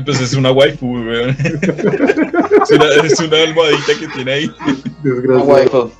[0.04, 1.36] Pues es una waifu, weón.
[1.40, 4.50] Es una, es una almohadita que tiene ahí.
[4.60, 5.44] Ah, Desgraciado.
[5.52, 5.90] waifu.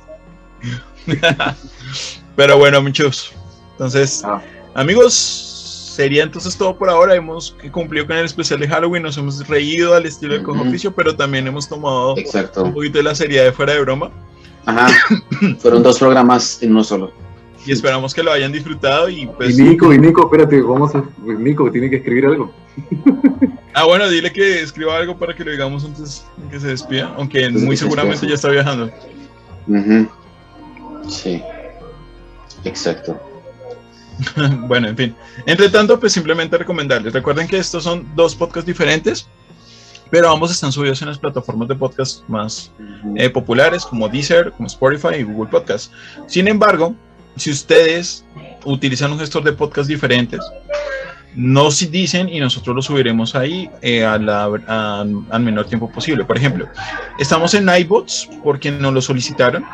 [2.35, 3.33] Pero bueno, muchachos.
[3.73, 4.41] Entonces, Ah.
[4.73, 5.54] amigos,
[5.95, 7.15] sería entonces todo por ahora.
[7.15, 9.03] Hemos cumplido con el especial de Halloween.
[9.03, 10.63] Nos hemos reído al estilo del cojo
[10.95, 14.11] pero también hemos tomado un poquito de la seriedad de fuera de broma.
[14.65, 14.87] Ajá.
[15.59, 17.11] Fueron dos programas en uno solo.
[17.65, 19.09] Y esperamos que lo hayan disfrutado.
[19.09, 21.03] Y pues, Y Nico, y Nico, espérate, vamos a.
[21.03, 22.51] pues Nico tiene que escribir algo.
[23.73, 27.13] ah, bueno, dile que escriba algo para que lo digamos antes de que se despida.
[27.17, 28.91] Aunque de muy se seguramente ya está viajando.
[29.67, 30.07] Ujú.
[31.07, 31.41] Sí.
[32.63, 33.19] Exacto.
[34.67, 35.15] bueno, en fin.
[35.45, 37.13] Entre tanto, pues simplemente recomendarles.
[37.13, 39.27] Recuerden que estos son dos podcasts diferentes,
[40.09, 42.71] pero ambos están subidos en las plataformas de podcast más
[43.15, 45.91] eh, populares como Deezer, como Spotify y Google Podcast.
[46.27, 46.95] Sin embargo,
[47.35, 48.25] si ustedes
[48.63, 50.39] utilizan un gestor de podcast diferentes,
[51.35, 56.23] nos dicen y nosotros lo subiremos ahí eh, al menor tiempo posible.
[56.23, 56.67] Por ejemplo,
[57.19, 59.65] estamos en iBots porque nos lo solicitaron.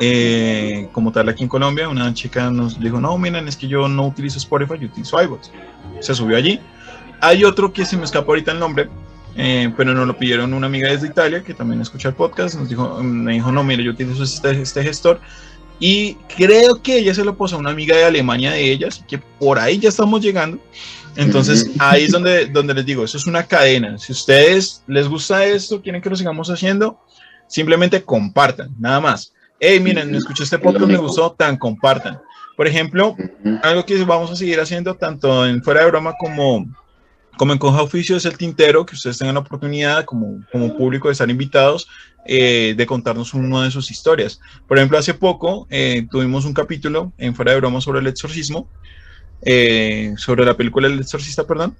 [0.00, 3.88] Eh, como tal aquí en Colombia, una chica nos dijo, no, miren, es que yo
[3.88, 5.50] no utilizo Spotify, yo utilizo iBots.
[6.00, 6.60] Se subió allí.
[7.20, 8.88] Hay otro que se me escapa ahorita el nombre,
[9.36, 12.56] eh, pero nos lo pidieron una amiga desde Italia que también escucha el podcast.
[12.56, 15.20] Nos dijo, me dijo, no, mire, yo utilizo este, este gestor.
[15.78, 19.18] Y creo que ella se lo puso a una amiga de Alemania de ellas, que
[19.18, 20.58] por ahí ya estamos llegando.
[21.16, 23.98] Entonces, ahí es donde, donde les digo, eso es una cadena.
[23.98, 27.00] Si ustedes les gusta esto, quieren que lo sigamos haciendo,
[27.46, 29.32] simplemente compartan, nada más.
[29.58, 32.20] Hey, miren, me escuché este podcast, me gustó, tan compartan.
[32.58, 33.16] Por ejemplo,
[33.62, 36.66] algo que vamos a seguir haciendo tanto en fuera de broma como,
[37.38, 41.08] como en Coja Oficio es el tintero, que ustedes tengan la oportunidad como, como público
[41.08, 41.88] de estar invitados,
[42.26, 44.40] eh, de contarnos una de sus historias.
[44.68, 48.68] Por ejemplo, hace poco eh, tuvimos un capítulo en fuera de broma sobre el exorcismo,
[49.40, 51.74] eh, sobre la película El exorcista, perdón.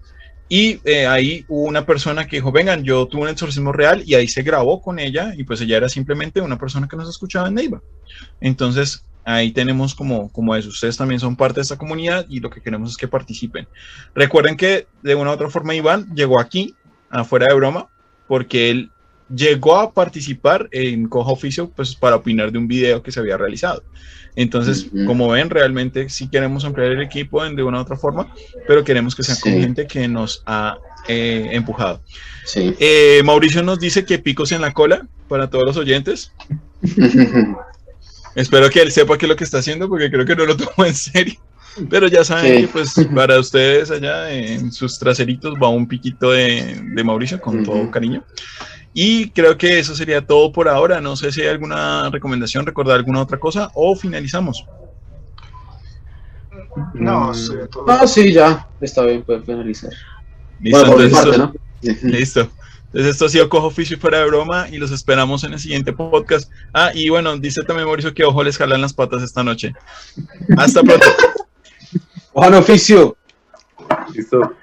[0.48, 4.14] Y eh, ahí hubo una persona que dijo, vengan, yo tuve un exorcismo real y
[4.14, 7.48] ahí se grabó con ella y pues ella era simplemente una persona que nos escuchaba
[7.48, 7.82] en Neiva.
[8.40, 10.68] Entonces, ahí tenemos como, como eso.
[10.68, 13.66] Ustedes también son parte de esta comunidad y lo que queremos es que participen.
[14.14, 16.74] Recuerden que de una u otra forma Iván llegó aquí,
[17.10, 17.88] afuera de broma,
[18.28, 18.90] porque él
[19.34, 23.36] llegó a participar en Coja Oficio pues para opinar de un video que se había
[23.36, 23.82] realizado.
[24.36, 28.32] Entonces, como ven, realmente sí queremos ampliar el equipo en- de una u otra forma,
[28.68, 29.60] pero queremos que sea con Sí.
[29.60, 32.00] gente que nos ha eh, empujado.
[32.44, 32.74] Sí.
[32.80, 36.32] Eh, Mauricio nos dice que picos en la cola para todos los oyentes.
[38.34, 40.56] Espero que él sepa qué es lo que está haciendo, porque creo que no lo
[40.56, 41.34] tomó en serio.
[41.90, 42.60] Pero ya saben Sí.
[42.62, 47.64] que pues para ustedes allá en sus traseritos va un piquito de, de Mauricio con
[47.64, 48.24] todo cariño.
[48.98, 51.02] Y creo que eso sería todo por ahora.
[51.02, 54.64] No sé si hay alguna recomendación, recordar alguna otra cosa o finalizamos.
[56.94, 57.84] No, sí, todo.
[57.88, 58.66] Ah, sí, ya.
[58.80, 59.90] Está bien, puede finalizar.
[60.60, 62.08] Listo, Bueno, entonces, parte, esto- ¿no?
[62.10, 62.40] listo.
[62.86, 65.58] Entonces esto ha sido Cojo Oficio y fuera de broma y los esperamos en el
[65.58, 66.50] siguiente podcast.
[66.72, 69.74] Ah, y bueno, dice también Mauricio que ojo les jalan las patas esta noche.
[70.56, 71.06] Hasta pronto.
[72.32, 73.14] Juan Oficio.
[74.14, 74.54] Listo.